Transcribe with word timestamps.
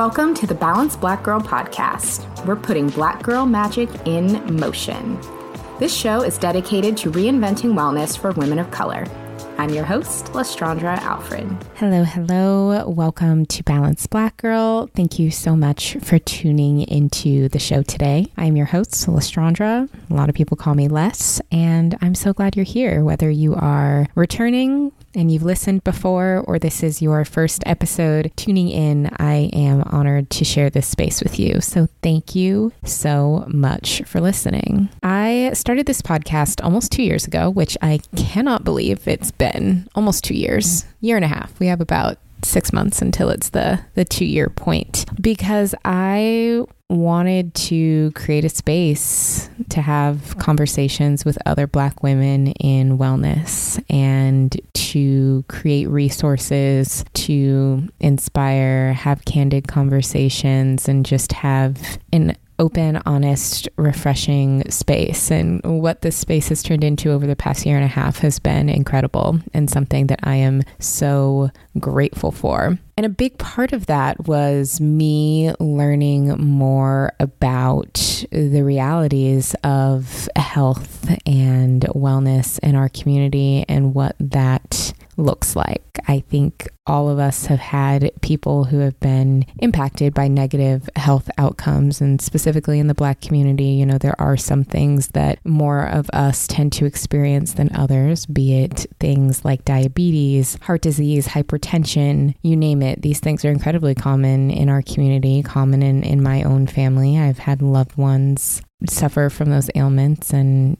Welcome 0.00 0.32
to 0.36 0.46
the 0.46 0.54
Balanced 0.54 0.98
Black 0.98 1.22
Girl 1.22 1.40
podcast. 1.40 2.24
We're 2.46 2.56
putting 2.56 2.88
black 2.88 3.22
girl 3.22 3.44
magic 3.44 3.90
in 4.06 4.56
motion. 4.56 5.20
This 5.78 5.94
show 5.94 6.22
is 6.22 6.38
dedicated 6.38 6.96
to 6.96 7.10
reinventing 7.10 7.74
wellness 7.74 8.16
for 8.16 8.30
women 8.30 8.58
of 8.58 8.70
color. 8.70 9.04
I'm 9.60 9.74
your 9.74 9.84
host, 9.84 10.24
Lestraundra 10.32 10.96
Alfred. 11.02 11.46
Hello, 11.74 12.02
hello. 12.02 12.88
Welcome 12.88 13.44
to 13.44 13.62
Balanced 13.62 14.08
Black 14.08 14.38
Girl. 14.38 14.86
Thank 14.94 15.18
you 15.18 15.30
so 15.30 15.54
much 15.54 15.98
for 16.00 16.18
tuning 16.18 16.80
into 16.80 17.50
the 17.50 17.58
show 17.58 17.82
today. 17.82 18.32
I'm 18.38 18.56
your 18.56 18.64
host, 18.64 19.06
Lestraundra. 19.06 19.86
A 20.08 20.14
lot 20.14 20.30
of 20.30 20.34
people 20.34 20.56
call 20.56 20.74
me 20.74 20.88
Les, 20.88 21.42
and 21.52 21.94
I'm 22.00 22.14
so 22.14 22.32
glad 22.32 22.56
you're 22.56 22.64
here, 22.64 23.04
whether 23.04 23.28
you 23.28 23.54
are 23.54 24.06
returning 24.14 24.92
and 25.14 25.30
you've 25.30 25.42
listened 25.42 25.84
before 25.84 26.42
or 26.46 26.58
this 26.58 26.82
is 26.82 27.02
your 27.02 27.24
first 27.26 27.62
episode 27.66 28.32
tuning 28.36 28.70
in, 28.70 29.10
I 29.18 29.50
am 29.52 29.82
honored 29.82 30.30
to 30.30 30.44
share 30.44 30.70
this 30.70 30.86
space 30.86 31.20
with 31.20 31.38
you. 31.38 31.60
So 31.60 31.88
thank 32.00 32.34
you 32.34 32.72
so 32.84 33.44
much 33.48 34.02
for 34.06 34.20
listening. 34.20 34.88
I 35.02 35.50
started 35.52 35.86
this 35.86 36.00
podcast 36.00 36.64
almost 36.64 36.92
two 36.92 37.02
years 37.02 37.26
ago, 37.26 37.50
which 37.50 37.76
I 37.82 38.00
cannot 38.16 38.64
believe 38.64 39.06
it's 39.06 39.32
been 39.32 39.49
almost 39.94 40.24
two 40.24 40.34
years, 40.34 40.84
year 41.00 41.16
and 41.16 41.24
a 41.24 41.28
half. 41.28 41.58
We 41.60 41.66
have 41.66 41.80
about 41.80 42.18
six 42.42 42.72
months 42.72 43.02
until 43.02 43.28
it's 43.28 43.50
the 43.50 43.80
the 43.94 44.04
two 44.04 44.24
year 44.24 44.48
point 44.48 45.04
because 45.20 45.74
I 45.84 46.64
wanted 46.88 47.54
to 47.54 48.10
create 48.12 48.44
a 48.44 48.48
space 48.48 49.48
to 49.68 49.80
have 49.80 50.36
conversations 50.38 51.24
with 51.24 51.38
other 51.46 51.68
Black 51.68 52.02
women 52.02 52.48
in 52.54 52.98
wellness 52.98 53.82
and 53.88 54.60
to 54.74 55.44
create 55.48 55.88
resources 55.88 57.04
to 57.14 57.88
inspire, 58.00 58.92
have 58.92 59.24
candid 59.24 59.68
conversations, 59.68 60.88
and 60.88 61.06
just 61.06 61.32
have 61.32 61.98
an 62.12 62.36
open, 62.60 63.00
honest, 63.06 63.68
refreshing 63.76 64.70
space. 64.70 65.30
And 65.30 65.62
what 65.64 66.02
this 66.02 66.16
space 66.16 66.50
has 66.50 66.62
turned 66.62 66.84
into 66.84 67.10
over 67.10 67.26
the 67.26 67.34
past 67.34 67.64
year 67.64 67.76
and 67.76 67.84
a 67.84 67.88
half 67.88 68.18
has 68.18 68.38
been 68.38 68.68
incredible 68.68 69.40
and 69.54 69.68
something 69.68 70.08
that 70.08 70.20
I 70.22 70.36
am 70.36 70.62
so 70.78 71.50
grateful 71.78 72.30
for. 72.30 72.78
And 72.98 73.06
a 73.06 73.08
big 73.08 73.38
part 73.38 73.72
of 73.72 73.86
that 73.86 74.26
was 74.28 74.78
me 74.78 75.52
learning 75.58 76.28
more 76.38 77.14
about 77.18 78.24
the 78.30 78.62
realities 78.62 79.56
of 79.64 80.28
health 80.36 81.10
and 81.24 81.80
wellness 81.94 82.58
in 82.58 82.74
our 82.74 82.90
community 82.90 83.64
and 83.70 83.94
what 83.94 84.16
that 84.20 84.92
looks 85.20 85.54
like. 85.56 85.82
I 86.08 86.20
think 86.20 86.68
all 86.86 87.08
of 87.08 87.18
us 87.18 87.46
have 87.46 87.58
had 87.58 88.10
people 88.20 88.64
who 88.64 88.78
have 88.78 88.98
been 89.00 89.44
impacted 89.58 90.14
by 90.14 90.28
negative 90.28 90.88
health 90.96 91.30
outcomes, 91.38 92.00
and 92.00 92.20
specifically 92.20 92.78
in 92.78 92.86
the 92.86 92.94
Black 92.94 93.20
community, 93.20 93.64
you 93.64 93.86
know, 93.86 93.98
there 93.98 94.20
are 94.20 94.36
some 94.36 94.64
things 94.64 95.08
that 95.08 95.38
more 95.44 95.86
of 95.86 96.10
us 96.12 96.46
tend 96.46 96.72
to 96.74 96.86
experience 96.86 97.54
than 97.54 97.74
others, 97.74 98.26
be 98.26 98.60
it 98.60 98.86
things 98.98 99.44
like 99.44 99.64
diabetes, 99.64 100.58
heart 100.62 100.82
disease, 100.82 101.28
hypertension, 101.28 102.34
you 102.42 102.56
name 102.56 102.82
it. 102.82 103.02
These 103.02 103.20
things 103.20 103.44
are 103.44 103.50
incredibly 103.50 103.94
common 103.94 104.50
in 104.50 104.68
our 104.68 104.82
community, 104.82 105.42
common 105.42 105.82
in, 105.82 106.02
in 106.02 106.22
my 106.22 106.42
own 106.42 106.66
family. 106.66 107.18
I've 107.18 107.38
had 107.38 107.62
loved 107.62 107.96
ones 107.96 108.62
suffer 108.88 109.28
from 109.28 109.50
those 109.50 109.70
ailments 109.74 110.32
and 110.32 110.76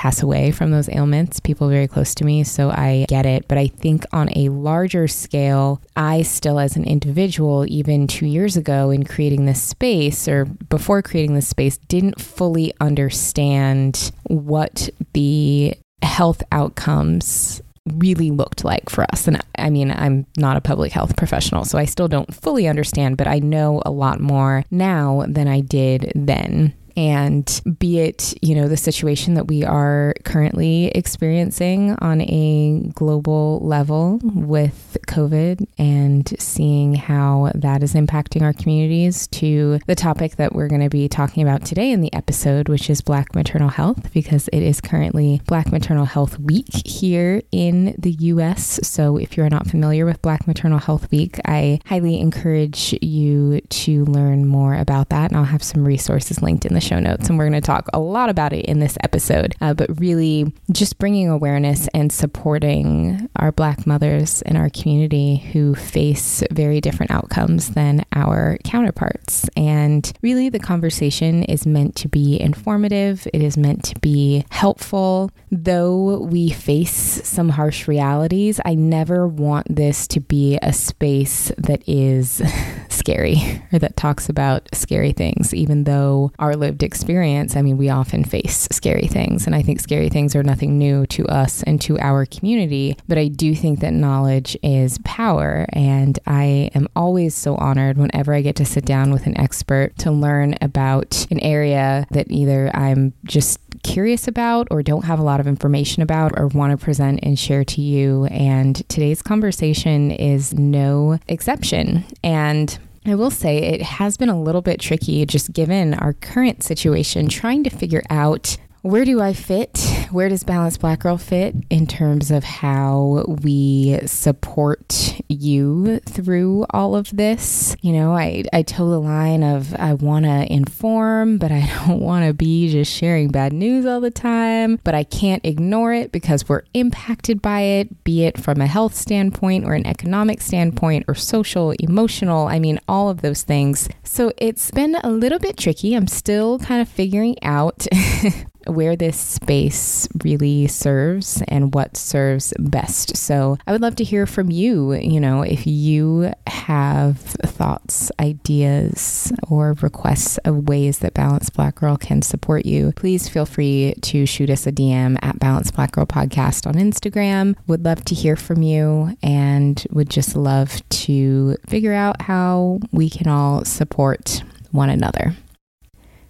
pass 0.00 0.22
away 0.22 0.50
from 0.50 0.70
those 0.70 0.88
ailments, 0.88 1.40
people 1.40 1.68
very 1.68 1.86
close 1.86 2.14
to 2.14 2.24
me. 2.24 2.42
So 2.42 2.70
I 2.70 3.04
get 3.06 3.26
it. 3.26 3.46
But 3.48 3.58
I 3.58 3.66
think 3.66 4.06
on 4.14 4.30
a 4.34 4.48
larger 4.48 5.06
scale, 5.06 5.82
I 5.94 6.22
still, 6.22 6.58
as 6.58 6.74
an 6.74 6.84
individual, 6.84 7.66
even 7.68 8.06
two 8.06 8.24
years 8.24 8.56
ago 8.56 8.88
in 8.88 9.04
creating 9.04 9.44
this 9.44 9.62
space 9.62 10.26
or 10.26 10.46
before 10.46 11.02
creating 11.02 11.34
this 11.34 11.48
space, 11.48 11.76
didn't 11.76 12.18
fully 12.18 12.72
understand 12.80 14.10
what 14.22 14.88
the 15.12 15.74
health 16.02 16.42
outcomes 16.50 17.60
really 17.86 18.30
looked 18.30 18.64
like 18.64 18.88
for 18.88 19.04
us. 19.12 19.28
And 19.28 19.44
I 19.58 19.68
mean, 19.68 19.90
I'm 19.90 20.24
not 20.38 20.56
a 20.56 20.62
public 20.62 20.92
health 20.92 21.14
professional, 21.14 21.66
so 21.66 21.76
I 21.76 21.84
still 21.84 22.08
don't 22.08 22.34
fully 22.34 22.68
understand, 22.68 23.18
but 23.18 23.26
I 23.26 23.38
know 23.38 23.82
a 23.84 23.90
lot 23.90 24.18
more 24.18 24.64
now 24.70 25.26
than 25.28 25.46
I 25.46 25.60
did 25.60 26.10
then 26.14 26.72
and 27.00 27.62
be 27.78 27.98
it, 27.98 28.34
you 28.42 28.54
know, 28.54 28.68
the 28.68 28.76
situation 28.76 29.32
that 29.32 29.48
we 29.48 29.64
are 29.64 30.12
currently 30.24 30.88
experiencing 30.88 31.96
on 32.00 32.20
a 32.20 32.90
global 32.94 33.58
level 33.60 34.20
with 34.22 34.98
COVID 35.08 35.66
and 35.78 36.30
seeing 36.38 36.94
how 36.96 37.52
that 37.54 37.82
is 37.82 37.94
impacting 37.94 38.42
our 38.42 38.52
communities 38.52 39.28
to 39.28 39.78
the 39.86 39.94
topic 39.94 40.36
that 40.36 40.54
we're 40.54 40.68
going 40.68 40.82
to 40.82 40.90
be 40.90 41.08
talking 41.08 41.42
about 41.42 41.64
today 41.64 41.90
in 41.90 42.02
the 42.02 42.12
episode, 42.12 42.68
which 42.68 42.90
is 42.90 43.00
Black 43.00 43.34
maternal 43.34 43.70
health, 43.70 44.12
because 44.12 44.48
it 44.48 44.62
is 44.62 44.82
currently 44.82 45.40
Black 45.46 45.72
Maternal 45.72 46.04
Health 46.04 46.38
Week 46.38 46.86
here 46.86 47.40
in 47.50 47.94
the 47.98 48.12
US. 48.12 48.78
So 48.82 49.16
if 49.16 49.38
you're 49.38 49.48
not 49.48 49.66
familiar 49.66 50.04
with 50.04 50.20
Black 50.20 50.46
Maternal 50.46 50.78
Health 50.78 51.10
Week, 51.10 51.40
I 51.46 51.80
highly 51.86 52.20
encourage 52.20 52.94
you 53.00 53.62
to 53.62 54.04
learn 54.04 54.46
more 54.46 54.74
about 54.74 55.08
that. 55.08 55.30
And 55.30 55.38
I'll 55.38 55.44
have 55.44 55.62
some 55.62 55.82
resources 55.82 56.42
linked 56.42 56.66
in 56.66 56.74
the 56.74 56.80
show 56.80 56.89
notes, 56.98 57.28
and 57.28 57.38
we're 57.38 57.48
going 57.48 57.60
to 57.60 57.66
talk 57.66 57.88
a 57.92 58.00
lot 58.00 58.30
about 58.30 58.52
it 58.52 58.64
in 58.64 58.80
this 58.80 58.96
episode. 59.04 59.54
Uh, 59.60 59.74
but 59.74 60.00
really, 60.00 60.52
just 60.72 60.98
bringing 60.98 61.28
awareness 61.28 61.88
and 61.94 62.10
supporting 62.10 63.28
our 63.36 63.52
Black 63.52 63.86
mothers 63.86 64.42
in 64.42 64.56
our 64.56 64.70
community 64.70 65.36
who 65.36 65.74
face 65.74 66.42
very 66.50 66.80
different 66.80 67.12
outcomes 67.12 67.70
than 67.70 68.04
our 68.12 68.58
counterparts. 68.64 69.48
And 69.56 70.10
really, 70.22 70.48
the 70.48 70.58
conversation 70.58 71.44
is 71.44 71.66
meant 71.66 71.94
to 71.96 72.08
be 72.08 72.40
informative, 72.40 73.28
it 73.32 73.42
is 73.42 73.56
meant 73.56 73.84
to 73.84 73.98
be 74.00 74.44
helpful. 74.50 75.30
Though 75.52 76.20
we 76.20 76.50
face 76.50 77.20
some 77.28 77.50
harsh 77.50 77.86
realities, 77.86 78.60
I 78.64 78.74
never 78.74 79.28
want 79.28 79.74
this 79.74 80.06
to 80.08 80.20
be 80.20 80.58
a 80.62 80.72
space 80.72 81.52
that 81.58 81.86
is 81.88 82.40
scary 82.88 83.62
or 83.72 83.78
that 83.78 83.96
talks 83.96 84.28
about 84.28 84.68
scary 84.72 85.12
things, 85.12 85.54
even 85.54 85.84
though 85.84 86.32
our 86.38 86.56
lived 86.70 86.84
experience, 86.84 87.56
I 87.56 87.62
mean, 87.62 87.76
we 87.76 87.88
often 87.88 88.22
face 88.22 88.68
scary 88.70 89.08
things. 89.08 89.44
And 89.44 89.56
I 89.56 89.62
think 89.62 89.80
scary 89.80 90.08
things 90.08 90.36
are 90.36 90.44
nothing 90.44 90.78
new 90.78 91.04
to 91.06 91.26
us 91.26 91.64
and 91.64 91.80
to 91.80 91.98
our 91.98 92.24
community. 92.24 92.96
But 93.08 93.18
I 93.18 93.26
do 93.26 93.56
think 93.56 93.80
that 93.80 93.92
knowledge 93.92 94.56
is 94.62 94.98
power. 94.98 95.66
And 95.72 96.16
I 96.28 96.70
am 96.76 96.86
always 96.94 97.34
so 97.34 97.56
honored 97.56 97.98
whenever 97.98 98.34
I 98.34 98.40
get 98.40 98.54
to 98.56 98.64
sit 98.64 98.84
down 98.84 99.10
with 99.10 99.26
an 99.26 99.36
expert 99.36 99.98
to 99.98 100.12
learn 100.12 100.54
about 100.60 101.26
an 101.32 101.40
area 101.40 102.06
that 102.12 102.30
either 102.30 102.70
I'm 102.72 103.14
just 103.24 103.58
curious 103.82 104.28
about 104.28 104.68
or 104.70 104.80
don't 104.84 105.06
have 105.06 105.18
a 105.18 105.24
lot 105.24 105.40
of 105.40 105.48
information 105.48 106.04
about 106.04 106.38
or 106.38 106.46
want 106.46 106.70
to 106.70 106.84
present 106.84 107.18
and 107.24 107.36
share 107.36 107.64
to 107.64 107.80
you. 107.80 108.26
And 108.26 108.76
today's 108.88 109.22
conversation 109.22 110.12
is 110.12 110.54
no 110.54 111.18
exception. 111.26 112.04
And 112.22 112.78
I 113.06 113.14
will 113.14 113.30
say 113.30 113.58
it 113.58 113.82
has 113.82 114.16
been 114.16 114.28
a 114.28 114.40
little 114.40 114.60
bit 114.60 114.78
tricky 114.78 115.24
just 115.24 115.52
given 115.52 115.94
our 115.94 116.12
current 116.12 116.62
situation, 116.62 117.28
trying 117.28 117.64
to 117.64 117.70
figure 117.70 118.02
out 118.10 118.58
where 118.82 119.04
do 119.04 119.20
I 119.20 119.34
fit? 119.34 119.78
Where 120.10 120.28
does 120.28 120.42
Balanced 120.42 120.80
Black 120.80 121.00
Girl 121.00 121.18
fit 121.18 121.54
in 121.68 121.86
terms 121.86 122.30
of 122.30 122.44
how 122.44 123.24
we 123.42 124.00
support 124.06 125.20
you 125.28 126.00
through 126.00 126.64
all 126.70 126.96
of 126.96 127.14
this? 127.14 127.76
You 127.82 127.92
know, 127.92 128.12
I, 128.12 128.44
I 128.52 128.62
toe 128.62 128.90
the 128.90 129.00
line 129.00 129.42
of 129.42 129.74
I 129.74 129.94
want 129.94 130.24
to 130.24 130.50
inform, 130.50 131.38
but 131.38 131.52
I 131.52 131.70
don't 131.86 132.00
want 132.00 132.26
to 132.26 132.32
be 132.32 132.70
just 132.70 132.92
sharing 132.92 133.28
bad 133.28 133.52
news 133.52 133.84
all 133.84 134.00
the 134.00 134.10
time. 134.10 134.80
But 134.82 134.94
I 134.94 135.04
can't 135.04 135.44
ignore 135.44 135.92
it 135.92 136.10
because 136.10 136.48
we're 136.48 136.62
impacted 136.72 137.42
by 137.42 137.60
it, 137.60 138.02
be 138.02 138.24
it 138.24 138.38
from 138.38 138.60
a 138.60 138.66
health 138.66 138.94
standpoint 138.94 139.66
or 139.66 139.74
an 139.74 139.86
economic 139.86 140.40
standpoint 140.40 141.04
or 141.06 141.14
social, 141.14 141.72
emotional. 141.72 142.46
I 142.46 142.58
mean, 142.58 142.80
all 142.88 143.10
of 143.10 143.20
those 143.20 143.42
things. 143.42 143.88
So 144.04 144.32
it's 144.38 144.70
been 144.70 144.96
a 145.04 145.10
little 145.10 145.38
bit 145.38 145.58
tricky. 145.58 145.94
I'm 145.94 146.06
still 146.06 146.58
kind 146.58 146.80
of 146.80 146.88
figuring 146.88 147.36
out 147.42 147.86
where 148.70 148.96
this 148.96 149.18
space 149.18 150.08
really 150.24 150.66
serves 150.66 151.42
and 151.48 151.74
what 151.74 151.96
serves 151.96 152.54
best. 152.58 153.16
So 153.16 153.58
I 153.66 153.72
would 153.72 153.80
love 153.80 153.96
to 153.96 154.04
hear 154.04 154.26
from 154.26 154.50
you. 154.50 154.92
You 154.94 155.20
know, 155.20 155.42
if 155.42 155.66
you 155.66 156.32
have 156.46 157.18
thoughts, 157.18 158.10
ideas, 158.20 159.32
or 159.48 159.74
requests 159.80 160.38
of 160.38 160.68
ways 160.68 161.00
that 161.00 161.14
Balanced 161.14 161.54
Black 161.54 161.76
Girl 161.76 161.96
can 161.96 162.22
support 162.22 162.66
you, 162.66 162.92
please 162.96 163.28
feel 163.28 163.46
free 163.46 163.94
to 164.02 164.26
shoot 164.26 164.50
us 164.50 164.66
a 164.66 164.72
DM 164.72 165.18
at 165.22 165.38
Balanced 165.38 165.74
Black 165.74 165.92
Girl 165.92 166.06
Podcast 166.06 166.66
on 166.66 166.74
Instagram. 166.74 167.56
Would 167.66 167.84
love 167.84 168.04
to 168.06 168.14
hear 168.14 168.36
from 168.36 168.62
you 168.62 169.16
and 169.22 169.84
would 169.90 170.10
just 170.10 170.36
love 170.36 170.88
to 170.90 171.56
figure 171.68 171.94
out 171.94 172.22
how 172.22 172.80
we 172.92 173.10
can 173.10 173.28
all 173.28 173.64
support 173.64 174.42
one 174.70 174.90
another. 174.90 175.34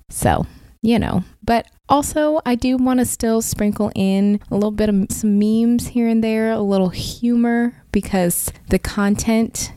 So, 0.08 0.46
you 0.82 0.98
know, 0.98 1.24
but 1.42 1.66
also, 1.88 2.40
I 2.46 2.54
do 2.54 2.76
want 2.76 3.00
to 3.00 3.04
still 3.04 3.42
sprinkle 3.42 3.90
in 3.94 4.40
a 4.50 4.54
little 4.54 4.70
bit 4.70 4.88
of 4.88 5.06
some 5.10 5.38
memes 5.38 5.88
here 5.88 6.06
and 6.06 6.22
there, 6.22 6.52
a 6.52 6.60
little 6.60 6.90
humor, 6.90 7.82
because 7.92 8.52
the 8.68 8.78
content 8.78 9.72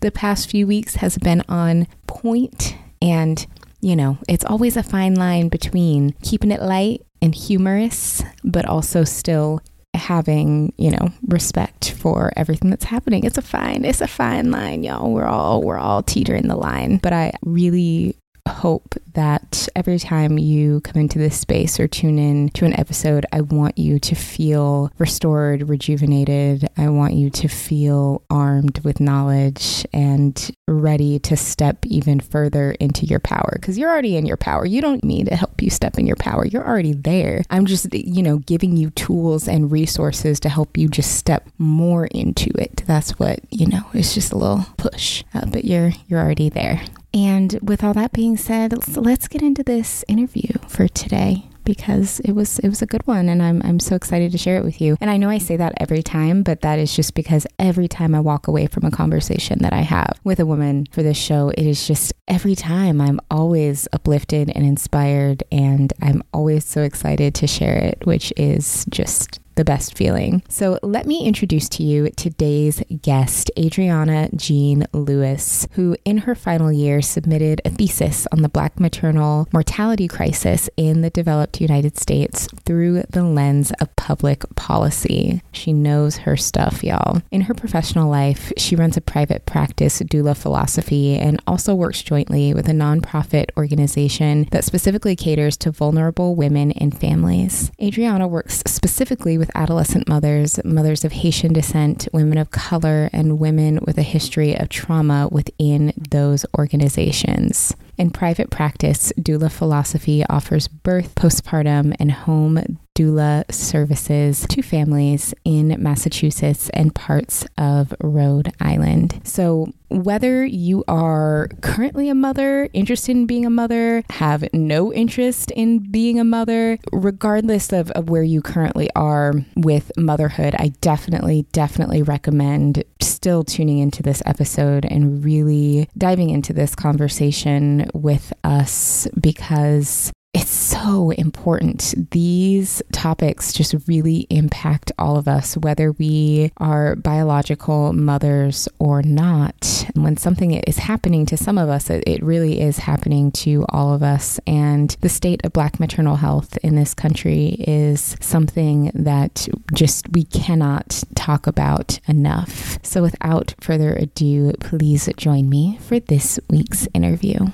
the 0.00 0.10
past 0.10 0.50
few 0.50 0.66
weeks 0.66 0.96
has 0.96 1.16
been 1.16 1.42
on 1.48 1.86
point 2.06 2.76
and 3.00 3.46
you 3.80 3.94
know, 3.94 4.18
it's 4.28 4.44
always 4.44 4.76
a 4.76 4.82
fine 4.82 5.14
line 5.14 5.48
between 5.48 6.12
keeping 6.22 6.50
it 6.50 6.62
light 6.62 7.02
and 7.22 7.34
humorous, 7.34 8.22
but 8.42 8.66
also 8.66 9.04
still 9.04 9.60
having, 9.94 10.72
you 10.76 10.90
know, 10.90 11.10
respect 11.28 11.92
for 11.92 12.32
everything 12.36 12.70
that's 12.70 12.84
happening. 12.84 13.24
It's 13.24 13.38
a 13.38 13.42
fine, 13.42 13.84
it's 13.84 14.00
a 14.00 14.08
fine 14.08 14.50
line, 14.50 14.82
y'all. 14.82 15.12
We're 15.12 15.26
all 15.26 15.62
we're 15.62 15.78
all 15.78 16.02
teetering 16.02 16.48
the 16.48 16.56
line. 16.56 16.98
But 16.98 17.12
I 17.12 17.32
really 17.44 18.16
hope 18.48 18.94
that 19.14 19.68
every 19.74 19.98
time 19.98 20.38
you 20.38 20.80
come 20.82 21.00
into 21.00 21.18
this 21.18 21.38
space 21.38 21.80
or 21.80 21.88
tune 21.88 22.18
in 22.18 22.50
to 22.50 22.64
an 22.64 22.78
episode, 22.78 23.26
I 23.32 23.40
want 23.40 23.78
you 23.78 23.98
to 23.98 24.14
feel 24.14 24.90
restored, 24.98 25.68
rejuvenated. 25.68 26.68
I 26.76 26.88
want 26.88 27.14
you 27.14 27.30
to 27.30 27.48
feel 27.48 28.22
armed 28.30 28.80
with 28.80 29.00
knowledge 29.00 29.86
and 29.92 30.50
ready 30.68 31.18
to 31.20 31.36
step 31.36 31.86
even 31.86 32.20
further 32.20 32.72
into 32.72 33.06
your 33.06 33.20
power 33.20 33.52
because 33.54 33.78
you're 33.78 33.90
already 33.90 34.16
in 34.16 34.26
your 34.26 34.36
power. 34.36 34.66
You 34.66 34.80
don't 34.80 35.04
need 35.04 35.28
to 35.28 35.36
help 35.36 35.62
you 35.62 35.70
step 35.70 35.98
in 35.98 36.06
your 36.06 36.16
power. 36.16 36.44
You're 36.44 36.66
already 36.66 36.92
there. 36.92 37.42
I'm 37.50 37.66
just, 37.66 37.92
you 37.94 38.22
know, 38.22 38.38
giving 38.38 38.76
you 38.76 38.90
tools 38.90 39.48
and 39.48 39.70
resources 39.70 40.40
to 40.40 40.48
help 40.48 40.76
you 40.76 40.88
just 40.88 41.16
step 41.16 41.48
more 41.58 42.06
into 42.06 42.50
it. 42.60 42.82
That's 42.86 43.18
what, 43.18 43.40
you 43.50 43.66
know, 43.66 43.86
it's 43.94 44.14
just 44.14 44.32
a 44.32 44.36
little 44.36 44.66
push, 44.76 45.24
uh, 45.34 45.46
but 45.46 45.64
you're 45.64 45.92
you're 46.08 46.20
already 46.20 46.48
there. 46.48 46.82
And 47.14 47.58
with 47.62 47.82
all 47.82 47.94
that 47.94 48.12
being 48.12 48.36
said, 48.36 48.96
let's 48.96 49.28
get 49.28 49.42
into 49.42 49.62
this 49.62 50.04
interview 50.08 50.52
for 50.68 50.88
today 50.88 51.48
because 51.66 52.20
it 52.20 52.32
was 52.32 52.58
it 52.60 52.68
was 52.68 52.80
a 52.80 52.86
good 52.86 53.06
one 53.06 53.28
and 53.28 53.42
I'm 53.42 53.60
I'm 53.62 53.80
so 53.80 53.96
excited 53.96 54.32
to 54.32 54.38
share 54.38 54.56
it 54.56 54.64
with 54.64 54.80
you. 54.80 54.96
And 55.00 55.10
I 55.10 55.18
know 55.18 55.28
I 55.28 55.38
say 55.38 55.56
that 55.56 55.74
every 55.78 56.02
time, 56.02 56.42
but 56.42 56.62
that 56.62 56.78
is 56.78 56.94
just 56.94 57.14
because 57.14 57.46
every 57.58 57.88
time 57.88 58.14
I 58.14 58.20
walk 58.20 58.46
away 58.46 58.68
from 58.68 58.84
a 58.84 58.90
conversation 58.90 59.58
that 59.60 59.74
I 59.74 59.80
have 59.80 60.18
with 60.24 60.40
a 60.40 60.46
woman 60.46 60.86
for 60.92 61.02
this 61.02 61.18
show, 61.18 61.50
it 61.50 61.66
is 61.66 61.86
just 61.86 62.14
every 62.28 62.54
time 62.54 63.00
I'm 63.00 63.20
always 63.30 63.86
uplifted 63.92 64.50
and 64.54 64.64
inspired 64.64 65.42
and 65.52 65.92
I'm 66.00 66.22
always 66.32 66.64
so 66.64 66.82
excited 66.82 67.34
to 67.34 67.46
share 67.46 67.76
it, 67.76 68.06
which 68.06 68.32
is 68.36 68.86
just 68.88 69.40
the 69.56 69.64
best 69.64 69.96
feeling. 69.96 70.42
So, 70.48 70.78
let 70.82 71.06
me 71.06 71.26
introduce 71.26 71.68
to 71.70 71.82
you 71.82 72.10
today's 72.10 72.82
guest, 73.02 73.50
Adriana 73.58 74.28
Jean 74.34 74.86
Louis, 74.92 75.66
who 75.72 75.96
in 76.04 76.18
her 76.18 76.34
final 76.34 76.72
year 76.72 77.02
submitted 77.02 77.60
a 77.64 77.70
thesis 77.70 78.26
on 78.32 78.42
the 78.42 78.48
Black 78.48 78.78
maternal 78.78 79.48
mortality 79.52 80.08
crisis 80.08 80.70
in 80.76 81.00
the 81.00 81.10
developed 81.10 81.60
United 81.60 81.98
States 81.98 82.48
through 82.64 83.02
the 83.10 83.24
lens 83.24 83.72
of 83.80 83.94
public 83.96 84.44
policy. 84.56 85.42
She 85.52 85.72
knows 85.72 86.18
her 86.18 86.36
stuff, 86.36 86.84
y'all. 86.84 87.22
In 87.30 87.42
her 87.42 87.54
professional 87.54 88.08
life, 88.08 88.52
she 88.56 88.76
runs 88.76 88.96
a 88.96 89.00
private 89.00 89.46
practice, 89.46 90.00
Doula 90.00 90.36
Philosophy, 90.36 91.16
and 91.16 91.40
also 91.46 91.74
works 91.74 92.02
jointly 92.02 92.54
with 92.54 92.68
a 92.68 92.72
nonprofit 92.72 93.50
organization 93.56 94.48
that 94.50 94.64
specifically 94.64 95.16
caters 95.16 95.56
to 95.58 95.70
vulnerable 95.70 96.34
women 96.34 96.72
and 96.72 96.98
families. 96.98 97.70
Adriana 97.80 98.28
works 98.28 98.62
specifically 98.66 99.38
with 99.38 99.45
with 99.46 99.56
adolescent 99.56 100.08
mothers, 100.08 100.58
mothers 100.64 101.04
of 101.04 101.12
Haitian 101.12 101.52
descent, 101.52 102.08
women 102.12 102.38
of 102.38 102.50
color, 102.50 103.08
and 103.12 103.38
women 103.38 103.78
with 103.86 103.96
a 103.96 104.02
history 104.02 104.58
of 104.58 104.68
trauma 104.68 105.28
within 105.30 105.92
those 106.10 106.44
organizations. 106.58 107.74
In 107.96 108.10
private 108.10 108.50
practice, 108.50 109.12
doula 109.18 109.50
philosophy 109.50 110.24
offers 110.28 110.66
birth, 110.66 111.14
postpartum, 111.14 111.94
and 112.00 112.10
home 112.10 112.78
doula 112.96 113.44
services 113.52 114.46
to 114.48 114.62
families 114.62 115.34
in 115.44 115.76
Massachusetts 115.78 116.70
and 116.70 116.94
parts 116.94 117.46
of 117.58 117.94
Rhode 118.00 118.52
Island. 118.58 119.20
So, 119.22 119.68
whether 119.88 120.44
you 120.44 120.82
are 120.88 121.48
currently 121.60 122.08
a 122.08 122.14
mother, 122.14 122.68
interested 122.72 123.12
in 123.12 123.26
being 123.26 123.46
a 123.46 123.50
mother, 123.50 124.02
have 124.10 124.44
no 124.52 124.92
interest 124.92 125.52
in 125.52 125.90
being 125.90 126.18
a 126.18 126.24
mother, 126.24 126.78
regardless 126.90 127.72
of, 127.72 127.90
of 127.92 128.08
where 128.10 128.24
you 128.24 128.42
currently 128.42 128.88
are 128.96 129.34
with 129.54 129.92
motherhood, 129.96 130.56
I 130.58 130.72
definitely, 130.80 131.46
definitely 131.52 132.02
recommend 132.02 132.82
still 133.00 133.44
tuning 133.44 133.78
into 133.78 134.02
this 134.02 134.22
episode 134.26 134.86
and 134.86 135.24
really 135.24 135.88
diving 135.96 136.30
into 136.30 136.52
this 136.52 136.74
conversation 136.74 137.88
with 137.94 138.32
us 138.42 139.06
because 139.20 140.10
it's 140.36 140.50
so 140.50 141.12
important. 141.12 142.10
These 142.10 142.82
topics 142.92 143.54
just 143.54 143.74
really 143.88 144.26
impact 144.28 144.92
all 144.98 145.16
of 145.16 145.26
us, 145.26 145.56
whether 145.56 145.92
we 145.92 146.52
are 146.58 146.94
biological 146.94 147.94
mothers 147.94 148.68
or 148.78 149.00
not. 149.00 149.86
When 149.94 150.18
something 150.18 150.52
is 150.52 150.76
happening 150.76 151.24
to 151.26 151.38
some 151.38 151.56
of 151.56 151.70
us, 151.70 151.88
it 151.88 152.22
really 152.22 152.60
is 152.60 152.76
happening 152.76 153.32
to 153.32 153.64
all 153.70 153.94
of 153.94 154.02
us. 154.02 154.38
And 154.46 154.94
the 155.00 155.08
state 155.08 155.40
of 155.42 155.54
Black 155.54 155.80
maternal 155.80 156.16
health 156.16 156.58
in 156.58 156.76
this 156.76 156.92
country 156.92 157.56
is 157.66 158.14
something 158.20 158.90
that 158.92 159.48
just 159.72 160.06
we 160.10 160.24
cannot 160.24 161.02
talk 161.14 161.46
about 161.46 161.98
enough. 162.06 162.78
So, 162.82 163.00
without 163.00 163.54
further 163.62 163.94
ado, 163.94 164.52
please 164.60 165.08
join 165.16 165.48
me 165.48 165.78
for 165.80 165.98
this 165.98 166.38
week's 166.50 166.86
interview. 166.92 167.46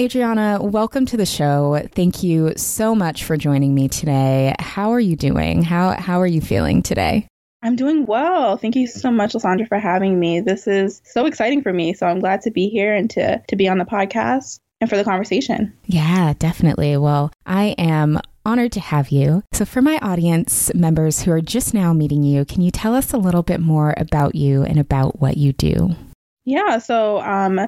Adriana, 0.00 0.58
welcome 0.62 1.04
to 1.04 1.18
the 1.18 1.26
show. 1.26 1.86
Thank 1.94 2.22
you 2.22 2.54
so 2.56 2.94
much 2.94 3.24
for 3.24 3.36
joining 3.36 3.74
me 3.74 3.88
today. 3.88 4.54
How 4.58 4.90
are 4.92 5.00
you 5.00 5.16
doing? 5.16 5.62
How 5.62 5.92
how 6.00 6.18
are 6.20 6.26
you 6.26 6.40
feeling 6.40 6.82
today? 6.82 7.26
I'm 7.62 7.76
doing 7.76 8.06
well. 8.06 8.56
Thank 8.56 8.74
you 8.74 8.86
so 8.86 9.10
much, 9.10 9.34
Lestraundra, 9.34 9.68
for 9.68 9.78
having 9.78 10.18
me. 10.18 10.40
This 10.40 10.66
is 10.66 11.02
so 11.04 11.26
exciting 11.26 11.62
for 11.62 11.74
me. 11.74 11.92
So 11.92 12.06
I'm 12.06 12.20
glad 12.20 12.40
to 12.42 12.50
be 12.50 12.70
here 12.70 12.94
and 12.94 13.10
to 13.10 13.42
to 13.46 13.54
be 13.54 13.68
on 13.68 13.76
the 13.76 13.84
podcast 13.84 14.60
and 14.80 14.88
for 14.88 14.96
the 14.96 15.04
conversation. 15.04 15.74
Yeah, 15.84 16.32
definitely. 16.38 16.96
Well, 16.96 17.30
I 17.44 17.74
am 17.76 18.18
honored 18.46 18.72
to 18.72 18.80
have 18.80 19.10
you. 19.10 19.42
So, 19.52 19.66
for 19.66 19.82
my 19.82 19.98
audience 19.98 20.72
members 20.74 21.20
who 21.20 21.32
are 21.32 21.42
just 21.42 21.74
now 21.74 21.92
meeting 21.92 22.22
you, 22.22 22.46
can 22.46 22.62
you 22.62 22.70
tell 22.70 22.94
us 22.94 23.12
a 23.12 23.18
little 23.18 23.42
bit 23.42 23.60
more 23.60 23.92
about 23.98 24.34
you 24.34 24.62
and 24.62 24.78
about 24.78 25.20
what 25.20 25.36
you 25.36 25.52
do? 25.52 25.90
Yeah, 26.44 26.78
so 26.78 27.20
um, 27.20 27.60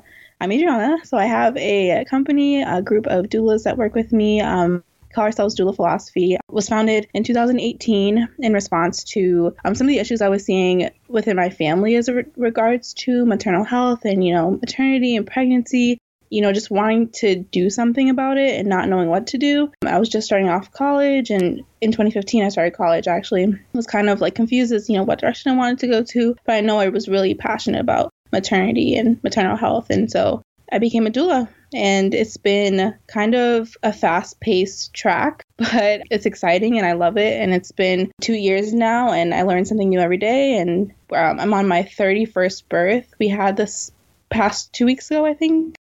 I'm 0.44 0.52
Adriana. 0.52 0.98
So 1.04 1.16
I 1.16 1.24
have 1.24 1.56
a 1.56 2.04
company, 2.04 2.60
a 2.60 2.82
group 2.82 3.06
of 3.06 3.30
doulas 3.30 3.62
that 3.62 3.78
work 3.78 3.94
with 3.94 4.12
me. 4.12 4.42
Um, 4.42 4.84
call 5.10 5.24
ourselves 5.24 5.56
Doula 5.56 5.74
Philosophy. 5.74 6.36
Was 6.50 6.68
founded 6.68 7.08
in 7.14 7.24
2018 7.24 8.28
in 8.40 8.52
response 8.52 9.04
to 9.04 9.56
um, 9.64 9.74
some 9.74 9.86
of 9.86 9.88
the 9.88 10.00
issues 10.00 10.20
I 10.20 10.28
was 10.28 10.44
seeing 10.44 10.90
within 11.08 11.38
my 11.38 11.48
family 11.48 11.96
as 11.96 12.10
re- 12.10 12.26
regards 12.36 12.92
to 13.04 13.24
maternal 13.24 13.64
health 13.64 14.04
and 14.04 14.22
you 14.22 14.34
know 14.34 14.50
maternity 14.50 15.16
and 15.16 15.26
pregnancy. 15.26 15.96
You 16.28 16.42
know, 16.42 16.52
just 16.52 16.70
wanting 16.70 17.08
to 17.20 17.36
do 17.36 17.70
something 17.70 18.10
about 18.10 18.36
it 18.36 18.60
and 18.60 18.68
not 18.68 18.90
knowing 18.90 19.08
what 19.08 19.28
to 19.28 19.38
do. 19.38 19.72
I 19.86 19.98
was 19.98 20.10
just 20.10 20.26
starting 20.26 20.50
off 20.50 20.72
college, 20.72 21.30
and 21.30 21.62
in 21.80 21.90
2015 21.90 22.44
I 22.44 22.50
started 22.50 22.74
college. 22.74 23.08
Actually, 23.08 23.44
I 23.46 23.58
was 23.72 23.86
kind 23.86 24.10
of 24.10 24.20
like 24.20 24.34
confused 24.34 24.74
as 24.74 24.90
you 24.90 24.98
know 24.98 25.04
what 25.04 25.20
direction 25.20 25.52
I 25.52 25.56
wanted 25.56 25.78
to 25.78 25.86
go 25.86 26.02
to, 26.02 26.36
but 26.44 26.56
I 26.56 26.60
know 26.60 26.80
I 26.80 26.90
was 26.90 27.08
really 27.08 27.32
passionate 27.32 27.80
about 27.80 28.12
maternity 28.34 28.96
and 28.96 29.22
maternal 29.22 29.56
health. 29.56 29.88
And 29.90 30.10
so 30.10 30.42
I 30.70 30.78
became 30.78 31.06
a 31.06 31.10
doula 31.10 31.48
and 31.74 32.14
it's 32.14 32.36
been 32.36 32.94
kind 33.06 33.34
of 33.34 33.76
a 33.82 33.92
fast 33.92 34.40
paced 34.40 34.94
track, 34.94 35.44
but 35.56 36.02
it's 36.10 36.26
exciting 36.26 36.78
and 36.78 36.86
I 36.86 36.92
love 36.92 37.16
it. 37.16 37.40
And 37.40 37.52
it's 37.52 37.72
been 37.72 38.10
two 38.20 38.34
years 38.34 38.72
now, 38.72 39.12
and 39.12 39.34
I 39.34 39.42
learn 39.42 39.64
something 39.64 39.88
new 39.88 40.00
every 40.00 40.18
day. 40.18 40.56
And 40.58 40.92
um, 41.12 41.40
I'm 41.40 41.54
on 41.54 41.68
my 41.68 41.82
31st 41.82 42.68
birth. 42.68 43.14
We 43.18 43.28
had 43.28 43.56
this 43.56 43.90
past 44.30 44.72
two 44.72 44.86
weeks 44.86 45.10
ago, 45.10 45.26
I 45.26 45.34
think, 45.34 45.76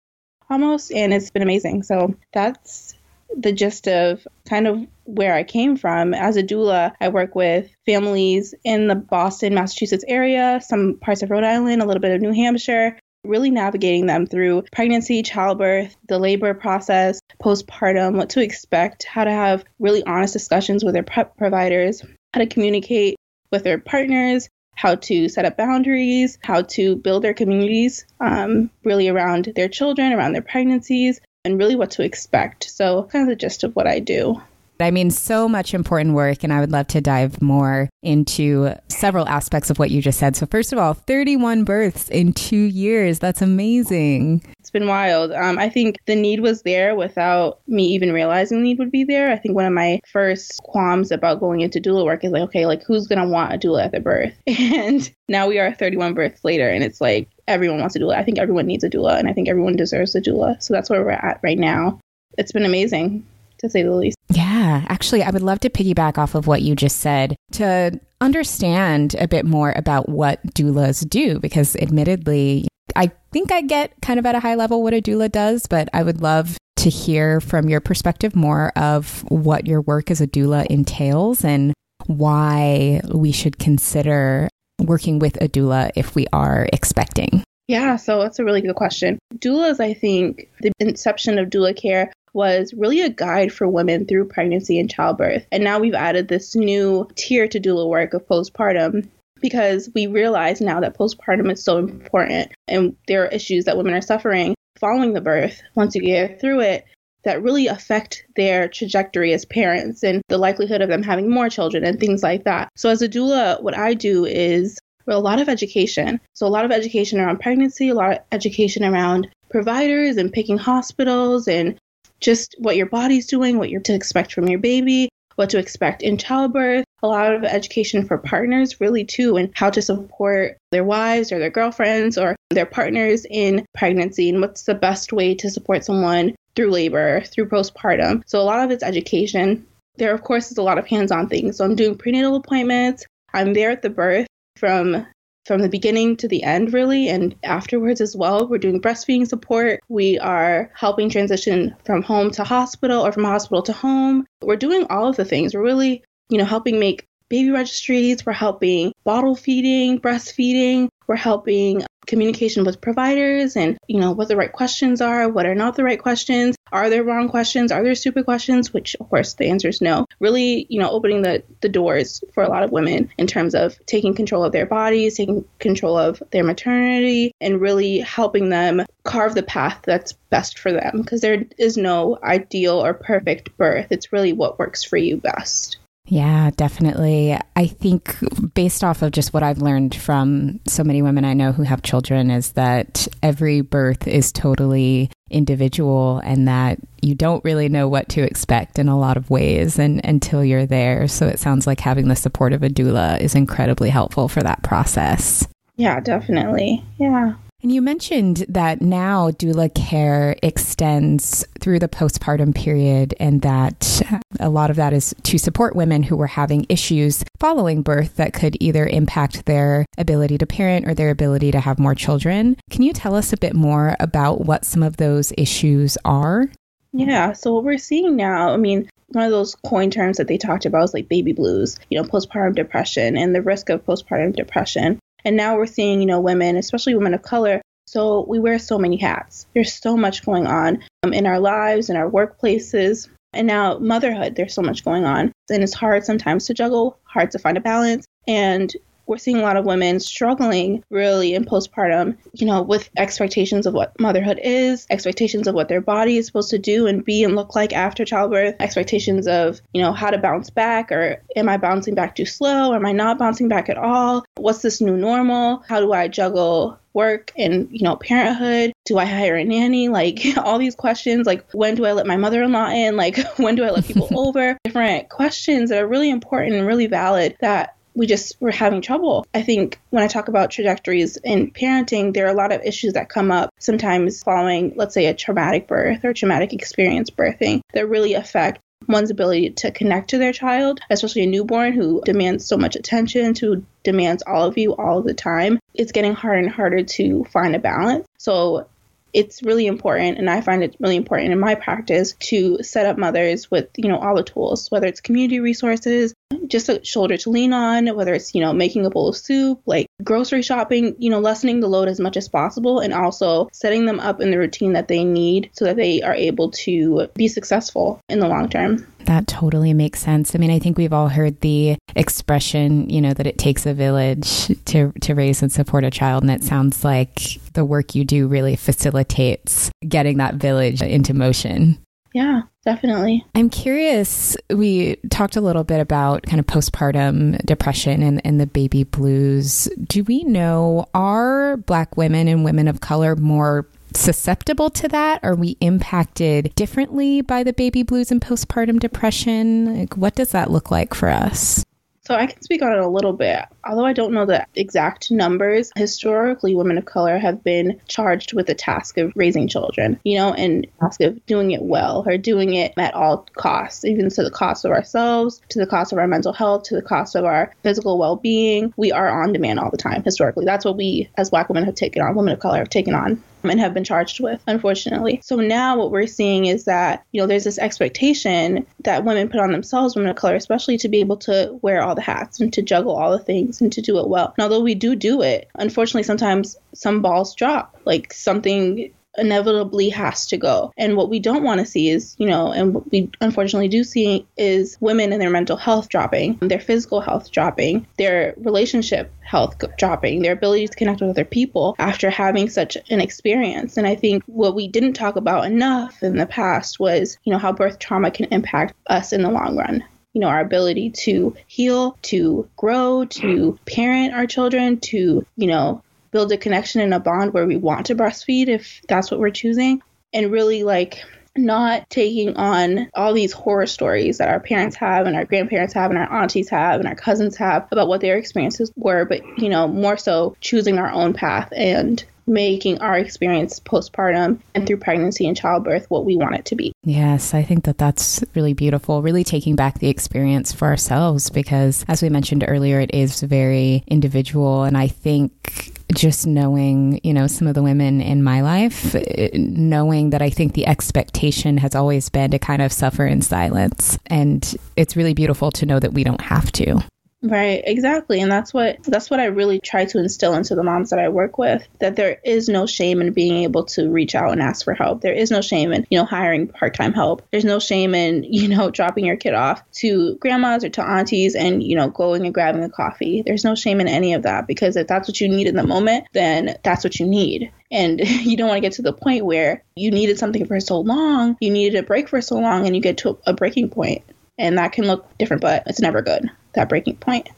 almost, 0.49 0.91
and 0.91 1.13
it's 1.13 1.31
been 1.31 1.41
amazing. 1.41 1.83
So 1.83 2.15
that's 2.33 2.92
the 3.37 3.51
gist 3.51 3.87
of 3.87 4.25
kind 4.47 4.67
of 4.67 4.85
where 5.05 5.33
I 5.33 5.43
came 5.43 5.75
from. 5.75 6.13
As 6.13 6.37
a 6.37 6.43
doula, 6.43 6.93
I 7.01 7.09
work 7.09 7.35
with 7.35 7.69
families 7.85 8.53
in 8.63 8.87
the 8.87 8.95
Boston, 8.95 9.53
Massachusetts 9.53 10.05
area, 10.07 10.61
some 10.63 10.97
parts 10.99 11.23
of 11.23 11.31
Rhode 11.31 11.43
Island, 11.43 11.81
a 11.81 11.85
little 11.85 12.01
bit 12.01 12.15
of 12.15 12.21
New 12.21 12.33
Hampshire, 12.33 12.97
really 13.23 13.49
navigating 13.49 14.05
them 14.05 14.25
through 14.25 14.63
pregnancy, 14.71 15.23
childbirth, 15.23 15.95
the 16.07 16.19
labor 16.19 16.53
process, 16.53 17.19
postpartum, 17.41 18.15
what 18.15 18.29
to 18.31 18.41
expect, 18.41 19.03
how 19.03 19.23
to 19.23 19.31
have 19.31 19.63
really 19.79 20.03
honest 20.05 20.33
discussions 20.33 20.83
with 20.83 20.93
their 20.93 21.03
PrEP 21.03 21.37
providers, 21.37 22.03
how 22.33 22.39
to 22.39 22.47
communicate 22.47 23.15
with 23.51 23.63
their 23.63 23.79
partners, 23.79 24.49
how 24.75 24.95
to 24.95 25.29
set 25.29 25.45
up 25.45 25.55
boundaries, 25.55 26.37
how 26.41 26.63
to 26.63 26.95
build 26.95 27.23
their 27.23 27.33
communities 27.33 28.05
um, 28.19 28.69
really 28.83 29.07
around 29.07 29.51
their 29.55 29.69
children, 29.69 30.13
around 30.13 30.33
their 30.33 30.41
pregnancies, 30.41 31.21
and 31.45 31.59
really 31.59 31.75
what 31.75 31.91
to 31.91 32.03
expect. 32.03 32.69
So, 32.69 33.03
kind 33.11 33.23
of 33.23 33.29
the 33.29 33.35
gist 33.35 33.63
of 33.63 33.75
what 33.75 33.87
I 33.87 33.99
do. 33.99 34.41
I 34.79 34.91
mean, 34.91 35.11
so 35.11 35.47
much 35.47 35.73
important 35.73 36.13
work, 36.13 36.43
and 36.43 36.51
I 36.51 36.59
would 36.59 36.71
love 36.71 36.87
to 36.87 36.99
dive 36.99 37.41
more 37.41 37.89
into 38.01 38.73
several 38.89 39.27
aspects 39.29 39.69
of 39.69 39.79
what 39.79 39.91
you 39.91 40.01
just 40.01 40.19
said. 40.19 40.35
So, 40.35 40.45
first 40.45 40.73
of 40.73 40.79
all, 40.79 40.93
31 40.93 41.63
births 41.63 42.09
in 42.09 42.33
two 42.33 42.55
years. 42.55 43.19
That's 43.19 43.41
amazing. 43.41 44.43
It's 44.59 44.71
been 44.71 44.87
wild. 44.87 45.31
Um, 45.31 45.57
I 45.57 45.69
think 45.69 45.97
the 46.05 46.15
need 46.15 46.41
was 46.41 46.63
there 46.63 46.95
without 46.95 47.59
me 47.67 47.85
even 47.85 48.11
realizing 48.11 48.57
the 48.57 48.63
need 48.63 48.79
would 48.79 48.91
be 48.91 49.03
there. 49.03 49.31
I 49.31 49.37
think 49.37 49.55
one 49.55 49.65
of 49.65 49.73
my 49.73 50.01
first 50.11 50.61
qualms 50.63 51.11
about 51.11 51.39
going 51.39 51.61
into 51.61 51.79
doula 51.79 52.03
work 52.03 52.23
is 52.23 52.31
like, 52.31 52.43
okay, 52.43 52.65
like 52.65 52.83
who's 52.83 53.07
going 53.07 53.21
to 53.21 53.27
want 53.27 53.53
a 53.53 53.57
doula 53.57 53.85
at 53.85 53.91
their 53.91 54.01
birth? 54.01 54.33
And 54.73 55.09
now 55.27 55.47
we 55.47 55.59
are 55.59 55.73
31 55.73 56.13
births 56.13 56.43
later, 56.43 56.69
and 56.69 56.83
it's 56.83 56.99
like 56.99 57.29
everyone 57.47 57.79
wants 57.79 57.95
a 57.95 57.99
doula. 57.99 58.15
I 58.15 58.23
think 58.23 58.39
everyone 58.39 58.65
needs 58.65 58.83
a 58.83 58.89
doula, 58.89 59.17
and 59.19 59.27
I 59.27 59.33
think 59.33 59.49
everyone 59.49 59.75
deserves 59.75 60.15
a 60.15 60.21
doula. 60.21 60.61
So 60.61 60.73
that's 60.73 60.89
where 60.89 61.03
we're 61.03 61.11
at 61.11 61.39
right 61.43 61.59
now. 61.59 61.99
It's 62.37 62.51
been 62.51 62.65
amazing 62.65 63.25
to 63.59 63.69
say 63.69 63.83
the 63.83 63.91
least. 63.91 64.17
Yeah, 64.29 64.85
actually, 64.87 65.23
I 65.23 65.29
would 65.29 65.41
love 65.41 65.59
to 65.61 65.69
piggyback 65.69 66.17
off 66.17 66.35
of 66.35 66.47
what 66.47 66.61
you 66.61 66.75
just 66.75 66.99
said 66.99 67.35
to 67.53 67.99
understand 68.21 69.15
a 69.19 69.27
bit 69.27 69.45
more 69.45 69.73
about 69.75 70.09
what 70.09 70.43
doulas 70.53 71.07
do, 71.07 71.39
because 71.39 71.75
admittedly, 71.75 72.67
I 72.95 73.11
think 73.31 73.51
I 73.51 73.61
get 73.61 73.93
kind 74.01 74.19
of 74.19 74.25
at 74.25 74.35
a 74.35 74.39
high 74.39 74.55
level 74.55 74.83
what 74.83 74.93
a 74.93 75.01
doula 75.01 75.31
does, 75.31 75.67
but 75.67 75.89
I 75.93 76.03
would 76.03 76.21
love 76.21 76.57
to 76.77 76.89
hear 76.89 77.39
from 77.39 77.69
your 77.69 77.79
perspective 77.79 78.35
more 78.35 78.71
of 78.75 79.23
what 79.29 79.67
your 79.67 79.81
work 79.81 80.11
as 80.11 80.19
a 80.19 80.27
doula 80.27 80.65
entails 80.67 81.45
and 81.45 81.73
why 82.07 82.99
we 83.13 83.31
should 83.31 83.57
consider 83.57 84.49
working 84.79 85.19
with 85.19 85.41
a 85.41 85.47
doula 85.47 85.91
if 85.95 86.15
we 86.15 86.27
are 86.33 86.67
expecting. 86.73 87.43
Yeah, 87.67 87.95
so 87.95 88.21
that's 88.21 88.39
a 88.39 88.43
really 88.43 88.61
good 88.61 88.75
question. 88.75 89.19
Doulas, 89.35 89.79
I 89.79 89.93
think, 89.93 90.49
the 90.59 90.71
inception 90.79 91.39
of 91.39 91.49
doula 91.49 91.75
care 91.75 92.11
was 92.33 92.73
really 92.73 93.01
a 93.01 93.09
guide 93.09 93.53
for 93.53 93.67
women 93.67 94.05
through 94.05 94.25
pregnancy 94.25 94.79
and 94.79 94.89
childbirth. 94.89 95.45
And 95.51 95.63
now 95.63 95.79
we've 95.79 95.93
added 95.93 96.27
this 96.27 96.55
new 96.55 97.07
tier 97.15 97.47
to 97.47 97.59
doula 97.59 97.87
work 97.87 98.13
of 98.13 98.27
postpartum 98.27 99.07
because 99.39 99.89
we 99.93 100.07
realize 100.07 100.61
now 100.61 100.79
that 100.79 100.97
postpartum 100.97 101.51
is 101.51 101.63
so 101.63 101.77
important 101.77 102.51
and 102.67 102.95
there 103.07 103.23
are 103.23 103.27
issues 103.27 103.65
that 103.65 103.77
women 103.77 103.93
are 103.93 104.01
suffering 104.01 104.55
following 104.79 105.13
the 105.13 105.21
birth 105.21 105.61
once 105.75 105.95
you 105.95 106.01
get 106.01 106.41
through 106.41 106.61
it 106.61 106.85
that 107.23 107.41
really 107.41 107.67
affect 107.67 108.25
their 108.35 108.67
trajectory 108.67 109.33
as 109.33 109.45
parents 109.45 110.03
and 110.03 110.21
the 110.27 110.37
likelihood 110.37 110.81
of 110.81 110.89
them 110.89 111.03
having 111.03 111.29
more 111.29 111.49
children 111.49 111.83
and 111.83 111.99
things 111.99 112.23
like 112.23 112.43
that. 112.43 112.69
So 112.75 112.89
as 112.89 113.01
a 113.01 113.09
doula, 113.09 113.61
what 113.61 113.77
I 113.77 113.93
do 113.93 114.25
is 114.25 114.79
a 115.07 115.19
lot 115.19 115.39
of 115.39 115.49
education. 115.49 116.19
So 116.33 116.47
a 116.47 116.49
lot 116.49 116.65
of 116.65 116.71
education 116.71 117.19
around 117.19 117.39
pregnancy, 117.39 117.89
a 117.89 117.95
lot 117.95 118.11
of 118.11 118.17
education 118.31 118.83
around 118.83 119.27
providers 119.49 120.17
and 120.17 120.31
picking 120.31 120.57
hospitals 120.57 121.47
and 121.47 121.77
just 122.19 122.55
what 122.59 122.77
your 122.77 122.85
body's 122.85 123.27
doing, 123.27 123.57
what 123.57 123.69
you're 123.69 123.81
to 123.81 123.93
expect 123.93 124.33
from 124.33 124.47
your 124.47 124.59
baby, 124.59 125.09
what 125.35 125.49
to 125.49 125.59
expect 125.59 126.01
in 126.01 126.17
childbirth, 126.17 126.85
a 127.01 127.07
lot 127.07 127.33
of 127.33 127.43
education 127.43 128.05
for 128.05 128.17
partners, 128.17 128.79
really, 128.79 129.03
too, 129.03 129.35
and 129.35 129.51
how 129.55 129.69
to 129.69 129.81
support 129.81 130.57
their 130.71 130.85
wives 130.85 131.31
or 131.31 131.39
their 131.39 131.49
girlfriends 131.49 132.17
or 132.17 132.35
their 132.49 132.65
partners 132.65 133.25
in 133.29 133.65
pregnancy 133.75 134.29
and 134.29 134.39
what's 134.39 134.63
the 134.63 134.75
best 134.75 135.11
way 135.11 135.35
to 135.35 135.49
support 135.49 135.83
someone 135.83 136.33
through 136.55 136.71
labor, 136.71 137.21
through 137.21 137.49
postpartum. 137.49 138.23
So, 138.25 138.39
a 138.39 138.43
lot 138.43 138.63
of 138.63 138.71
it's 138.71 138.83
education. 138.83 139.65
There, 139.97 140.13
of 140.13 140.23
course, 140.23 140.51
is 140.51 140.57
a 140.57 140.63
lot 140.63 140.77
of 140.77 140.87
hands 140.87 141.11
on 141.11 141.29
things. 141.29 141.57
So, 141.57 141.65
I'm 141.65 141.75
doing 141.75 141.97
prenatal 141.97 142.35
appointments, 142.35 143.05
I'm 143.33 143.53
there 143.53 143.71
at 143.71 143.81
the 143.81 143.89
birth 143.89 144.27
from 144.55 145.05
from 145.45 145.61
the 145.61 145.69
beginning 145.69 146.15
to 146.15 146.27
the 146.27 146.43
end, 146.43 146.73
really, 146.73 147.09
and 147.09 147.35
afterwards 147.43 147.99
as 147.99 148.15
well. 148.15 148.47
We're 148.47 148.59
doing 148.59 148.81
breastfeeding 148.81 149.27
support. 149.27 149.81
We 149.89 150.17
are 150.19 150.71
helping 150.73 151.09
transition 151.09 151.75
from 151.83 152.01
home 152.01 152.31
to 152.31 152.45
hospital 152.45 153.05
or 153.05 153.11
from 153.11 153.25
hospital 153.25 153.61
to 153.63 153.73
home. 153.73 154.25
We're 154.41 154.55
doing 154.55 154.85
all 154.89 155.09
of 155.09 155.17
the 155.17 155.25
things. 155.25 155.53
We're 155.53 155.63
really, 155.63 156.03
you 156.29 156.37
know, 156.37 156.45
helping 156.45 156.79
make 156.79 157.05
baby 157.29 157.51
registries. 157.51 158.25
We're 158.25 158.33
helping 158.33 158.93
bottle 159.03 159.35
feeding, 159.35 159.99
breastfeeding. 159.99 160.89
We're 161.07 161.15
helping 161.15 161.83
communication 162.05 162.63
with 162.63 162.81
providers 162.81 163.55
and, 163.55 163.77
you 163.87 163.99
know, 163.99 164.11
what 164.11 164.27
the 164.27 164.35
right 164.35 164.51
questions 164.51 165.01
are, 165.01 165.29
what 165.29 165.45
are 165.45 165.55
not 165.55 165.75
the 165.75 165.83
right 165.83 166.01
questions. 166.01 166.55
Are 166.71 166.89
there 166.89 167.03
wrong 167.03 167.29
questions? 167.29 167.71
Are 167.71 167.83
there 167.83 167.95
stupid 167.95 168.25
questions? 168.25 168.73
Which, 168.73 168.95
of 168.99 169.09
course, 169.09 169.35
the 169.35 169.49
answer 169.49 169.69
is 169.69 169.81
no. 169.81 170.05
Really, 170.19 170.65
you 170.69 170.79
know, 170.79 170.89
opening 170.89 171.21
the, 171.21 171.43
the 171.61 171.69
doors 171.69 172.23
for 172.33 172.43
a 172.43 172.49
lot 172.49 172.63
of 172.63 172.71
women 172.71 173.09
in 173.17 173.27
terms 173.27 173.55
of 173.55 173.77
taking 173.85 174.15
control 174.15 174.43
of 174.43 174.51
their 174.51 174.65
bodies, 174.65 175.17
taking 175.17 175.45
control 175.59 175.97
of 175.97 176.21
their 176.31 176.43
maternity, 176.43 177.31
and 177.39 177.61
really 177.61 177.99
helping 177.99 178.49
them 178.49 178.81
carve 179.03 179.35
the 179.35 179.43
path 179.43 179.81
that's 179.83 180.13
best 180.29 180.57
for 180.57 180.71
them 180.71 181.01
because 181.01 181.21
there 181.21 181.45
is 181.57 181.77
no 181.77 182.17
ideal 182.23 182.83
or 182.83 182.93
perfect 182.93 183.55
birth. 183.57 183.87
It's 183.91 184.13
really 184.13 184.33
what 184.33 184.59
works 184.59 184.83
for 184.83 184.97
you 184.97 185.17
best. 185.17 185.77
Yeah, 186.05 186.51
definitely. 186.55 187.37
I 187.55 187.67
think 187.67 188.17
based 188.53 188.83
off 188.83 189.01
of 189.01 189.11
just 189.11 189.33
what 189.33 189.41
I've 189.41 189.61
learned 189.61 189.95
from 189.95 190.59
so 190.67 190.83
many 190.83 191.01
women 191.01 191.23
I 191.23 191.33
know 191.33 191.53
who 191.53 191.63
have 191.63 191.81
children 191.81 192.29
is 192.29 192.51
that 192.53 193.07
every 193.21 193.61
birth 193.61 194.05
is 194.05 194.31
totally 194.31 195.09
individual 195.29 196.19
and 196.23 196.47
that 196.47 196.77
you 197.01 197.15
don't 197.15 197.43
really 197.45 197.69
know 197.69 197.87
what 197.87 198.09
to 198.09 198.21
expect 198.21 198.79
in 198.79 198.89
a 198.89 198.99
lot 198.99 199.15
of 199.15 199.29
ways 199.29 199.79
and 199.79 200.01
until 200.03 200.43
you're 200.43 200.65
there. 200.65 201.07
So 201.07 201.25
it 201.27 201.39
sounds 201.39 201.65
like 201.65 201.79
having 201.79 202.09
the 202.09 202.15
support 202.15 202.51
of 202.51 202.63
a 202.63 202.69
doula 202.69 203.19
is 203.21 203.33
incredibly 203.33 203.89
helpful 203.89 204.27
for 204.27 204.43
that 204.43 204.61
process. 204.61 205.47
Yeah, 205.77 206.01
definitely. 206.01 206.83
Yeah. 206.99 207.35
And 207.63 207.71
you 207.71 207.81
mentioned 207.81 208.45
that 208.49 208.81
now 208.81 209.31
doula 209.31 209.73
care 209.73 210.35
extends 210.43 211.45
through 211.61 211.79
the 211.79 211.87
postpartum 211.87 212.53
period, 212.53 213.15
and 213.21 213.41
that 213.41 214.01
a 214.37 214.49
lot 214.49 214.69
of 214.69 214.75
that 214.75 214.91
is 214.91 215.15
to 215.23 215.37
support 215.37 215.73
women 215.73 216.03
who 216.03 216.17
were 216.17 216.27
having 216.27 216.65
issues 216.67 217.23
following 217.39 217.81
birth 217.81 218.17
that 218.17 218.33
could 218.33 218.57
either 218.59 218.85
impact 218.85 219.45
their 219.45 219.85
ability 219.97 220.37
to 220.39 220.45
parent 220.45 220.85
or 220.85 220.93
their 220.93 221.09
ability 221.09 221.51
to 221.51 221.61
have 221.61 221.79
more 221.79 221.95
children. 221.95 222.57
Can 222.69 222.81
you 222.81 222.91
tell 222.91 223.15
us 223.15 223.31
a 223.31 223.37
bit 223.37 223.53
more 223.53 223.95
about 224.01 224.41
what 224.41 224.65
some 224.65 224.83
of 224.83 224.97
those 224.97 225.31
issues 225.37 225.97
are? 226.03 226.49
Yeah, 226.91 227.31
so 227.31 227.53
what 227.53 227.63
we're 227.63 227.77
seeing 227.77 228.17
now, 228.17 228.53
I 228.53 228.57
mean, 228.57 228.89
one 229.07 229.23
of 229.23 229.31
those 229.31 229.55
coin 229.65 229.89
terms 229.89 230.17
that 230.17 230.27
they 230.27 230.37
talked 230.37 230.65
about 230.65 230.83
is 230.83 230.93
like 230.93 231.07
baby 231.07 231.31
blues, 231.31 231.79
you 231.89 231.97
know, 231.97 232.07
postpartum 232.07 232.55
depression 232.55 233.15
and 233.15 233.33
the 233.33 233.41
risk 233.41 233.69
of 233.69 233.85
postpartum 233.85 234.35
depression. 234.35 234.99
And 235.25 235.37
now 235.37 235.55
we're 235.55 235.65
seeing, 235.65 235.99
you 236.01 236.05
know, 236.05 236.19
women, 236.19 236.57
especially 236.57 236.95
women 236.95 237.13
of 237.13 237.21
color. 237.21 237.61
So 237.85 238.25
we 238.27 238.39
wear 238.39 238.59
so 238.59 238.77
many 238.77 238.97
hats. 238.97 239.45
There's 239.53 239.73
so 239.73 239.95
much 239.95 240.25
going 240.25 240.47
on 240.47 240.83
um, 241.03 241.13
in 241.13 241.25
our 241.25 241.39
lives, 241.39 241.89
in 241.89 241.95
our 241.95 242.09
workplaces. 242.09 243.07
And 243.33 243.47
now 243.47 243.77
motherhood, 243.79 244.35
there's 244.35 244.53
so 244.53 244.61
much 244.61 244.83
going 244.83 245.05
on. 245.05 245.31
And 245.49 245.63
it's 245.63 245.73
hard 245.73 246.05
sometimes 246.05 246.45
to 246.47 246.53
juggle, 246.53 246.97
hard 247.03 247.31
to 247.31 247.39
find 247.39 247.57
a 247.57 247.61
balance. 247.61 248.05
And 248.27 248.73
we're 249.05 249.17
seeing 249.17 249.37
a 249.37 249.41
lot 249.41 249.57
of 249.57 249.65
women 249.65 249.99
struggling 249.99 250.83
really 250.89 251.33
in 251.33 251.45
postpartum, 251.45 252.17
you 252.33 252.47
know, 252.47 252.61
with 252.61 252.89
expectations 252.97 253.65
of 253.65 253.73
what 253.73 253.99
motherhood 253.99 254.39
is, 254.43 254.87
expectations 254.89 255.47
of 255.47 255.55
what 255.55 255.67
their 255.67 255.81
body 255.81 256.17
is 256.17 256.25
supposed 256.25 256.49
to 256.51 256.57
do 256.57 256.87
and 256.87 257.03
be 257.03 257.23
and 257.23 257.35
look 257.35 257.55
like 257.55 257.73
after 257.73 258.05
childbirth, 258.05 258.55
expectations 258.59 259.27
of, 259.27 259.61
you 259.73 259.81
know, 259.81 259.93
how 259.93 260.09
to 260.09 260.17
bounce 260.17 260.49
back 260.49 260.91
or 260.91 261.21
am 261.35 261.49
I 261.49 261.57
bouncing 261.57 261.95
back 261.95 262.15
too 262.15 262.25
slow? 262.25 262.73
Am 262.73 262.85
I 262.85 262.91
not 262.91 263.19
bouncing 263.19 263.47
back 263.47 263.69
at 263.69 263.77
all? 263.77 264.25
What's 264.35 264.61
this 264.61 264.81
new 264.81 264.97
normal? 264.97 265.63
How 265.67 265.79
do 265.79 265.93
I 265.93 266.07
juggle 266.07 266.79
work 266.93 267.31
and 267.37 267.67
you 267.71 267.83
know 267.83 267.95
parenthood 267.95 268.71
do 268.85 268.97
i 268.97 269.05
hire 269.05 269.35
a 269.35 269.43
nanny 269.43 269.89
like 269.89 270.21
all 270.37 270.59
these 270.59 270.75
questions 270.75 271.25
like 271.25 271.43
when 271.51 271.75
do 271.75 271.85
i 271.85 271.91
let 271.91 272.05
my 272.05 272.17
mother-in-law 272.17 272.69
in 272.69 272.95
like 272.95 273.17
when 273.37 273.55
do 273.55 273.63
i 273.63 273.69
let 273.69 273.85
people 273.85 274.07
over 274.15 274.57
different 274.63 275.09
questions 275.09 275.69
that 275.69 275.81
are 275.81 275.87
really 275.87 276.09
important 276.09 276.55
and 276.55 276.67
really 276.67 276.87
valid 276.87 277.35
that 277.41 277.75
we 277.95 278.07
just 278.07 278.39
were 278.41 278.51
having 278.51 278.81
trouble. 278.81 279.25
I 279.33 279.43
think 279.43 279.79
when 279.89 280.03
I 280.03 280.07
talk 280.07 280.27
about 280.27 280.51
trajectories 280.51 281.17
in 281.17 281.51
parenting, 281.51 282.13
there 282.13 282.25
are 282.25 282.31
a 282.31 282.37
lot 282.37 282.51
of 282.51 282.61
issues 282.63 282.93
that 282.93 283.09
come 283.09 283.31
up 283.31 283.49
sometimes 283.59 284.23
following, 284.23 284.73
let's 284.75 284.93
say, 284.93 285.05
a 285.05 285.13
traumatic 285.13 285.67
birth 285.67 286.03
or 286.03 286.13
traumatic 286.13 286.53
experience 286.53 287.09
birthing 287.09 287.61
that 287.73 287.89
really 287.89 288.13
affect 288.13 288.59
one's 288.87 289.11
ability 289.11 289.51
to 289.51 289.71
connect 289.71 290.09
to 290.09 290.17
their 290.17 290.33
child, 290.33 290.79
especially 290.89 291.23
a 291.23 291.27
newborn 291.27 291.73
who 291.73 292.01
demands 292.03 292.45
so 292.45 292.57
much 292.57 292.75
attention, 292.75 293.33
who 293.35 293.63
demands 293.83 294.23
all 294.23 294.45
of 294.45 294.57
you 294.57 294.75
all 294.75 295.01
the 295.01 295.13
time. 295.13 295.59
It's 295.73 295.91
getting 295.91 296.13
harder 296.13 296.39
and 296.39 296.49
harder 296.49 296.83
to 296.83 297.23
find 297.25 297.55
a 297.55 297.59
balance. 297.59 298.05
So 298.17 298.67
it's 299.13 299.43
really 299.43 299.67
important 299.67 300.17
and 300.17 300.29
i 300.29 300.41
find 300.41 300.63
it 300.63 300.75
really 300.79 300.95
important 300.95 301.31
in 301.31 301.39
my 301.39 301.53
practice 301.55 302.13
to 302.13 302.61
set 302.63 302.85
up 302.85 302.97
mothers 302.97 303.49
with 303.49 303.69
you 303.77 303.87
know 303.87 303.99
all 303.99 304.15
the 304.15 304.23
tools 304.23 304.69
whether 304.71 304.87
it's 304.87 305.01
community 305.01 305.39
resources 305.39 306.13
just 306.47 306.69
a 306.69 306.83
shoulder 306.83 307.17
to 307.17 307.29
lean 307.29 307.53
on 307.53 307.87
whether 307.95 308.13
it's 308.13 308.33
you 308.35 308.41
know 308.41 308.53
making 308.53 308.85
a 308.85 308.89
bowl 308.89 309.07
of 309.07 309.15
soup 309.15 309.61
like 309.65 309.87
grocery 310.03 310.41
shopping 310.41 310.95
you 310.99 311.09
know 311.09 311.19
lessening 311.19 311.59
the 311.59 311.67
load 311.67 311.87
as 311.87 311.99
much 311.99 312.17
as 312.17 312.27
possible 312.27 312.79
and 312.79 312.93
also 312.93 313.47
setting 313.53 313.85
them 313.85 313.99
up 313.99 314.21
in 314.21 314.31
the 314.31 314.37
routine 314.37 314.73
that 314.73 314.87
they 314.87 315.03
need 315.03 315.49
so 315.53 315.65
that 315.65 315.75
they 315.75 316.01
are 316.01 316.15
able 316.15 316.51
to 316.51 317.07
be 317.15 317.27
successful 317.27 317.99
in 318.09 318.19
the 318.19 318.27
long 318.27 318.49
term 318.49 318.85
that 319.05 319.27
totally 319.27 319.73
makes 319.73 319.99
sense. 319.99 320.33
I 320.33 320.37
mean, 320.37 320.49
I 320.49 320.59
think 320.59 320.77
we've 320.77 320.93
all 320.93 321.09
heard 321.09 321.41
the 321.41 321.75
expression, 321.95 322.89
you 322.89 323.01
know, 323.01 323.13
that 323.13 323.27
it 323.27 323.37
takes 323.37 323.65
a 323.65 323.73
village 323.73 324.47
to 324.65 324.93
to 325.01 325.13
raise 325.13 325.41
and 325.41 325.51
support 325.51 325.83
a 325.83 325.91
child, 325.91 326.23
and 326.23 326.31
it 326.31 326.43
sounds 326.43 326.83
like 326.83 327.19
the 327.53 327.65
work 327.65 327.95
you 327.95 328.05
do 328.05 328.27
really 328.27 328.55
facilitates 328.55 329.69
getting 329.87 330.17
that 330.17 330.35
village 330.35 330.81
into 330.81 331.13
motion. 331.13 331.77
Yeah, 332.13 332.43
definitely. 332.65 333.25
I'm 333.35 333.49
curious. 333.49 334.35
We 334.49 334.97
talked 335.09 335.35
a 335.35 335.41
little 335.41 335.63
bit 335.63 335.79
about 335.79 336.23
kind 336.23 336.39
of 336.39 336.45
postpartum 336.45 337.43
depression 337.45 338.01
and, 338.01 338.21
and 338.25 338.39
the 338.39 338.47
baby 338.47 338.83
blues. 338.83 339.69
Do 339.81 340.03
we 340.03 340.23
know 340.23 340.85
are 340.93 341.57
Black 341.57 341.97
women 341.97 342.27
and 342.27 342.43
women 342.43 342.67
of 342.67 342.81
color 342.81 343.15
more 343.15 343.67
susceptible 343.95 344.69
to 344.71 344.87
that? 344.89 345.19
Are 345.23 345.35
we 345.35 345.57
impacted 345.59 346.53
differently 346.55 347.21
by 347.21 347.43
the 347.43 347.53
baby 347.53 347.83
blues 347.83 348.11
and 348.11 348.21
postpartum 348.21 348.79
depression? 348.79 349.79
Like, 349.79 349.97
what 349.97 350.15
does 350.15 350.31
that 350.31 350.51
look 350.51 350.71
like 350.71 350.93
for 350.93 351.09
us? 351.09 351.63
So 352.05 352.15
I 352.15 352.27
can 352.27 352.41
speak 352.41 352.61
on 352.61 352.73
it 352.73 352.79
a 352.79 352.87
little 352.87 353.13
bit. 353.13 353.45
Although 353.63 353.85
I 353.85 353.93
don't 353.93 354.13
know 354.13 354.25
the 354.25 354.45
exact 354.55 355.09
numbers, 355.09 355.71
historically 355.77 356.53
women 356.53 356.77
of 356.77 356.83
color 356.83 357.17
have 357.17 357.43
been 357.45 357.79
charged 357.87 358.33
with 358.33 358.47
the 358.47 358.53
task 358.53 358.97
of 358.97 359.13
raising 359.15 359.47
children, 359.47 359.97
you 360.03 360.17
know, 360.17 360.33
and 360.33 360.67
task 360.81 360.99
of 360.99 361.25
doing 361.27 361.51
it 361.51 361.61
well 361.61 362.03
or 362.05 362.17
doing 362.17 362.55
it 362.55 362.73
at 362.77 362.93
all 362.93 363.25
costs, 363.35 363.85
even 363.85 364.09
to 364.09 364.23
the 364.23 364.31
cost 364.31 364.65
of 364.65 364.71
ourselves, 364.71 365.41
to 365.47 365.59
the 365.59 365.67
cost 365.67 365.93
of 365.93 365.97
our 365.97 366.07
mental 366.07 366.33
health, 366.33 366.63
to 366.63 366.75
the 366.75 366.81
cost 366.81 367.15
of 367.15 367.23
our 367.23 367.53
physical 367.63 367.97
well-being. 367.97 368.73
We 368.75 368.91
are 368.91 369.23
on 369.23 369.31
demand 369.31 369.59
all 369.59 369.71
the 369.71 369.77
time 369.77 370.03
historically. 370.03 370.43
That's 370.43 370.65
what 370.65 370.75
we 370.75 371.09
as 371.17 371.29
black 371.29 371.47
women 371.47 371.63
have 371.63 371.75
taken 371.75 372.01
on, 372.01 372.15
women 372.15 372.33
of 372.33 372.39
color 372.39 372.57
have 372.57 372.69
taken 372.69 372.95
on 372.95 373.23
and 373.51 373.59
have 373.59 373.73
been 373.73 373.83
charged 373.83 374.19
with, 374.19 374.41
unfortunately. 374.47 375.19
So 375.23 375.37
now 375.37 375.77
what 375.77 375.91
we're 375.91 376.07
seeing 376.07 376.45
is 376.45 376.65
that, 376.65 377.03
you 377.11 377.21
know, 377.21 377.27
there's 377.27 377.43
this 377.43 377.59
expectation 377.59 378.65
that 378.81 379.03
women 379.03 379.29
put 379.29 379.39
on 379.39 379.51
themselves, 379.51 379.95
women 379.95 380.09
of 380.11 380.15
color 380.15 380.35
especially, 380.35 380.77
to 380.77 380.89
be 380.89 380.99
able 380.99 381.17
to 381.17 381.59
wear 381.61 381.81
all 381.81 381.95
the 381.95 382.01
hats 382.01 382.39
and 382.39 382.51
to 382.53 382.61
juggle 382.61 382.95
all 382.95 383.11
the 383.11 383.23
things 383.23 383.61
and 383.61 383.71
to 383.73 383.81
do 383.81 383.99
it 383.99 384.07
well. 384.07 384.33
And 384.37 384.43
although 384.43 384.61
we 384.61 384.75
do 384.75 384.95
do 384.95 385.21
it, 385.21 385.49
unfortunately, 385.55 386.03
sometimes 386.03 386.55
some 386.73 387.01
balls 387.01 387.35
drop, 387.35 387.79
like 387.85 388.13
something 388.13 388.91
inevitably 389.17 389.89
has 389.89 390.27
to 390.27 390.37
go. 390.37 390.73
And 390.77 390.95
what 390.95 391.09
we 391.09 391.19
don't 391.19 391.43
want 391.43 391.59
to 391.59 391.65
see 391.65 391.89
is, 391.89 392.15
you 392.17 392.27
know, 392.27 392.51
and 392.51 392.73
what 392.73 392.91
we 392.91 393.09
unfortunately 393.21 393.67
do 393.67 393.83
see 393.83 394.25
is 394.37 394.77
women 394.79 395.13
and 395.13 395.21
their 395.21 395.29
mental 395.29 395.57
health 395.57 395.89
dropping, 395.89 396.37
their 396.41 396.59
physical 396.59 397.01
health 397.01 397.31
dropping, 397.31 397.85
their 397.97 398.33
relationship 398.37 399.11
health 399.21 399.55
dropping, 399.77 400.21
their 400.21 400.33
ability 400.33 400.67
to 400.67 400.75
connect 400.75 401.01
with 401.01 401.09
other 401.09 401.25
people 401.25 401.75
after 401.79 402.09
having 402.09 402.49
such 402.49 402.77
an 402.89 403.01
experience. 403.01 403.77
And 403.77 403.87
I 403.87 403.95
think 403.95 404.23
what 404.25 404.55
we 404.55 404.67
didn't 404.67 404.93
talk 404.93 405.15
about 405.15 405.45
enough 405.45 406.01
in 406.03 406.17
the 406.17 406.25
past 406.25 406.79
was, 406.79 407.17
you 407.23 407.31
know, 407.31 407.39
how 407.39 407.51
birth 407.51 407.79
trauma 407.79 408.11
can 408.11 408.25
impact 408.31 408.73
us 408.87 409.13
in 409.13 409.21
the 409.21 409.31
long 409.31 409.57
run 409.57 409.83
you 410.13 410.21
know, 410.21 410.27
our 410.27 410.41
ability 410.41 410.91
to 410.91 411.35
heal, 411.47 411.97
to 412.03 412.47
grow, 412.55 413.03
to 413.05 413.57
parent 413.65 414.13
our 414.13 414.27
children, 414.27 414.79
to, 414.79 415.25
you 415.35 415.47
know, 415.47 415.81
build 416.13 416.31
a 416.31 416.37
connection 416.37 416.79
and 416.79 416.93
a 416.93 416.99
bond 416.99 417.33
where 417.33 417.45
we 417.45 417.57
want 417.57 417.87
to 417.87 417.95
breastfeed 417.95 418.47
if 418.47 418.81
that's 418.87 419.11
what 419.11 419.19
we're 419.19 419.31
choosing 419.31 419.81
and 420.13 420.31
really 420.31 420.63
like 420.63 421.03
not 421.35 421.89
taking 421.89 422.37
on 422.37 422.87
all 422.93 423.11
these 423.11 423.33
horror 423.33 423.65
stories 423.65 424.19
that 424.19 424.29
our 424.29 424.39
parents 424.39 424.75
have 424.75 425.07
and 425.07 425.15
our 425.15 425.25
grandparents 425.25 425.73
have 425.73 425.89
and 425.89 425.97
our 425.97 426.11
aunties 426.13 426.47
have 426.47 426.79
and 426.79 426.87
our 426.87 426.95
cousins 426.95 427.35
have 427.35 427.67
about 427.71 427.87
what 427.87 428.01
their 428.01 428.17
experiences 428.17 428.71
were, 428.75 429.03
but 429.03 429.21
you 429.39 429.49
know, 429.49 429.67
more 429.67 429.97
so 429.97 430.37
choosing 430.41 430.77
our 430.77 430.91
own 430.91 431.11
path 431.11 431.51
and 431.55 432.03
making 432.25 432.79
our 432.79 432.97
experience 432.97 433.59
postpartum 433.59 434.39
and 434.55 434.65
through 434.65 434.77
pregnancy 434.77 435.27
and 435.27 435.35
childbirth 435.35 435.89
what 435.89 436.05
we 436.05 436.15
want 436.15 436.35
it 436.35 436.45
to 436.45 436.55
be. 436.55 436.71
Yes, 436.83 437.33
I 437.33 437.43
think 437.43 437.65
that 437.65 437.77
that's 437.77 438.23
really 438.35 438.53
beautiful. 438.53 439.01
Really 439.01 439.23
taking 439.23 439.55
back 439.55 439.79
the 439.79 439.89
experience 439.89 440.53
for 440.53 440.67
ourselves 440.67 441.29
because, 441.29 441.83
as 441.87 442.01
we 442.01 442.09
mentioned 442.09 442.45
earlier, 442.47 442.79
it 442.79 442.93
is 442.93 443.21
very 443.21 443.83
individual. 443.87 444.63
And 444.63 444.77
I 444.77 444.87
think 444.87 445.72
just 445.93 446.27
knowing, 446.27 446.99
you 447.03 447.13
know, 447.13 447.27
some 447.27 447.47
of 447.47 447.53
the 447.53 447.63
women 447.63 448.01
in 448.01 448.23
my 448.23 448.41
life, 448.41 448.95
uh, 448.95 449.29
knowing 449.33 450.11
that 450.11 450.21
I 450.21 450.29
think 450.29 450.53
the 450.53 450.67
expectation 450.67 451.57
has 451.57 451.75
always 451.75 452.09
been 452.09 452.31
to 452.31 452.39
kind 452.39 452.61
of 452.61 452.71
suffer 452.71 453.05
in 453.05 453.21
silence. 453.21 453.97
And 454.07 454.55
it's 454.75 454.95
really 454.95 455.13
beautiful 455.13 455.51
to 455.51 455.65
know 455.65 455.79
that 455.79 455.93
we 455.93 456.03
don't 456.03 456.21
have 456.21 456.51
to. 456.53 456.83
Right, 457.23 457.63
exactly. 457.65 458.19
And 458.19 458.29
that's 458.29 458.53
what 458.53 458.83
that's 458.83 459.09
what 459.09 459.21
I 459.21 459.25
really 459.25 459.61
try 459.61 459.85
to 459.85 459.97
instill 459.97 460.33
into 460.33 460.55
the 460.55 460.63
moms 460.63 460.89
that 460.89 460.99
I 460.99 461.07
work 461.07 461.37
with 461.37 461.65
that 461.79 461.95
there 461.95 462.19
is 462.25 462.49
no 462.49 462.65
shame 462.65 462.99
in 462.99 463.13
being 463.13 463.43
able 463.43 463.63
to 463.63 463.89
reach 463.89 464.13
out 464.13 464.33
and 464.33 464.41
ask 464.41 464.65
for 464.65 464.73
help. 464.73 464.99
There 464.99 465.13
is 465.13 465.31
no 465.31 465.39
shame 465.39 465.71
in, 465.71 465.87
you 465.89 465.97
know, 465.97 466.03
hiring 466.03 466.49
part-time 466.49 466.91
help. 466.91 467.25
There's 467.31 467.45
no 467.45 467.59
shame 467.59 467.95
in, 467.95 468.23
you 468.29 468.49
know, 468.49 468.69
dropping 468.69 469.05
your 469.05 469.15
kid 469.15 469.35
off 469.35 469.63
to 469.75 470.17
grandmas 470.17 470.65
or 470.65 470.69
to 470.71 470.83
aunties 470.83 471.33
and, 471.33 471.63
you 471.63 471.77
know, 471.77 471.89
going 471.89 472.25
and 472.25 472.33
grabbing 472.33 472.63
a 472.63 472.69
coffee. 472.69 473.23
There's 473.25 473.45
no 473.45 473.55
shame 473.55 473.79
in 473.79 473.87
any 473.87 474.13
of 474.15 474.23
that 474.23 474.45
because 474.45 474.75
if 474.75 474.87
that's 474.87 475.07
what 475.07 475.21
you 475.21 475.29
need 475.29 475.47
in 475.47 475.55
the 475.55 475.65
moment, 475.65 476.07
then 476.11 476.57
that's 476.61 476.83
what 476.83 476.99
you 476.99 477.07
need. 477.07 477.53
And 477.71 478.01
you 478.05 478.35
don't 478.35 478.49
want 478.49 478.57
to 478.57 478.67
get 478.67 478.73
to 478.73 478.81
the 478.81 478.91
point 478.91 479.23
where 479.23 479.63
you 479.77 479.91
needed 479.91 480.19
something 480.19 480.45
for 480.45 480.59
so 480.59 480.81
long, 480.81 481.37
you 481.39 481.51
needed 481.51 481.79
a 481.79 481.83
break 481.83 482.09
for 482.09 482.19
so 482.19 482.35
long, 482.35 482.65
and 482.65 482.75
you 482.75 482.81
get 482.81 482.97
to 482.97 483.17
a 483.25 483.33
breaking 483.33 483.69
point. 483.69 484.03
And 484.37 484.57
that 484.57 484.73
can 484.73 484.87
look 484.87 485.17
different, 485.17 485.41
but 485.41 485.63
it's 485.67 485.79
never 485.79 486.01
good 486.01 486.29
that 486.53 486.69
breaking 486.69 486.97
point. 486.97 487.29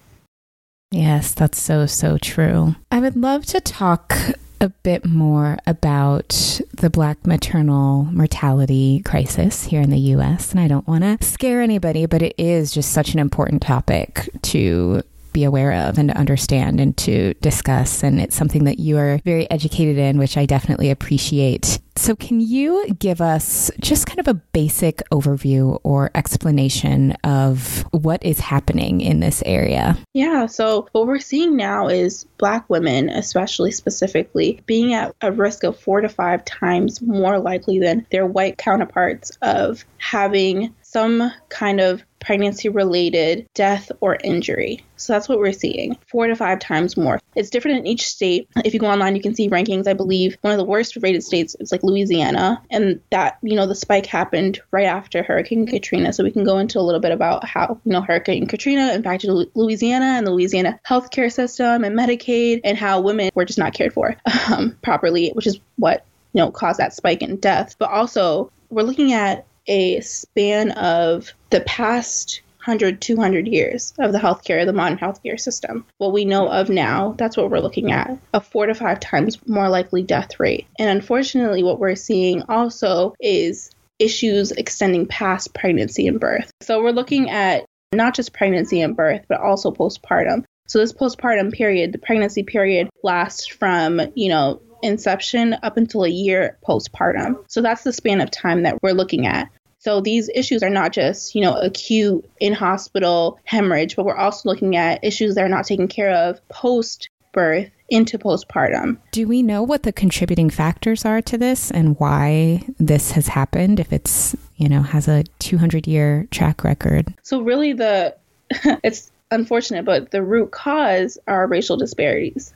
Yes, 0.91 1.33
that's 1.33 1.59
so, 1.59 1.85
so 1.85 2.17
true. 2.17 2.75
I 2.91 2.99
would 2.99 3.15
love 3.15 3.45
to 3.47 3.59
talk 3.59 4.15
a 4.61 4.69
bit 4.69 5.05
more 5.05 5.57
about 5.67 6.61
the 6.73 6.89
Black 6.89 7.25
maternal 7.25 8.05
mortality 8.05 9.01
crisis 9.03 9.65
here 9.65 9.81
in 9.81 9.89
the 9.89 9.99
US. 9.99 10.51
And 10.51 10.59
I 10.59 10.67
don't 10.67 10.87
want 10.87 11.03
to 11.03 11.25
scare 11.25 11.61
anybody, 11.61 12.05
but 12.05 12.21
it 12.21 12.35
is 12.37 12.71
just 12.71 12.91
such 12.91 13.13
an 13.13 13.19
important 13.19 13.61
topic 13.61 14.29
to 14.43 15.01
be 15.35 15.43
aware 15.43 15.73
of 15.73 15.99
and 15.99 16.09
to 16.09 16.17
understand 16.17 16.79
and 16.79 16.97
to 16.97 17.33
discuss. 17.35 18.01
And 18.01 18.19
it's 18.19 18.35
something 18.35 18.63
that 18.63 18.79
you 18.79 18.97
are 18.97 19.19
very 19.25 19.49
educated 19.51 19.97
in, 19.97 20.17
which 20.17 20.37
I 20.37 20.45
definitely 20.45 20.89
appreciate. 20.89 21.79
So, 21.97 22.15
can 22.15 22.41
you 22.41 22.93
give 22.99 23.21
us 23.21 23.71
just 23.79 24.05
kind 24.05 24.19
of 24.19 24.27
a 24.27 24.33
basic 24.33 24.97
overview 25.11 25.79
or 25.83 26.11
explanation 26.13 27.13
of 27.23 27.85
what 27.91 28.23
is 28.23 28.39
happening 28.39 28.99
in 28.99 29.21
this 29.21 29.41
area? 29.45 29.97
Yeah, 30.13 30.45
so 30.45 30.87
what 30.91 31.07
we're 31.07 31.19
seeing 31.19 31.55
now 31.55 31.87
is 31.87 32.25
Black 32.37 32.69
women, 32.69 33.09
especially 33.09 33.71
specifically, 33.71 34.61
being 34.65 34.93
at 34.93 35.15
a 35.21 35.31
risk 35.31 35.63
of 35.63 35.79
four 35.79 36.01
to 36.01 36.09
five 36.09 36.43
times 36.43 37.01
more 37.01 37.39
likely 37.39 37.79
than 37.79 38.05
their 38.11 38.25
white 38.25 38.57
counterparts 38.57 39.31
of 39.41 39.85
having 39.97 40.75
some 40.81 41.31
kind 41.49 41.79
of 41.79 42.03
pregnancy 42.25 42.69
related 42.69 43.47
death 43.53 43.91
or 44.01 44.17
injury. 44.23 44.81
So 44.97 45.13
that's 45.13 45.29
what 45.29 45.37
we're 45.37 45.53
seeing 45.53 45.95
four 46.07 46.25
to 46.25 46.35
five 46.35 46.59
times 46.59 46.97
more. 46.97 47.19
It's 47.35 47.51
different 47.51 47.79
in 47.79 47.87
each 47.87 48.07
state. 48.07 48.49
If 48.63 48.73
you 48.73 48.79
go 48.79 48.89
online, 48.89 49.15
you 49.15 49.21
can 49.21 49.35
see 49.35 49.49
rankings. 49.49 49.87
I 49.87 49.93
believe 49.93 50.37
one 50.41 50.51
of 50.51 50.57
the 50.57 50.65
worst 50.65 50.97
rated 51.01 51.23
states 51.23 51.55
is 51.59 51.71
like 51.71 51.83
Louisiana. 51.83 52.61
And 52.71 52.99
that, 53.11 53.37
you 53.43 53.55
know, 53.55 53.67
the 53.67 53.75
spike 53.75 54.07
happened 54.07 54.59
right 54.71 54.85
after 54.85 55.21
Hurricane 55.21 55.67
Katrina. 55.67 56.13
So 56.13 56.23
we 56.23 56.31
can 56.31 56.43
go 56.43 56.57
into 56.57 56.79
a 56.79 56.81
little 56.81 56.99
bit 56.99 57.11
about 57.11 57.45
how, 57.45 57.79
you 57.85 57.91
know, 57.91 58.01
Hurricane 58.01 58.47
Katrina 58.47 58.93
impacted 58.93 59.29
Louisiana 59.53 60.05
and 60.05 60.25
the 60.25 60.31
Louisiana 60.31 60.79
healthcare 60.87 61.31
system 61.31 61.83
and 61.83 61.97
Medicaid 61.97 62.61
and 62.63 62.77
how 62.77 63.01
women 63.01 63.29
were 63.35 63.45
just 63.45 63.59
not 63.59 63.73
cared 63.73 63.93
for 63.93 64.15
um, 64.51 64.75
properly, 64.81 65.29
which 65.33 65.45
is 65.45 65.59
what, 65.75 66.05
you 66.33 66.41
know, 66.41 66.49
caused 66.49 66.79
that 66.79 66.93
spike 66.93 67.21
in 67.21 67.37
death. 67.37 67.75
But 67.77 67.91
also, 67.91 68.51
we're 68.69 68.81
looking 68.81 69.13
at 69.13 69.45
a 69.67 70.01
span 70.01 70.71
of 70.71 71.33
the 71.49 71.61
past 71.61 72.41
100, 72.65 72.99
200 72.99 73.47
years 73.47 73.93
of 73.99 74.11
the 74.11 74.17
healthcare, 74.17 74.65
the 74.65 74.73
modern 74.73 74.97
healthcare 74.97 75.39
system. 75.39 75.85
What 75.99 76.13
we 76.13 76.25
know 76.25 76.47
of 76.47 76.69
now, 76.69 77.13
that's 77.17 77.37
what 77.37 77.51
we're 77.51 77.59
looking 77.59 77.91
at 77.91 78.17
a 78.33 78.41
four 78.41 78.65
to 78.65 78.73
five 78.73 78.99
times 78.99 79.37
more 79.47 79.69
likely 79.69 80.01
death 80.01 80.39
rate. 80.39 80.65
And 80.79 80.89
unfortunately, 80.89 81.61
what 81.61 81.79
we're 81.79 81.95
seeing 81.95 82.41
also 82.49 83.13
is 83.19 83.69
issues 83.99 84.51
extending 84.51 85.05
past 85.05 85.53
pregnancy 85.53 86.07
and 86.07 86.19
birth. 86.19 86.51
So 86.61 86.81
we're 86.81 86.91
looking 86.91 87.29
at 87.29 87.65
not 87.93 88.15
just 88.15 88.33
pregnancy 88.33 88.81
and 88.81 88.95
birth, 88.95 89.25
but 89.29 89.39
also 89.39 89.71
postpartum. 89.71 90.43
So 90.67 90.79
this 90.79 90.93
postpartum 90.93 91.53
period, 91.53 91.91
the 91.91 91.99
pregnancy 91.99 92.41
period 92.41 92.89
lasts 93.03 93.45
from, 93.45 94.01
you 94.15 94.29
know, 94.29 94.59
inception 94.81 95.55
up 95.63 95.77
until 95.77 96.03
a 96.03 96.09
year 96.09 96.57
postpartum. 96.67 97.43
So 97.47 97.61
that's 97.61 97.83
the 97.83 97.93
span 97.93 98.21
of 98.21 98.31
time 98.31 98.63
that 98.63 98.81
we're 98.81 98.93
looking 98.93 99.25
at. 99.25 99.49
So 99.79 100.01
these 100.01 100.29
issues 100.33 100.63
are 100.63 100.69
not 100.69 100.93
just, 100.93 101.35
you 101.35 101.41
know, 101.41 101.53
acute 101.53 102.27
in 102.39 102.53
hospital 102.53 103.39
hemorrhage, 103.43 103.95
but 103.95 104.05
we're 104.05 104.15
also 104.15 104.49
looking 104.49 104.75
at 104.75 105.03
issues 105.03 105.35
that 105.35 105.43
are 105.43 105.49
not 105.49 105.65
taken 105.65 105.87
care 105.87 106.09
of 106.09 106.39
post 106.49 107.09
birth 107.33 107.69
into 107.89 108.17
postpartum. 108.17 108.97
Do 109.11 109.27
we 109.27 109.43
know 109.43 109.61
what 109.61 109.83
the 109.83 109.93
contributing 109.93 110.49
factors 110.49 111.05
are 111.05 111.21
to 111.21 111.37
this 111.37 111.69
and 111.69 111.99
why 111.99 112.63
this 112.79 113.11
has 113.11 113.27
happened 113.27 113.79
if 113.79 113.93
it's, 113.93 114.35
you 114.55 114.67
know, 114.67 114.81
has 114.81 115.07
a 115.07 115.23
200 115.37 115.85
year 115.85 116.27
track 116.31 116.63
record? 116.63 117.13
So 117.21 117.41
really 117.41 117.73
the 117.73 118.15
it's 118.83 119.11
unfortunate, 119.29 119.85
but 119.85 120.09
the 120.09 120.23
root 120.23 120.49
cause 120.49 121.19
are 121.27 121.45
racial 121.45 121.77
disparities. 121.77 122.54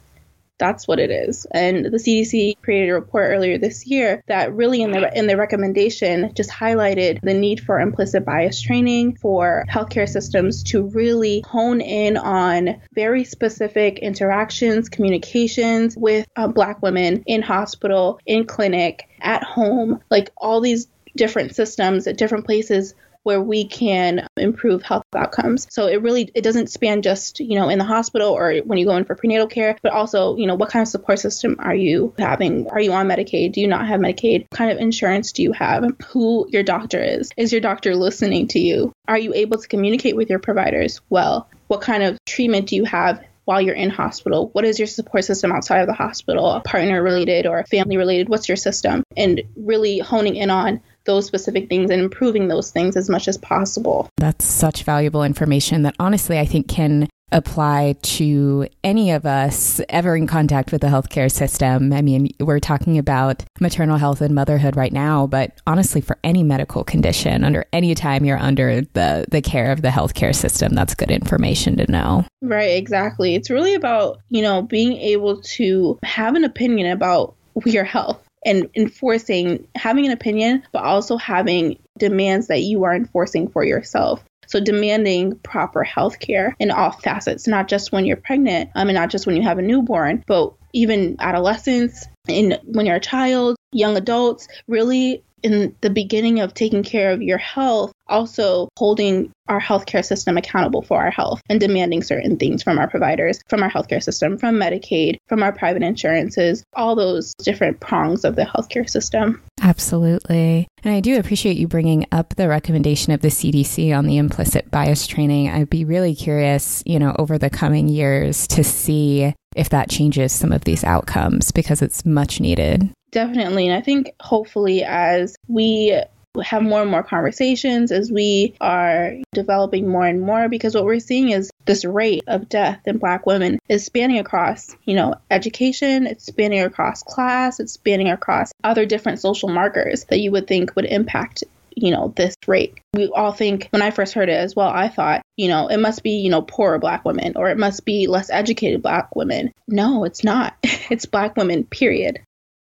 That's 0.59 0.87
what 0.87 0.99
it 0.99 1.09
is. 1.09 1.47
And 1.51 1.85
the 1.85 1.97
CDC 1.97 2.61
created 2.61 2.89
a 2.89 2.93
report 2.93 3.29
earlier 3.29 3.57
this 3.57 3.87
year 3.87 4.23
that 4.27 4.53
really 4.53 4.81
in 4.81 4.91
the 4.91 5.09
in 5.17 5.27
the 5.27 5.37
recommendation 5.37 6.31
just 6.35 6.49
highlighted 6.49 7.21
the 7.21 7.33
need 7.33 7.61
for 7.61 7.79
implicit 7.79 8.25
bias 8.25 8.61
training 8.61 9.15
for 9.15 9.65
healthcare 9.71 10.07
systems 10.07 10.63
to 10.63 10.83
really 10.83 11.43
hone 11.47 11.81
in 11.81 12.17
on 12.17 12.81
very 12.93 13.23
specific 13.23 13.99
interactions, 13.99 14.89
communications 14.89 15.95
with 15.97 16.27
uh, 16.35 16.47
black 16.47 16.81
women 16.81 17.23
in 17.25 17.41
hospital, 17.41 18.19
in 18.25 18.45
clinic, 18.45 19.07
at 19.21 19.43
home, 19.43 19.99
like 20.11 20.29
all 20.37 20.61
these 20.61 20.87
different 21.15 21.55
systems 21.55 22.07
at 22.07 22.17
different 22.17 22.45
places 22.45 22.93
where 23.29 23.39
we 23.39 23.63
can 23.63 24.27
improve 24.37 24.81
health 24.81 25.03
outcomes. 25.15 25.67
So 25.69 25.85
it 25.85 26.01
really 26.01 26.31
it 26.33 26.41
doesn't 26.43 26.71
span 26.71 27.03
just, 27.03 27.39
you 27.39 27.59
know, 27.59 27.69
in 27.69 27.77
the 27.77 27.85
hospital 27.85 28.31
or 28.31 28.55
when 28.65 28.79
you 28.79 28.87
go 28.87 28.95
in 28.95 29.05
for 29.05 29.13
prenatal 29.13 29.45
care, 29.45 29.77
but 29.83 29.91
also, 29.91 30.35
you 30.35 30.47
know, 30.47 30.55
what 30.55 30.71
kind 30.71 30.81
of 30.81 30.87
support 30.87 31.19
system 31.19 31.57
are 31.59 31.75
you 31.75 32.11
having? 32.17 32.67
Are 32.71 32.79
you 32.81 32.91
on 32.91 33.07
Medicaid? 33.07 33.51
Do 33.51 33.61
you 33.61 33.67
not 33.67 33.85
have 33.85 33.99
Medicaid? 33.99 34.47
What 34.49 34.57
kind 34.57 34.71
of 34.71 34.79
insurance 34.79 35.31
do 35.31 35.43
you 35.43 35.51
have? 35.51 35.85
Who 36.07 36.47
your 36.49 36.63
doctor 36.63 37.03
is? 37.03 37.29
Is 37.37 37.51
your 37.51 37.61
doctor 37.61 37.95
listening 37.95 38.47
to 38.47 38.59
you? 38.59 38.93
Are 39.07 39.19
you 39.19 39.35
able 39.35 39.59
to 39.59 39.67
communicate 39.67 40.15
with 40.15 40.31
your 40.31 40.39
providers 40.39 40.99
well? 41.07 41.51
What 41.67 41.81
kind 41.81 42.01
of 42.01 42.17
treatment 42.25 42.69
do 42.69 42.77
you 42.77 42.85
have 42.85 43.23
while 43.45 43.61
you're 43.61 43.75
in 43.75 43.91
hospital? 43.91 44.49
What 44.53 44.65
is 44.65 44.79
your 44.79 44.87
support 44.87 45.23
system 45.23 45.51
outside 45.51 45.81
of 45.81 45.87
the 45.87 45.93
hospital, 45.93 46.61
partner 46.61 47.01
related 47.03 47.45
or 47.45 47.63
family 47.65 47.97
related? 47.97 48.27
What's 48.27 48.47
your 48.47 48.57
system? 48.57 49.03
And 49.15 49.41
really 49.55 49.99
honing 49.99 50.35
in 50.35 50.49
on 50.49 50.81
those 51.09 51.25
specific 51.25 51.67
things 51.67 51.89
and 51.89 51.99
improving 51.99 52.47
those 52.49 52.69
things 52.69 52.95
as 52.95 53.09
much 53.09 53.27
as 53.27 53.35
possible. 53.37 54.07
That's 54.17 54.45
such 54.45 54.83
valuable 54.83 55.23
information 55.23 55.81
that 55.81 55.95
honestly 55.99 56.37
I 56.37 56.45
think 56.45 56.67
can 56.67 57.09
apply 57.31 57.95
to 58.01 58.67
any 58.83 59.11
of 59.11 59.25
us 59.25 59.81
ever 59.89 60.15
in 60.15 60.27
contact 60.27 60.71
with 60.71 60.81
the 60.81 60.87
healthcare 60.87 61.31
system. 61.31 61.93
I 61.93 62.01
mean, 62.01 62.29
we're 62.39 62.59
talking 62.59 62.97
about 62.97 63.43
maternal 63.59 63.97
health 63.97 64.21
and 64.21 64.33
motherhood 64.33 64.75
right 64.75 64.93
now, 64.93 65.27
but 65.27 65.59
honestly, 65.67 66.01
for 66.01 66.17
any 66.23 66.43
medical 66.43 66.83
condition, 66.83 67.43
under 67.43 67.65
any 67.73 67.95
time 67.95 68.25
you're 68.25 68.37
under 68.37 68.81
the, 68.81 69.25
the 69.29 69.41
care 69.41 69.71
of 69.71 69.81
the 69.81 69.89
healthcare 69.89 70.35
system, 70.35 70.73
that's 70.73 70.95
good 70.95 71.11
information 71.11 71.77
to 71.77 71.91
know. 71.91 72.25
Right, 72.41 72.77
exactly. 72.77 73.35
It's 73.35 73.49
really 73.49 73.73
about, 73.73 74.19
you 74.29 74.41
know, 74.41 74.61
being 74.61 74.93
able 74.93 75.41
to 75.41 75.99
have 76.03 76.35
an 76.35 76.43
opinion 76.43 76.91
about 76.91 77.35
your 77.65 77.83
health 77.83 78.23
and 78.45 78.69
enforcing 78.75 79.67
having 79.75 80.05
an 80.05 80.11
opinion, 80.11 80.63
but 80.71 80.83
also 80.83 81.17
having 81.17 81.79
demands 81.97 82.47
that 82.47 82.61
you 82.61 82.83
are 82.83 82.95
enforcing 82.95 83.49
for 83.49 83.63
yourself. 83.63 84.23
So 84.47 84.59
demanding 84.59 85.35
proper 85.39 85.83
health 85.83 86.19
care 86.19 86.55
in 86.59 86.71
all 86.71 86.91
facets, 86.91 87.47
not 87.47 87.67
just 87.67 87.91
when 87.91 88.05
you're 88.05 88.17
pregnant, 88.17 88.71
um, 88.73 88.89
and 88.89 88.95
not 88.95 89.11
just 89.11 89.27
when 89.27 89.35
you 89.35 89.43
have 89.43 89.59
a 89.59 89.61
newborn, 89.61 90.23
but 90.25 90.53
even 90.73 91.17
adolescents 91.19 92.07
and 92.27 92.59
when 92.63 92.85
you're 92.85 92.95
a 92.95 92.99
child, 92.99 93.57
young 93.71 93.97
adults, 93.97 94.47
really 94.67 95.23
in 95.43 95.75
the 95.81 95.89
beginning 95.89 96.39
of 96.39 96.53
taking 96.53 96.83
care 96.83 97.11
of 97.11 97.21
your 97.21 97.37
health, 97.37 97.91
also 98.07 98.69
holding 98.77 99.31
our 99.47 99.59
healthcare 99.59 100.05
system 100.05 100.37
accountable 100.37 100.81
for 100.81 101.01
our 101.01 101.11
health 101.11 101.41
and 101.49 101.59
demanding 101.59 102.03
certain 102.03 102.37
things 102.37 102.61
from 102.61 102.77
our 102.77 102.87
providers, 102.87 103.39
from 103.47 103.63
our 103.63 103.69
healthcare 103.69 104.01
system, 104.01 104.37
from 104.37 104.55
Medicaid, 104.55 105.17
from 105.27 105.41
our 105.41 105.51
private 105.51 105.83
insurances, 105.83 106.63
all 106.73 106.95
those 106.95 107.33
different 107.43 107.79
prongs 107.79 108.23
of 108.23 108.35
the 108.35 108.43
healthcare 108.43 108.89
system. 108.89 109.41
Absolutely. 109.61 110.67
And 110.83 110.93
I 110.93 110.99
do 110.99 111.19
appreciate 111.19 111.57
you 111.57 111.67
bringing 111.67 112.05
up 112.11 112.35
the 112.35 112.47
recommendation 112.47 113.11
of 113.11 113.21
the 113.21 113.27
CDC 113.29 113.95
on 113.95 114.05
the 114.05 114.17
implicit 114.17 114.69
bias 114.71 115.07
training. 115.07 115.49
I'd 115.49 115.69
be 115.69 115.85
really 115.85 116.15
curious, 116.15 116.83
you 116.85 116.99
know, 116.99 117.15
over 117.19 117.37
the 117.37 117.49
coming 117.49 117.89
years 117.89 118.47
to 118.47 118.63
see 118.63 119.33
if 119.55 119.69
that 119.69 119.89
changes 119.89 120.31
some 120.31 120.51
of 120.51 120.63
these 120.63 120.83
outcomes 120.83 121.51
because 121.51 121.81
it's 121.81 122.05
much 122.05 122.39
needed. 122.39 122.91
Definitely. 123.11 123.67
And 123.67 123.75
I 123.75 123.81
think 123.81 124.13
hopefully 124.19 124.83
as 124.83 125.35
we 125.47 125.99
have 126.43 126.61
more 126.61 126.81
and 126.81 126.91
more 126.91 127.03
conversations 127.03 127.91
as 127.91 128.11
we 128.11 128.53
are 128.61 129.13
developing 129.33 129.87
more 129.87 130.05
and 130.05 130.21
more 130.21 130.47
because 130.47 130.75
what 130.75 130.85
we're 130.85 130.99
seeing 130.99 131.29
is 131.29 131.49
this 131.65 131.83
rate 131.83 132.23
of 132.27 132.47
death 132.47 132.79
in 132.85 132.97
black 132.97 133.25
women 133.25 133.57
is 133.67 133.83
spanning 133.83 134.19
across 134.19 134.75
you 134.85 134.93
know 134.93 135.15
education 135.31 136.05
it's 136.05 136.27
spanning 136.27 136.61
across 136.61 137.01
class 137.01 137.59
it's 137.59 137.73
spanning 137.73 138.09
across 138.09 138.51
other 138.63 138.85
different 138.85 139.19
social 139.19 139.49
markers 139.49 140.05
that 140.05 140.19
you 140.19 140.31
would 140.31 140.47
think 140.47 140.75
would 140.75 140.85
impact 140.85 141.43
you 141.75 141.91
know 141.91 142.13
this 142.15 142.35
rate. 142.47 142.79
We 142.93 143.07
all 143.07 143.31
think 143.31 143.67
when 143.71 143.81
i 143.81 143.91
first 143.91 144.13
heard 144.13 144.29
it 144.29 144.33
as 144.33 144.55
well 144.55 144.69
i 144.69 144.89
thought 144.89 145.21
you 145.37 145.47
know 145.47 145.67
it 145.67 145.77
must 145.77 146.03
be 146.03 146.17
you 146.17 146.29
know 146.29 146.41
poorer 146.41 146.77
black 146.77 147.05
women 147.05 147.33
or 147.35 147.49
it 147.49 147.57
must 147.57 147.85
be 147.85 148.07
less 148.07 148.29
educated 148.29 148.81
black 148.81 149.15
women. 149.15 149.51
No 149.67 150.03
it's 150.03 150.23
not. 150.23 150.55
It's 150.89 151.05
black 151.05 151.37
women 151.37 151.65
period 151.65 152.19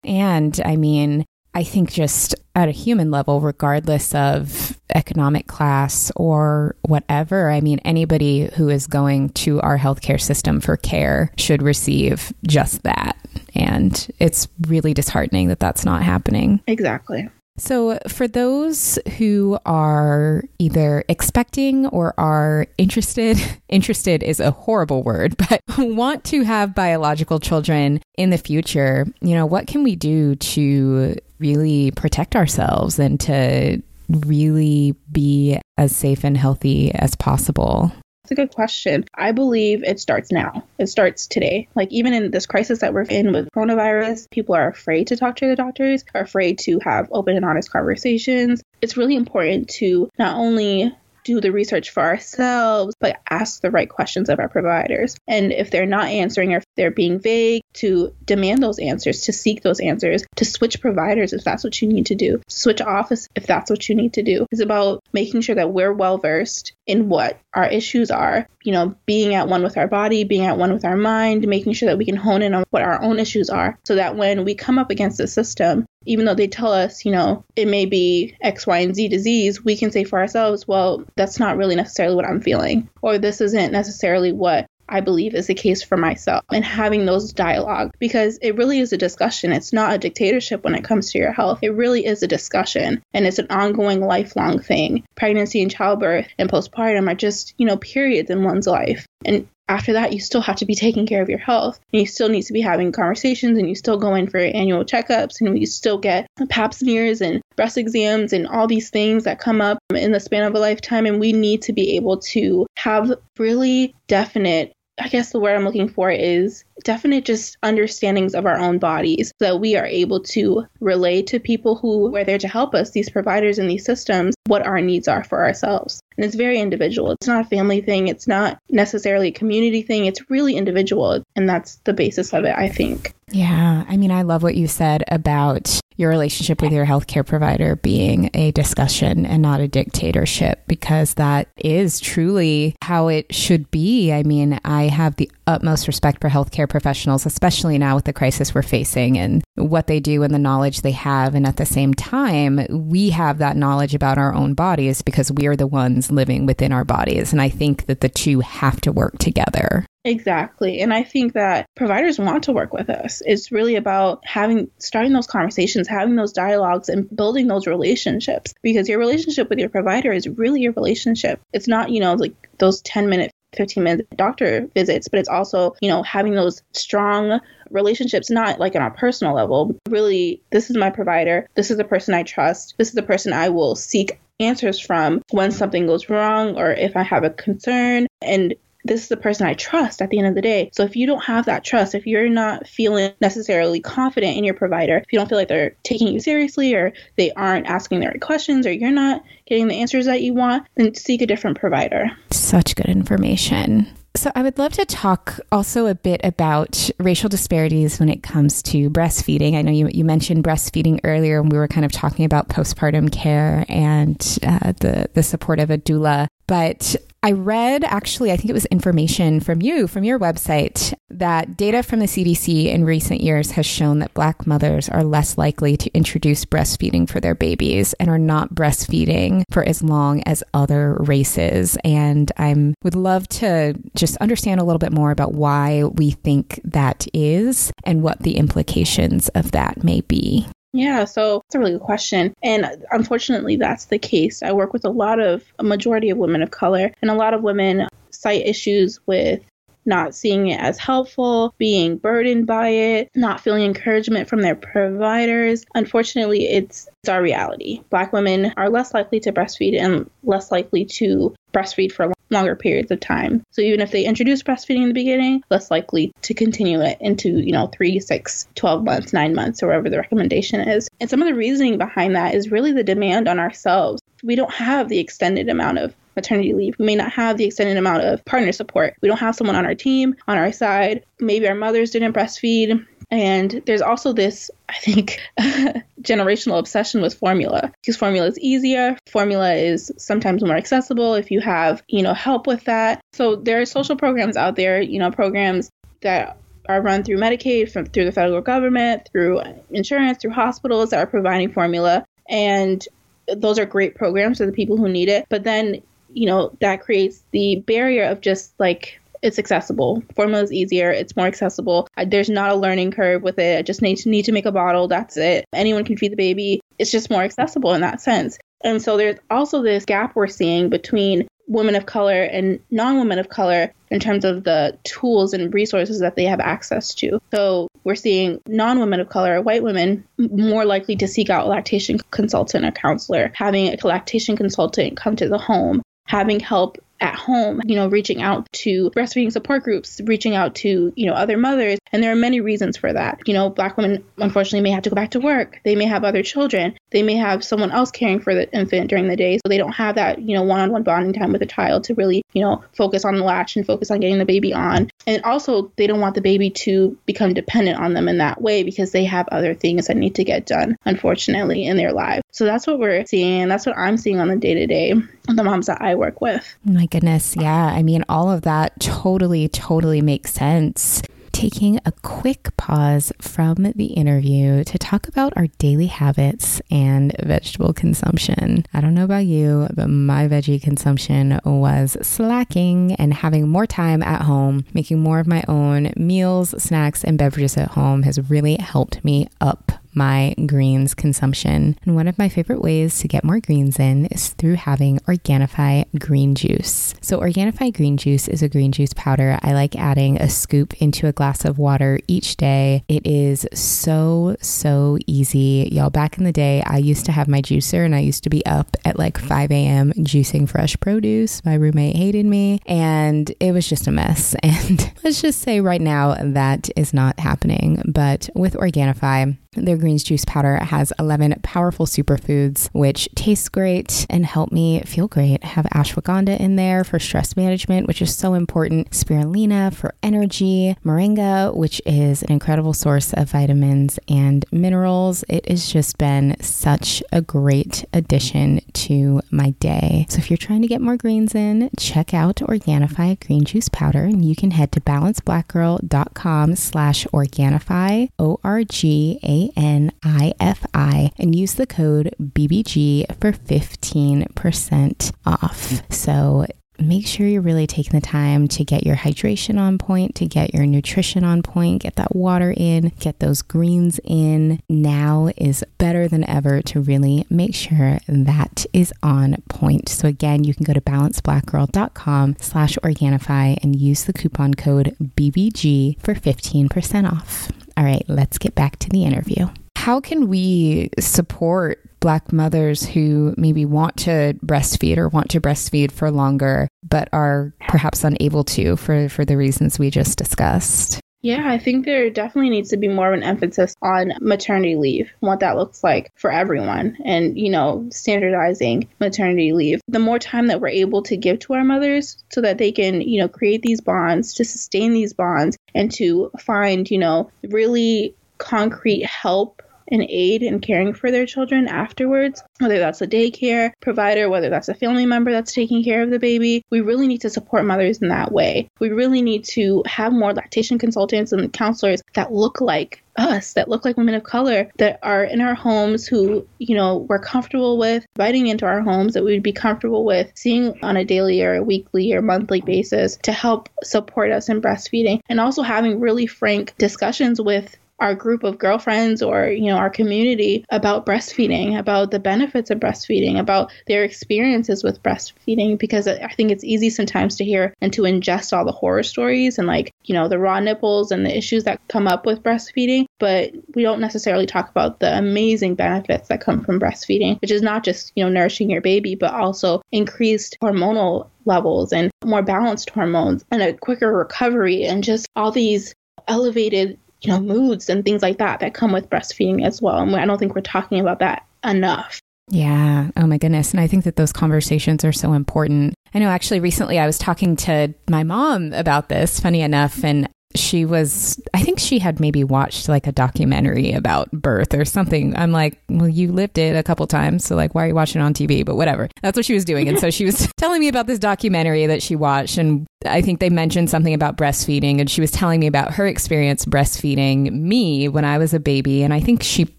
and 0.08 0.60
I 0.66 0.76
mean, 0.76 1.26
I 1.54 1.64
think 1.64 1.92
just 1.92 2.36
at 2.56 2.70
a 2.70 2.72
human 2.72 3.12
level, 3.12 3.42
regardless 3.42 4.14
of 4.14 4.80
economic 4.94 5.48
class 5.48 6.12
or 6.16 6.76
whatever, 6.84 7.50
I 7.50 7.62
mean, 7.62 7.80
anybody 7.80 8.50
who 8.56 8.70
is 8.70 8.88
going 8.88 9.30
to 9.30 9.60
our 9.62 9.78
healthcare 9.78 10.22
system 10.22 10.62
for 10.62 10.78
care 10.78 11.32
should 11.38 11.62
receive 11.62 12.32
just 12.46 12.84
that. 12.84 13.18
And 13.56 14.08
it's 14.20 14.48
really 14.68 14.94
disheartening 14.94 15.48
that 15.48 15.60
that's 15.60 15.84
not 15.84 16.04
happening. 16.04 16.62
Exactly. 16.68 17.28
So, 17.60 17.98
for 18.08 18.28
those 18.28 19.00
who 19.18 19.58
are 19.66 20.44
either 20.60 21.04
expecting 21.10 21.88
or 21.88 22.14
are 22.20 22.68
interested, 22.78 23.38
interested 23.70 24.22
is 24.22 24.40
a 24.40 24.52
horrible 24.52 25.04
word, 25.04 25.36
but 25.50 25.62
want 25.78 26.24
to 26.26 26.44
have 26.44 26.76
biological 26.76 27.40
children 27.40 28.02
in 28.18 28.30
the 28.30 28.38
future, 28.38 29.06
you 29.22 29.34
know, 29.34 29.46
what 29.46 29.68
can 29.68 29.84
we 29.84 29.96
do 29.96 30.36
to 30.36 31.16
really 31.40 31.92
protect 31.92 32.36
ourselves 32.36 33.00
and 33.00 33.20
to 33.22 33.82
really 34.10 34.96
be 35.12 35.60
as 35.78 35.96
safe 35.96 36.24
and 36.24 36.38
healthy 36.38 36.94
as 36.94 37.16
possible? 37.16 37.92
It's 38.28 38.34
a 38.34 38.36
good 38.36 38.54
question. 38.54 39.06
I 39.16 39.32
believe 39.32 39.86
it 39.86 40.02
starts 40.02 40.34
now. 40.34 40.66
It 40.80 40.88
starts 40.88 41.28
today. 41.28 41.70
Like 41.76 41.90
even 41.94 42.14
in 42.14 42.30
this 42.30 42.46
crisis 42.46 42.80
that 42.80 42.94
we're 42.94 43.04
in 43.04 43.32
with 43.32 43.48
coronavirus, 43.56 44.30
people 44.32 44.54
are 44.54 44.68
afraid 44.68 45.08
to 45.08 45.16
talk 45.16 45.38
to 45.38 45.48
the 45.48 45.56
doctors, 45.56 46.04
are 46.14 46.24
afraid 46.24 46.60
to 46.60 46.78
have 46.84 47.08
open 47.14 47.38
and 47.38 47.46
honest 47.46 47.72
conversations. 47.72 48.62
It's 48.82 48.98
really 48.98 49.16
important 49.16 49.70
to 49.76 50.10
not 50.20 50.36
only 50.36 50.94
do 51.28 51.42
the 51.42 51.52
research 51.52 51.90
for 51.90 52.02
ourselves, 52.02 52.96
but 53.02 53.20
ask 53.30 53.62
the 53.62 53.70
right 53.70 53.90
questions 53.90 54.30
of 54.30 54.40
our 54.40 54.48
providers. 54.48 55.18
And 55.28 55.52
if 55.52 55.70
they're 55.70 55.86
not 55.86 56.08
answering 56.08 56.54
or 56.54 56.58
if 56.58 56.64
they're 56.78 56.90
being 56.90 57.20
vague, 57.20 57.64
to 57.74 58.16
demand 58.26 58.64
those 58.64 58.80
answers, 58.80 59.22
to 59.24 59.34
seek 59.34 59.62
those 59.62 59.82
answers, 59.82 60.24
to 60.38 60.46
switch 60.46 60.80
providers 60.80 61.34
if 61.34 61.44
that's 61.44 61.66
what 61.66 61.80
you 61.82 61.88
need 61.90 62.06
to 62.08 62.16
do, 62.16 62.42
switch 62.48 62.82
office 62.82 63.28
if 63.36 63.46
that's 63.46 63.70
what 63.70 63.88
you 63.90 63.96
need 63.96 64.14
to 64.14 64.24
do. 64.24 64.48
It's 64.52 64.62
about 64.62 65.04
making 65.12 65.42
sure 65.42 65.56
that 65.56 65.72
we're 65.72 65.94
well 65.94 66.18
versed 66.18 66.74
in 66.88 67.10
what 67.10 67.38
our 67.54 67.68
issues 67.68 68.10
are, 68.10 68.48
you 68.64 68.72
know, 68.72 68.96
being 69.06 69.36
at 69.36 69.50
one 69.50 69.64
with 69.64 69.78
our 69.78 69.88
body, 69.88 70.24
being 70.24 70.46
at 70.46 70.58
one 70.58 70.74
with 70.74 70.86
our 70.86 70.96
mind, 70.96 71.46
making 71.46 71.74
sure 71.74 71.90
that 71.90 71.98
we 71.98 72.06
can 72.06 72.16
hone 72.16 72.42
in 72.42 72.54
on 72.54 72.64
what 72.70 72.84
our 72.84 73.02
own 73.02 73.20
issues 73.20 73.50
are 73.50 73.78
so 73.86 73.96
that 73.96 74.16
when 74.16 74.46
we 74.46 74.56
come 74.56 74.80
up 74.80 74.90
against 74.90 75.18
the 75.18 75.28
system, 75.28 75.86
even 76.08 76.26
though 76.26 76.34
they 76.34 76.48
tell 76.48 76.72
us, 76.72 77.06
you 77.06 77.12
know, 77.12 77.44
it 77.56 77.68
may 77.68 77.86
be 77.86 78.36
X, 78.42 78.66
Y, 78.66 78.80
and 78.80 78.96
Z 78.96 79.08
disease, 79.10 79.64
we 79.64 79.78
can 79.78 79.92
say 79.92 80.04
for 80.04 80.20
ourselves, 80.20 80.68
well, 80.68 81.04
that's 81.16 81.40
not 81.40 81.58
really 81.58 81.76
necessarily 81.76 82.16
what 82.16 82.26
I'm 82.26 82.42
feeling, 82.42 82.90
or 83.02 83.18
this 83.18 83.42
isn't 83.42 83.72
necessarily 83.72 84.32
what 84.32 84.68
I 84.90 85.02
believe 85.02 85.36
is 85.36 85.48
the 85.48 85.54
case 85.54 85.84
for 85.84 85.98
myself 85.98 86.46
and 86.52 86.64
having 86.64 87.06
those 87.06 87.34
dialogue 87.34 87.92
because 88.00 88.38
it 88.42 88.56
really 88.56 88.80
is 88.80 88.94
a 88.94 88.98
discussion. 88.98 89.52
It's 89.52 89.74
not 89.74 89.94
a 89.94 89.98
dictatorship 89.98 90.64
when 90.64 90.76
it 90.76 90.84
comes 90.84 91.12
to 91.12 91.18
your 91.18 91.34
health. 91.34 91.60
It 91.62 91.74
really 91.74 92.06
is 92.06 92.24
a 92.24 92.28
discussion 92.28 93.04
and 93.14 93.28
it's 93.28 93.40
an 93.40 93.48
ongoing 93.50 94.02
lifelong 94.02 94.60
thing. 94.60 95.04
Pregnancy 95.16 95.62
and 95.62 95.70
childbirth 95.70 96.28
and 96.38 96.50
postpartum 96.50 97.12
are 97.12 97.16
just, 97.16 97.54
you 97.58 97.66
know, 97.66 97.78
periods 97.78 98.30
in 98.30 98.44
one's 98.44 98.68
life. 98.68 99.06
And 99.26 99.48
after 99.70 99.94
that, 99.94 100.14
you 100.14 100.20
still 100.20 100.42
have 100.42 100.56
to 100.58 100.66
be 100.66 100.76
taking 100.76 101.06
care 101.06 101.22
of 101.22 101.30
your 101.30 101.40
health. 101.40 101.80
And 101.92 102.02
you 102.02 102.06
still 102.06 102.30
need 102.30 102.44
to 102.44 102.54
be 102.54 102.62
having 102.62 102.92
conversations 102.92 103.58
and 103.58 103.68
you 103.68 103.76
still 103.76 103.98
go 103.98 104.16
in 104.16 104.30
for 104.30 104.38
annual 104.38 104.86
checkups 104.86 105.42
and 105.42 105.60
you 105.60 105.66
still 105.66 105.98
get 105.98 106.28
pap 106.50 106.74
smears 106.74 107.22
and 107.22 107.42
breast 107.56 107.78
exams 107.78 108.34
and 108.34 108.48
all 108.48 108.68
these 108.68 108.90
things 108.90 109.24
that 109.26 109.40
come 109.40 109.62
up 109.62 109.80
in 109.94 110.12
the 110.12 110.20
span 110.20 110.44
of 110.44 110.56
a 110.56 110.60
lifetime. 110.60 111.06
And 111.06 111.20
we 111.20 111.34
need 111.34 111.62
to 111.64 111.74
be 111.74 111.96
able 111.96 112.18
to 112.18 112.68
have 112.78 113.14
really 113.38 113.94
definite 114.08 114.74
I 115.00 115.10
guess 115.10 115.32
the 115.32 115.40
word 115.40 115.56
I'm 115.56 115.64
looking 115.64 115.90
for 115.90 116.10
is 116.10 116.64
definite 116.84 117.26
just 117.26 117.58
understandings 117.62 118.34
of 118.34 118.46
our 118.46 118.58
own 118.58 118.80
bodies 118.80 119.30
so 119.40 119.46
that 119.46 119.60
we 119.60 119.76
are 119.76 119.86
able 119.86 120.22
to 120.22 120.66
relay 120.80 121.22
to 121.24 121.40
people 121.40 121.76
who 121.76 122.16
are 122.16 122.24
there 122.24 122.40
to 122.40 122.48
help 122.48 122.74
us, 122.74 122.92
these 122.92 123.10
providers 123.10 123.60
and 123.60 123.70
these 123.70 123.86
systems, 123.86 124.34
what 124.48 124.66
our 124.66 124.82
needs 124.82 125.08
are 125.08 125.24
for 125.24 125.46
ourselves. 125.46 126.02
And 126.18 126.26
it's 126.26 126.36
very 126.36 126.60
individual. 126.60 127.12
It's 127.12 127.28
not 127.28 127.46
a 127.46 127.50
family 127.50 127.82
thing, 127.82 128.08
it's 128.08 128.28
not 128.28 128.60
necessarily 128.70 129.28
a 129.28 129.32
community 129.32 129.84
thing, 129.84 130.06
it's 130.06 130.30
really 130.32 130.56
individual. 130.56 131.24
And 131.36 131.48
that's 131.48 131.76
the 131.84 131.94
basis 131.94 132.34
of 132.34 132.46
it, 132.46 132.56
I 132.58 132.68
think. 132.68 133.14
Yeah. 133.32 133.86
I 133.88 133.98
mean, 133.98 134.12
I 134.12 134.24
love 134.24 134.42
what 134.42 134.56
you 134.56 134.68
said 134.68 135.04
about 135.10 135.80
your 135.98 136.10
relationship 136.10 136.62
with 136.62 136.72
your 136.72 136.86
healthcare 136.86 137.26
provider 137.26 137.76
being 137.76 138.30
a 138.34 138.52
discussion 138.52 139.26
and 139.26 139.42
not 139.42 139.60
a 139.60 139.68
dictatorship, 139.68 140.64
because 140.68 141.16
that 141.16 141.50
is 141.58 142.00
truly 142.00 142.76
how 142.82 143.08
it 143.08 143.34
should 143.34 143.70
be. 143.72 144.14
I 144.14 144.24
mean, 144.24 144.60
I 144.64 144.84
have 144.84 145.16
the 145.16 145.30
utmost 145.48 145.88
respect 145.88 146.22
for 146.22 146.30
healthcare 146.30 146.70
professionals, 146.70 147.26
especially 147.26 147.78
now 147.78 147.96
with 147.96 148.06
the 148.06 148.14
crisis 148.14 148.54
we're 148.54 148.62
facing 148.62 149.18
and 149.18 149.44
what 149.56 149.88
they 149.88 150.00
do 150.00 150.24
and 150.24 150.34
the 150.34 150.40
knowledge 150.40 150.82
they 150.82 150.92
have. 150.92 151.34
And 151.34 151.48
at 151.48 151.58
the 151.58 151.66
same 151.66 151.94
time, 151.94 152.66
we 152.70 153.10
have 153.10 153.40
that 153.40 153.58
knowledge 153.58 153.96
about 153.96 154.18
our 154.18 154.34
own 154.34 154.54
bodies 154.54 155.02
because 155.02 155.32
we 155.32 155.48
are 155.48 155.56
the 155.56 155.68
ones 155.68 156.12
living 156.12 156.46
within 156.46 156.72
our 156.72 156.86
bodies. 156.86 157.32
And 157.32 157.42
I 157.42 157.50
think 157.50 157.88
that 157.88 158.02
the 158.02 158.10
two 158.10 158.42
have 158.42 158.80
to 158.82 158.92
work 158.92 159.18
together. 159.18 159.86
Exactly. 160.08 160.80
And 160.80 160.94
I 160.94 161.04
think 161.04 161.34
that 161.34 161.66
providers 161.76 162.18
want 162.18 162.46
to 162.46 162.54
work 162.54 162.72
with 162.72 162.90
us. 162.90 163.22
It's 163.26 163.52
really 163.52 163.76
about 163.76 164.26
having 164.26 164.70
starting 164.80 165.12
those 165.12 165.28
conversations, 165.28 165.86
having 165.90 166.16
those 166.16 166.32
dialogues 166.32 166.88
and 166.88 167.14
building 167.14 167.48
those 167.48 167.68
relationships 167.68 168.54
because 168.64 168.88
your 168.88 169.00
relationship 169.00 169.50
with 169.50 169.60
your 169.60 169.68
provider 169.68 170.14
is 170.14 170.26
really 170.26 170.62
your 170.62 170.72
relationship. 170.72 171.42
It's 171.52 171.68
not, 171.68 171.90
you 171.90 172.00
know, 172.00 172.14
like 172.14 172.34
those 172.58 172.82
10 172.84 173.10
minute 173.10 173.32
15 173.58 173.84
minute 173.84 174.08
doctor 174.16 174.70
visits, 174.74 175.10
but 175.10 175.20
it's 175.20 175.28
also, 175.28 175.76
you 175.82 175.90
know, 175.90 176.04
having 176.04 176.36
those 176.36 176.62
strong 176.72 177.42
relationships, 177.70 178.30
not 178.30 178.60
like 178.60 178.76
on 178.78 178.82
a 178.82 178.92
personal 178.92 179.36
level. 179.36 179.76
Really, 179.90 180.42
this 180.52 180.70
is 180.70 180.78
my 180.78 180.90
provider. 180.90 181.50
This 181.56 181.70
is 181.70 181.76
the 181.76 181.84
person 181.84 182.14
I 182.14 182.24
trust. 182.24 182.76
This 182.78 182.88
is 182.88 182.94
the 182.94 183.04
person 183.04 183.34
I 183.34 183.50
will 183.50 183.76
seek 183.76 184.22
answers 184.40 184.80
from 184.80 185.22
when 185.32 185.52
something 185.52 185.88
goes 185.88 186.10
wrong 186.10 186.56
or 186.58 186.72
if 186.72 186.96
I 186.96 187.04
have 187.04 187.26
a 187.26 187.30
concern. 187.30 188.08
And 188.22 188.56
this 188.88 189.04
is 189.04 189.08
the 189.10 189.18
person 189.18 189.48
I 189.48 189.54
trust 189.54 190.02
at 190.02 190.10
the 190.10 190.18
end 190.20 190.28
of 190.28 190.36
the 190.36 190.42
day. 190.42 190.70
So 190.74 190.84
if 190.84 190.96
you 190.96 191.06
don't 191.08 191.24
have 191.24 191.46
that 191.46 191.64
trust, 191.64 191.96
if 191.96 192.08
you're 192.08 192.30
not 192.30 192.68
feeling 192.68 193.12
necessarily 193.22 193.80
confident 193.80 194.38
in 194.38 194.44
your 194.44 194.54
provider, 194.54 194.98
if 194.98 195.06
you 195.12 195.20
don't 195.20 195.30
feel 195.30 195.38
like 195.38 195.48
they're 195.48 195.76
taking 195.84 196.08
you 196.08 196.20
seriously 196.20 196.74
or 196.74 196.94
they 197.18 197.32
aren't 197.34 197.68
asking 197.68 198.00
the 198.00 198.08
right 198.08 198.22
questions 198.22 198.66
or 198.66 198.72
you're 198.72 198.92
not 198.92 199.24
getting 199.46 199.68
the 199.68 199.76
answers 199.76 200.06
that 200.06 200.22
you 200.22 200.34
want, 200.34 200.66
then 200.76 200.94
seek 200.96 201.22
a 201.22 201.28
different 201.28 201.58
provider. 201.58 202.10
Such 202.32 202.76
good 202.76 202.88
information. 202.88 203.88
So, 204.16 204.32
I 204.34 204.42
would 204.42 204.58
love 204.58 204.72
to 204.74 204.86
talk 204.86 205.40
also 205.52 205.86
a 205.86 205.94
bit 205.94 206.22
about 206.24 206.90
racial 206.98 207.30
disparities 207.30 208.00
when 208.00 208.10
it 208.10 208.24
comes 208.24 208.64
to 208.64 208.90
breastfeeding. 208.90 209.54
I 209.54 209.62
know 209.62 209.72
you, 209.72 209.90
you 209.90 210.04
mentioned 210.04 210.44
breastfeeding 210.44 211.02
earlier, 211.04 211.40
and 211.40 211.52
we 211.52 211.58
were 211.60 211.68
kind 211.68 211.86
of 211.86 211.92
talking 211.92 212.26
about 212.26 212.50
postpartum 212.50 213.12
care 213.12 213.64
and 213.70 214.40
uh, 214.42 214.72
the, 214.80 215.08
the 215.14 215.22
support 215.22 215.60
of 215.60 215.70
a 215.70 215.78
doula. 215.78 216.26
But 216.48 216.96
I 217.24 217.32
read 217.32 217.84
actually, 217.84 218.32
I 218.32 218.38
think 218.38 218.50
it 218.50 218.54
was 218.54 218.66
information 218.68 219.40
from 219.40 219.62
you, 219.62 219.88
from 219.88 220.04
your 220.04 220.18
website, 220.18 220.94
that 221.10 221.58
data 221.58 221.84
from 221.84 222.00
the 222.00 222.06
CDC 222.06 222.68
in 222.68 222.86
recent 222.86 223.22
years 223.22 223.52
has 223.52 223.66
shown 223.66 224.00
that 224.00 224.14
Black 224.14 224.48
mothers 224.48 224.88
are 224.88 225.04
less 225.04 225.38
likely 225.38 225.76
to 225.78 225.94
introduce 225.94 226.46
breastfeeding 226.46 227.10
for 227.10 227.20
their 227.20 227.36
babies 227.36 227.94
and 227.94 228.10
are 228.10 228.20
not 228.20 228.54
breastfeeding 228.54 229.44
for 229.52 229.64
as 229.64 229.82
long 229.82 230.22
as 230.24 230.44
other 230.54 230.96
races. 231.00 231.78
And 231.84 232.32
I 232.38 232.74
would 232.84 232.96
love 232.96 233.28
to 233.30 233.74
just 233.96 234.16
understand 234.18 234.62
a 234.62 234.64
little 234.64 234.80
bit 234.80 234.94
more 234.94 235.12
about 235.12 235.34
why 235.34 235.84
we 235.84 236.12
think 236.12 236.62
that 236.64 237.08
is 237.14 237.74
and 237.84 238.04
what 238.04 238.22
the 238.22 238.38
implications 238.38 239.28
of 239.30 239.52
that 239.52 239.84
may 239.84 240.02
be. 240.02 240.48
Yeah, 240.78 241.06
so 241.06 241.42
it's 241.48 241.56
a 241.56 241.60
really 241.60 241.72
good 241.72 241.82
question. 241.82 242.36
And 242.44 242.86
unfortunately, 242.92 243.56
that's 243.56 243.86
the 243.86 243.98
case. 243.98 244.44
I 244.44 244.52
work 244.52 244.74
with 244.74 244.86
a 244.86 244.92
lot 244.92 245.20
of, 245.20 245.44
a 245.58 245.64
majority 245.64 246.12
of 246.12 246.20
women 246.20 246.44
of 246.44 246.52
color, 246.52 246.94
and 247.02 247.10
a 247.10 247.16
lot 247.16 247.34
of 247.34 247.42
women 247.42 247.88
cite 248.12 248.46
issues 248.46 249.00
with 249.08 249.42
not 249.88 250.14
seeing 250.14 250.50
it 250.50 250.60
as 250.60 250.78
helpful, 250.78 251.56
being 251.58 251.98
burdened 251.98 252.46
by 252.46 252.68
it, 252.68 253.10
not 253.16 253.42
feeling 253.42 253.64
encouragement 253.64 254.30
from 254.30 254.42
their 254.42 254.54
providers. 254.54 255.66
Unfortunately, 255.74 256.46
it's, 256.46 256.88
it's 257.02 257.10
our 257.10 257.24
reality. 257.24 257.82
Black 257.90 258.14
women 258.14 258.54
are 258.58 258.70
less 258.70 258.94
likely 258.94 259.20
to 259.22 259.32
breastfeed 259.32 259.80
and 259.80 260.08
less 260.24 260.52
likely 260.52 260.86
to 260.86 261.34
breastfeed 261.54 261.92
for 261.92 262.14
longer 262.30 262.56
periods 262.56 262.92
of 262.92 263.00
time. 263.00 263.44
So 263.52 263.62
even 263.62 263.80
if 263.80 263.92
they 263.92 264.04
introduce 264.04 264.44
breastfeeding 264.44 264.82
in 264.82 264.88
the 264.90 264.94
beginning, 264.94 265.44
less 265.50 265.72
likely 265.72 266.12
to 266.24 266.34
continue 266.34 266.82
it 266.82 266.98
into, 267.00 267.40
you 267.40 267.52
know, 267.52 267.68
three, 267.68 268.00
six, 268.00 268.48
12 268.56 268.84
months, 268.84 269.14
nine 269.14 269.34
months, 269.34 269.64
or 269.64 269.68
whatever 269.68 269.90
the 269.90 269.98
recommendation 269.98 270.62
is. 270.62 270.90
And 271.00 271.10
some 271.10 271.22
of 271.22 271.28
the 271.28 271.36
reasoning 271.36 271.78
behind 271.78 272.16
that 272.16 272.36
is 272.36 272.52
really 272.52 272.74
the 272.74 272.84
demand 272.84 273.28
on 273.28 273.40
ourselves. 273.40 274.02
We 274.24 274.36
don't 274.36 274.54
have 274.54 274.90
the 274.90 275.00
extended 275.00 275.48
amount 275.50 275.78
of 275.78 275.96
maternity 276.18 276.54
leave. 276.54 276.76
We 276.78 276.86
may 276.86 276.96
not 276.96 277.14
have 277.14 277.38
the 277.38 277.46
extended 277.46 277.78
amount 277.78 278.04
of 278.04 278.26
partner 278.26 278.52
support. 278.52 278.96
We 279.02 279.08
don't 279.08 279.20
have 279.20 279.36
someone 279.36 279.56
on 279.56 279.66
our 279.66 279.76
team, 279.76 280.16
on 280.28 280.38
our 280.38 280.52
side. 280.52 281.06
Maybe 281.20 281.48
our 281.48 281.56
mothers 281.56 281.92
didn't 281.92 282.14
breastfeed. 282.14 282.86
And 283.10 283.62
there's 283.66 283.82
also 283.82 284.12
this, 284.12 284.52
I 284.68 284.74
think, 284.74 285.20
generational 286.02 286.60
obsession 286.60 287.02
with 287.02 287.14
formula 287.14 287.72
because 287.82 287.96
formula 287.96 288.28
is 288.28 288.38
easier. 288.40 288.98
Formula 289.10 289.54
is 289.54 289.94
sometimes 289.98 290.44
more 290.44 290.58
accessible 290.58 291.14
if 291.14 291.32
you 291.32 291.40
have, 291.40 291.82
you 291.88 292.04
know, 292.04 292.14
help 292.14 292.48
with 292.48 292.66
that. 292.66 293.00
So 293.14 293.38
there 293.38 293.62
are 293.62 293.66
social 293.66 293.96
programs 293.96 294.36
out 294.36 294.58
there, 294.58 294.82
you 294.82 295.00
know, 295.00 295.10
programs 295.10 295.70
that 296.02 296.38
are 296.68 296.82
run 296.82 297.04
through 297.04 297.18
Medicaid, 297.18 297.72
from, 297.72 297.86
through 297.86 298.06
the 298.06 298.12
federal 298.12 298.42
government, 298.42 299.08
through 299.14 299.42
insurance, 299.70 300.18
through 300.18 300.32
hospitals 300.32 300.90
that 300.90 301.00
are 301.00 301.08
providing 301.08 301.54
formula. 301.54 302.04
And 302.28 302.86
those 303.34 303.60
are 303.60 303.66
great 303.66 303.96
programs 303.96 304.38
for 304.38 304.46
the 304.46 304.52
people 304.52 304.78
who 304.78 304.90
need 304.90 305.10
it. 305.10 305.26
But 305.30 305.44
then, 305.44 305.82
you 306.14 306.26
know, 306.26 306.56
that 306.62 306.82
creates 306.82 307.24
the 307.32 307.64
barrier 307.68 308.04
of 308.06 308.22
just 308.22 308.54
like 308.60 309.00
it's 309.22 309.40
accessible. 309.40 310.04
Formula 310.16 310.44
is 310.44 310.52
easier. 310.52 310.92
It's 310.92 311.16
more 311.16 311.26
accessible. 311.26 311.88
There's 312.06 312.30
not 312.30 312.52
a 312.52 312.56
learning 312.56 312.92
curve 312.92 313.24
with 313.24 313.40
it. 313.40 313.58
I 313.58 313.62
just 313.62 313.82
need 313.82 313.98
to 313.98 314.10
need 314.10 314.26
to 314.26 314.32
make 314.32 314.46
a 314.46 314.52
bottle. 314.52 314.88
That's 314.88 315.18
it. 315.18 315.46
Anyone 315.54 315.86
can 315.86 315.98
feed 315.98 316.12
the 316.12 316.18
baby. 316.18 316.62
It's 316.78 316.92
just 316.92 317.10
more 317.10 317.24
accessible 317.24 317.74
in 317.74 317.82
that 317.82 318.02
sense. 318.02 318.38
And 318.64 318.82
so 318.82 318.98
there's 318.98 319.20
also 319.30 319.62
this 319.62 319.86
gap 319.86 320.16
we're 320.16 320.28
seeing 320.28 320.70
between 320.70 321.28
women 321.48 321.76
of 321.76 321.86
color 321.86 322.24
and 322.24 322.60
non-women 322.72 323.20
of 323.20 323.30
color 323.30 323.72
in 323.90 324.00
terms 324.00 324.26
of 324.26 324.44
the 324.44 324.78
tools 324.84 325.34
and 325.34 325.54
resources 325.54 326.00
that 326.00 326.16
they 326.16 326.26
have 326.26 326.42
access 326.42 326.94
to. 326.96 327.20
So 327.34 327.70
we're 327.86 327.96
seeing 327.96 328.42
non-women 328.48 329.00
of 329.00 329.08
color, 329.08 329.42
white 329.42 329.64
women, 329.64 330.04
more 330.18 330.66
likely 330.66 330.98
to 330.98 331.08
seek 331.08 331.30
out 331.30 331.46
a 331.46 331.50
lactation 331.50 332.00
consultant 332.12 332.66
or 332.66 332.72
counselor, 332.72 333.32
having 333.34 333.68
a 333.68 333.88
lactation 333.88 334.36
consultant 334.36 334.98
come 334.98 335.16
to 335.16 335.30
the 335.30 335.38
home, 335.38 335.82
having 336.08 336.40
help 336.40 336.78
at 337.00 337.16
home, 337.16 337.62
you 337.66 337.76
know, 337.76 337.88
reaching 337.88 338.22
out 338.22 338.52
to 338.52 338.90
breastfeeding 338.92 339.32
support 339.32 339.64
groups, 339.64 340.02
reaching 340.04 340.36
out 340.36 340.56
to, 340.56 340.94
you 340.96 341.06
know, 341.06 341.14
other 341.14 341.38
mothers. 341.38 341.80
And 341.92 342.04
there 342.04 342.12
are 342.12 342.16
many 342.16 342.42
reasons 342.42 342.78
for 342.78 342.92
that. 342.92 343.20
You 343.26 343.34
know, 343.34 343.50
black 343.50 343.78
women 343.78 344.04
unfortunately 344.18 344.62
may 344.62 344.72
have 344.72 344.84
to 344.84 344.90
go 344.90 344.96
back 344.96 345.12
to 345.12 345.20
work. 345.20 345.60
They 345.64 345.76
may 345.76 345.86
have 345.86 346.04
other 346.04 346.24
children. 346.24 346.78
They 346.92 347.04
may 347.04 347.16
have 347.16 347.44
someone 347.44 347.72
else 347.72 347.92
caring 347.92 348.20
for 348.20 348.34
the 348.34 348.52
infant 348.52 348.90
during 348.90 349.08
the 349.08 349.16
day. 349.16 349.38
So 349.38 349.50
they 349.50 349.58
don't 349.58 349.74
have 349.74 349.96
that, 349.96 350.22
you 350.22 350.36
know, 350.36 350.44
one 350.44 350.60
on 350.60 350.72
one 350.72 350.84
bonding 350.84 351.14
time 351.14 351.32
with 351.32 351.42
the 351.42 351.48
child 351.48 351.86
to 351.86 351.96
really, 351.96 352.24
you 352.34 352.42
know, 352.42 352.64
focus 352.76 353.06
on 353.06 353.16
the 353.16 353.24
latch 353.24 353.56
and 353.56 353.66
focus 353.66 353.92
on 353.92 354.00
getting 354.00 354.18
the 354.18 354.26
baby 354.26 354.54
on. 354.54 354.90
And 355.06 355.24
also, 355.24 355.72
they 355.76 355.88
don't 355.88 356.00
want 356.00 356.16
the 356.16 356.22
baby 356.22 356.50
to 356.50 356.98
become 357.06 357.34
dependent 357.34 357.80
on 357.80 357.94
them 357.94 358.08
in 358.08 358.18
that 358.20 358.42
way 358.42 358.64
because 358.64 358.92
they 358.92 359.06
have 359.06 359.28
other 359.32 359.54
things 359.54 359.88
that 359.88 359.98
need 359.98 360.16
to 360.16 360.24
get 360.24 360.46
done, 360.46 360.78
unfortunately, 360.86 361.66
in 361.66 361.78
their 361.78 361.94
lives. 361.94 362.24
So 362.32 362.46
that's 362.46 362.68
what 362.68 362.80
we're 362.80 363.06
seeing. 363.06 363.48
That's 363.48 363.66
what 363.66 363.78
I'm 363.78 363.98
seeing 363.98 364.20
on 364.20 364.28
the 364.28 364.36
day 364.36 364.54
to 364.56 364.68
day, 364.68 364.94
the 365.28 365.44
moms 365.44 365.68
that 365.68 365.82
I 365.82 365.96
work 365.96 366.22
with. 366.22 366.58
Goodness. 366.90 367.36
Yeah. 367.36 367.66
I 367.66 367.84
mean, 367.84 368.04
all 368.10 368.32
of 368.32 368.42
that 368.44 368.80
totally, 368.80 369.48
totally 369.48 370.02
makes 370.02 370.34
sense 370.34 371.02
taking 371.38 371.80
a 371.86 371.92
quick 372.02 372.50
pause 372.58 373.14
from 373.22 373.72
the 373.76 373.94
interview 373.94 374.64
to 374.64 374.76
talk 374.80 375.08
about 375.08 375.32
our 375.38 375.46
daily 375.60 375.86
habits 375.86 376.60
and 376.72 377.16
vegetable 377.20 377.74
consumption. 377.74 378.66
I 378.74 378.82
don't 378.82 378.96
know 378.96 379.04
about 379.04 379.26
you, 379.28 379.68
but 379.76 379.88
my 379.88 380.28
veggie 380.28 380.60
consumption 380.60 381.40
was 381.46 381.96
slacking, 382.02 382.94
and 382.96 383.14
having 383.14 383.48
more 383.48 383.68
time 383.68 384.02
at 384.02 384.24
home, 384.24 384.66
making 384.74 385.00
more 385.00 385.20
of 385.20 385.28
my 385.28 385.44
own 385.48 385.94
meals, 385.96 386.60
snacks, 386.62 387.04
and 387.04 387.20
beverages 387.20 387.56
at 387.56 387.70
home 387.70 388.02
has 388.02 388.32
really 388.32 388.56
helped 388.56 389.06
me 389.06 389.28
up 389.40 389.67
my 389.98 390.36
greens 390.46 390.94
consumption. 390.94 391.78
And 391.84 391.96
one 391.96 392.08
of 392.08 392.18
my 392.18 392.30
favorite 392.30 392.62
ways 392.62 393.00
to 393.00 393.08
get 393.08 393.24
more 393.24 393.40
greens 393.40 393.80
in 393.80 394.06
is 394.06 394.30
through 394.30 394.56
having 394.56 395.00
Organifi 395.00 395.86
green 396.00 396.36
juice. 396.36 396.94
So, 397.02 397.20
Organifi 397.20 397.76
green 397.76 397.98
juice 397.98 398.28
is 398.28 398.42
a 398.44 398.50
green 398.50 398.72
juice 398.72 398.94
powder. 398.94 399.40
I 399.42 399.54
like 399.54 399.76
adding 399.76 400.22
a 400.22 400.30
scoop 400.30 400.74
into 400.82 401.08
a 401.08 401.12
glass 401.12 401.44
of 401.44 401.58
water 401.58 402.00
each 402.08 402.38
day. 402.38 402.84
It 402.88 403.06
is 403.06 403.48
so, 403.54 404.38
so 404.40 404.98
easy. 405.08 405.68
Y'all, 405.72 405.90
back 405.90 406.18
in 406.18 406.24
the 406.24 406.32
day, 406.32 406.64
I 406.66 406.78
used 406.78 407.06
to 407.08 407.12
have 407.12 407.28
my 407.28 407.42
juicer 407.42 407.84
and 407.84 407.96
I 407.96 408.00
used 408.00 408.24
to 408.24 408.30
be 408.30 408.46
up 408.46 408.78
at 408.86 409.00
like 409.00 409.18
5 409.18 409.52
a.m. 409.52 409.92
juicing 409.94 410.48
fresh 410.48 410.80
produce. 410.80 411.44
My 411.44 411.56
roommate 411.56 411.96
hated 411.96 412.26
me 412.26 412.60
and 412.68 413.34
it 413.40 413.52
was 413.52 413.68
just 413.68 413.88
a 413.88 413.92
mess. 413.92 414.36
And 414.48 414.92
let's 415.04 415.22
just 415.22 415.42
say 415.42 415.60
right 415.62 415.82
now 415.82 416.16
that 416.20 416.70
is 416.76 416.94
not 416.94 417.20
happening. 417.20 417.82
But 417.86 418.30
with 418.34 418.54
Organifi, 418.54 419.38
their 419.54 419.78
greens 419.78 420.04
juice 420.04 420.26
powder 420.26 420.58
has 420.58 420.94
11 421.00 421.36
powerful 421.44 421.86
superfoods, 421.86 422.70
which 422.74 423.10
taste 423.16 423.52
great 423.52 424.06
and 424.10 424.26
help 424.26 424.52
me 424.52 424.82
feel 424.82 425.08
great. 425.08 425.40
I 425.44 425.48
have 425.48 425.66
ashwagandha 425.66 426.40
in 426.40 426.56
there 426.56 426.84
for 426.84 427.00
stress 427.00 427.36
management, 427.36 427.88
which 427.88 428.02
is 428.02 428.16
so 428.16 428.34
important, 428.34 428.92
spirulina 428.92 429.74
for 429.74 429.94
energy, 430.04 430.76
moringa, 430.84 431.56
which 431.56 431.82
is 431.86 432.24
an 432.24 432.32
incredible 432.32 432.74
source 432.74 433.14
of 433.14 433.32
vitamins 433.32 434.00
and 434.08 434.46
minerals. 434.52 435.24
It 435.28 435.48
has 435.50 435.72
just 435.72 435.98
been 435.98 436.36
such 436.42 437.02
a 437.12 437.22
great 437.22 437.86
addition 437.94 438.62
to 438.74 439.22
my 439.32 439.52
day. 439.52 440.06
So 440.10 440.20
if 440.20 440.30
you're 440.30 440.38
trying 440.38 440.62
to 440.62 440.68
get 440.68 440.82
more 440.82 440.98
greens 440.98 441.36
in, 441.36 441.70
check 441.78 442.14
out 442.14 442.38
Organifi 442.38 443.26
green 443.26 443.44
juice 443.44 443.70
powder 443.70 444.04
and 444.04 444.24
you 444.24 444.36
can 444.36 444.52
head 444.52 444.72
to 444.74 444.82
balancedblackgirl.com 444.82 446.56
slash 446.56 447.06
Organifi, 447.08 448.10
O-R-G-A 448.20 449.37
N 449.56 449.92
I 450.04 450.34
F 450.40 450.66
I, 450.74 451.12
and 451.18 451.36
use 451.36 451.56
the 451.56 451.68
code 451.68 452.14
BBG 452.22 453.06
for 453.20 453.32
15% 453.32 455.12
off. 455.26 455.92
So 455.92 456.46
make 456.80 457.08
sure 457.08 457.28
you're 457.28 457.42
really 457.42 457.68
taking 457.68 458.00
the 458.00 458.06
time 458.06 458.48
to 458.48 458.64
get 458.64 458.86
your 458.86 458.96
hydration 458.96 459.60
on 459.60 459.78
point, 459.78 460.16
to 460.16 460.26
get 460.26 460.54
your 460.54 460.66
nutrition 460.66 461.24
on 461.24 461.42
point, 461.42 461.82
get 461.84 461.96
that 461.96 462.16
water 462.16 462.54
in, 462.56 462.92
get 463.00 463.20
those 463.20 463.42
greens 463.42 464.00
in. 464.04 464.60
Now 464.70 465.30
is 465.38 465.64
better 465.78 466.08
than 466.08 466.28
ever 466.30 466.62
to 466.64 466.82
really 466.82 467.26
make 467.30 467.56
sure 467.56 468.00
that 468.08 468.66
is 468.74 468.94
on 469.02 469.38
point. 469.50 469.90
So 469.90 470.08
again, 470.08 470.44
you 470.44 470.54
can 470.54 470.64
go 470.64 470.74
to 470.74 470.82
balancedblackgirl.com 470.82 472.38
slash 472.40 472.78
Organifi 472.84 473.58
and 473.64 473.76
use 473.76 474.06
the 474.06 474.14
coupon 474.14 474.54
code 474.54 474.96
BBG 475.00 476.00
for 476.02 476.14
15% 476.14 477.12
off. 477.12 477.52
All 477.78 477.84
right, 477.84 478.04
let's 478.08 478.40
get 478.40 478.56
back 478.56 478.78
to 478.80 478.90
the 478.90 479.04
interview. 479.06 479.48
How 479.76 480.02
can 480.02 480.28
we 480.28 480.90
support 481.00 481.80
Black 482.00 482.34
mothers 482.34 482.84
who 482.84 483.34
maybe 483.38 483.66
want 483.66 483.98
to 483.98 484.34
breastfeed 484.44 484.98
or 484.98 485.10
want 485.10 485.30
to 485.30 485.42
breastfeed 485.42 485.92
for 485.92 486.10
longer, 486.10 486.68
but 486.84 487.08
are 487.14 487.54
perhaps 487.70 488.04
unable 488.04 488.44
to 488.46 488.76
for, 488.76 489.10
for 489.10 489.24
the 489.24 489.38
reasons 489.38 489.78
we 489.78 489.92
just 489.92 490.18
discussed? 490.18 491.00
Yeah, 491.28 491.52
I 491.52 491.58
think 491.58 491.84
there 491.84 492.10
definitely 492.10 492.52
needs 492.52 492.70
to 492.70 492.78
be 492.78 492.88
more 492.88 493.10
of 493.10 493.14
an 493.14 493.22
emphasis 493.22 493.76
on 493.82 494.14
maternity 494.22 494.78
leave, 494.78 495.12
what 495.20 495.42
that 495.42 495.58
looks 495.58 495.84
like 495.84 496.10
for 496.16 496.32
everyone, 496.32 496.96
and, 497.04 497.38
you 497.38 497.50
know, 497.50 497.86
standardizing 497.92 498.88
maternity 499.02 499.52
leave. 499.52 499.82
The 499.90 500.00
more 500.00 500.20
time 500.20 500.48
that 500.48 500.62
we're 500.62 500.70
able 500.70 501.02
to 501.02 501.18
give 501.18 501.40
to 501.40 501.56
our 501.56 501.66
mothers 501.66 502.24
so 502.30 502.40
that 502.40 502.60
they 502.60 502.72
can, 502.72 503.02
you 503.02 503.20
know, 503.20 503.28
create 503.28 503.62
these 503.62 503.82
bonds, 503.82 504.36
to 504.36 504.46
sustain 504.46 504.94
these 504.94 505.12
bonds, 505.12 505.58
and 505.76 505.92
to 505.96 506.32
find, 506.40 506.90
you 506.90 506.98
know, 506.98 507.30
really 507.44 508.16
concrete 508.38 509.06
help 509.06 509.62
and 509.92 510.06
aid 510.10 510.44
in 510.44 510.60
caring 510.60 510.94
for 510.94 511.12
their 511.12 511.26
children 511.26 511.68
afterwards, 511.68 512.44
whether 512.60 512.80
that's 512.80 513.02
a 513.02 513.08
daycare 513.08 513.72
provider, 513.82 514.30
whether 514.30 514.50
that's 514.50 514.70
a 514.70 514.74
family 514.74 515.06
member 515.06 515.32
that's 515.32 515.54
taking 515.54 515.84
care 515.84 516.02
of 516.02 516.10
the 516.10 516.20
baby. 516.20 516.64
We 516.70 516.82
really 516.82 517.08
need 517.08 517.22
to 517.22 517.30
support 517.30 517.66
mothers 517.66 518.00
in 518.00 518.10
that 518.10 518.32
way. 518.32 518.70
We 518.80 518.90
really 518.90 519.22
need 519.22 519.44
to 519.46 519.84
have 519.86 520.14
more 520.14 520.34
lactation 520.34 520.78
consultants 520.78 521.32
and 521.32 521.52
counselors 521.54 522.02
that 522.14 522.32
look 522.32 522.62
like 522.62 523.04
us 523.18 523.54
that 523.54 523.68
look 523.68 523.84
like 523.84 523.98
women 523.98 524.16
of 524.16 524.24
color 524.24 524.70
that 524.78 525.00
are 525.02 525.24
in 525.24 525.42
our 525.42 525.56
homes 525.56 526.08
who 526.08 526.46
you 526.60 526.76
know 526.76 526.98
we're 527.10 527.20
comfortable 527.20 527.78
with 527.78 528.06
inviting 528.16 528.48
into 528.48 528.66
our 528.66 528.82
homes 528.82 529.14
that 529.14 529.24
we 529.24 529.34
would 529.34 529.44
be 529.44 529.52
comfortable 529.52 530.06
with 530.06 530.32
seeing 530.36 530.78
on 530.84 530.98
a 530.98 531.06
daily 531.06 531.42
or 531.42 531.56
a 531.56 531.64
weekly 531.64 532.14
or 532.14 532.22
monthly 532.22 532.62
basis 532.62 533.18
to 533.24 533.32
help 533.32 533.70
support 533.84 534.32
us 534.32 534.50
in 534.50 534.62
breastfeeding 534.62 535.20
and 535.30 535.40
also 535.40 535.64
having 535.64 536.00
really 536.00 536.28
frank 536.28 536.74
discussions 536.78 537.42
with 537.42 537.78
our 538.00 538.14
group 538.16 538.44
of 538.44 538.58
girlfriends 538.58 539.22
or 539.22 539.48
you 539.48 539.66
know 539.66 539.78
our 539.78 539.90
community 539.90 540.66
about 540.70 541.06
breastfeeding 541.06 541.78
about 541.78 542.12
the 542.12 542.20
benefits 542.20 542.70
of 542.70 542.80
breastfeeding 542.80 543.40
about 543.40 543.72
their 543.88 544.04
experiences 544.04 544.84
with 544.84 545.02
breastfeeding 545.04 545.78
because 545.78 546.08
i 546.08 546.28
think 546.30 546.52
it's 546.52 546.64
easy 546.64 546.90
sometimes 546.90 547.36
to 547.36 547.46
hear 547.46 547.74
and 547.82 547.94
to 547.94 548.04
ingest 548.04 548.56
all 548.56 548.66
the 548.66 548.72
horror 548.72 549.04
stories 549.04 549.58
and 549.58 549.68
like 549.68 549.94
you 550.04 550.14
know 550.14 550.28
the 550.28 550.40
raw 550.40 550.60
nipples 550.60 551.12
and 551.12 551.26
the 551.26 551.36
issues 551.36 551.64
that 551.64 551.82
come 551.88 552.08
up 552.08 552.26
with 552.26 552.44
breastfeeding 552.44 553.06
but 553.20 553.52
we 553.76 553.84
don't 553.84 554.02
necessarily 554.02 554.46
talk 554.46 554.70
about 554.70 555.00
the 555.00 555.18
amazing 555.18 555.76
benefits 555.76 556.28
that 556.28 556.42
come 556.42 556.64
from 556.64 556.80
breastfeeding 556.80 557.40
which 557.42 557.52
is 557.52 557.62
not 557.62 557.84
just 557.84 558.12
you 558.16 558.24
know 558.24 558.30
nourishing 558.30 558.70
your 558.70 558.82
baby 558.82 559.16
but 559.16 559.34
also 559.34 559.82
increased 559.92 560.58
hormonal 560.62 561.30
levels 561.46 561.94
and 561.94 562.12
more 562.26 562.42
balanced 562.42 562.90
hormones 562.90 563.44
and 563.52 563.62
a 563.62 563.74
quicker 563.74 564.14
recovery 564.14 564.84
and 564.84 565.04
just 565.04 565.28
all 565.36 565.52
these 565.52 565.96
elevated 566.28 567.00
you 567.22 567.32
know, 567.32 567.40
moods 567.40 567.90
and 567.90 568.06
things 568.06 568.22
like 568.22 568.38
that 568.38 568.60
that 568.60 568.74
come 568.74 568.92
with 568.92 569.10
breastfeeding 569.10 569.66
as 569.66 569.82
well. 569.82 569.98
And 569.98 570.16
I 570.16 570.26
don't 570.26 570.38
think 570.38 570.56
we're 570.56 570.62
talking 570.62 571.00
about 571.00 571.20
that 571.20 571.46
enough. 571.64 572.22
Yeah. 572.50 573.10
Oh 573.18 573.28
my 573.28 573.38
goodness. 573.38 573.72
And 573.72 573.80
I 573.82 573.88
think 573.88 574.06
that 574.06 574.16
those 574.16 574.32
conversations 574.32 575.04
are 575.04 575.12
so 575.12 575.34
important. 575.34 575.94
I 576.14 576.20
know 576.20 576.30
actually 576.30 576.60
recently 576.60 576.98
I 576.98 577.06
was 577.06 577.18
talking 577.18 577.56
to 577.58 577.94
my 578.10 578.24
mom 578.24 578.72
about 578.74 579.10
this, 579.10 579.40
funny 579.40 579.62
enough, 579.62 580.04
and 580.04 580.30
she 580.56 580.86
was 580.86 581.40
i 581.54 581.62
think 581.62 581.80
she 581.80 582.00
had 582.00 582.20
maybe 582.20 582.44
watched 582.44 582.90
like 582.90 583.06
a 583.06 583.12
documentary 583.12 583.92
about 583.92 584.32
birth 584.32 584.74
or 584.74 584.86
something. 584.86 585.36
I'm 585.36 585.52
like 585.52 585.80
well 585.90 586.08
you 586.08 586.32
lived 586.32 586.58
it 586.58 586.76
a 586.76 586.84
couple 586.84 587.06
times 587.08 587.46
so 587.46 587.56
like 587.56 587.76
why 587.76 587.86
are 587.86 587.88
you 587.90 587.96
watching 587.96 588.22
it 588.22 588.24
on 588.24 588.34
tv 588.34 588.66
but 588.66 588.76
whatever. 588.76 589.10
That's 589.22 589.36
what 589.36 589.46
she 589.46 589.54
was 589.54 589.66
doing. 589.66 589.88
And 589.88 590.00
so 590.00 590.10
she 590.10 590.26
was 590.26 590.52
telling 590.58 590.80
me 590.80 590.88
about 590.88 591.08
this 591.08 591.20
documentary 591.20 591.86
that 591.88 592.02
she 592.02 592.16
watched 592.16 592.58
and 592.58 592.88
i 593.06 593.22
think 593.22 593.40
they 593.40 593.50
mentioned 593.50 593.90
something 593.90 594.14
about 594.14 594.38
breastfeeding 594.38 595.00
and 595.00 595.10
she 595.10 595.22
was 595.22 595.32
telling 595.32 595.60
me 595.60 595.68
about 595.68 595.94
her 595.94 596.08
experience 596.08 596.66
breastfeeding 596.66 597.52
me 597.52 598.08
when 598.10 598.26
i 598.26 598.38
was 598.38 598.54
a 598.54 598.60
baby 598.60 599.04
and 599.04 599.14
i 599.14 599.20
think 599.20 599.44
she 599.44 599.77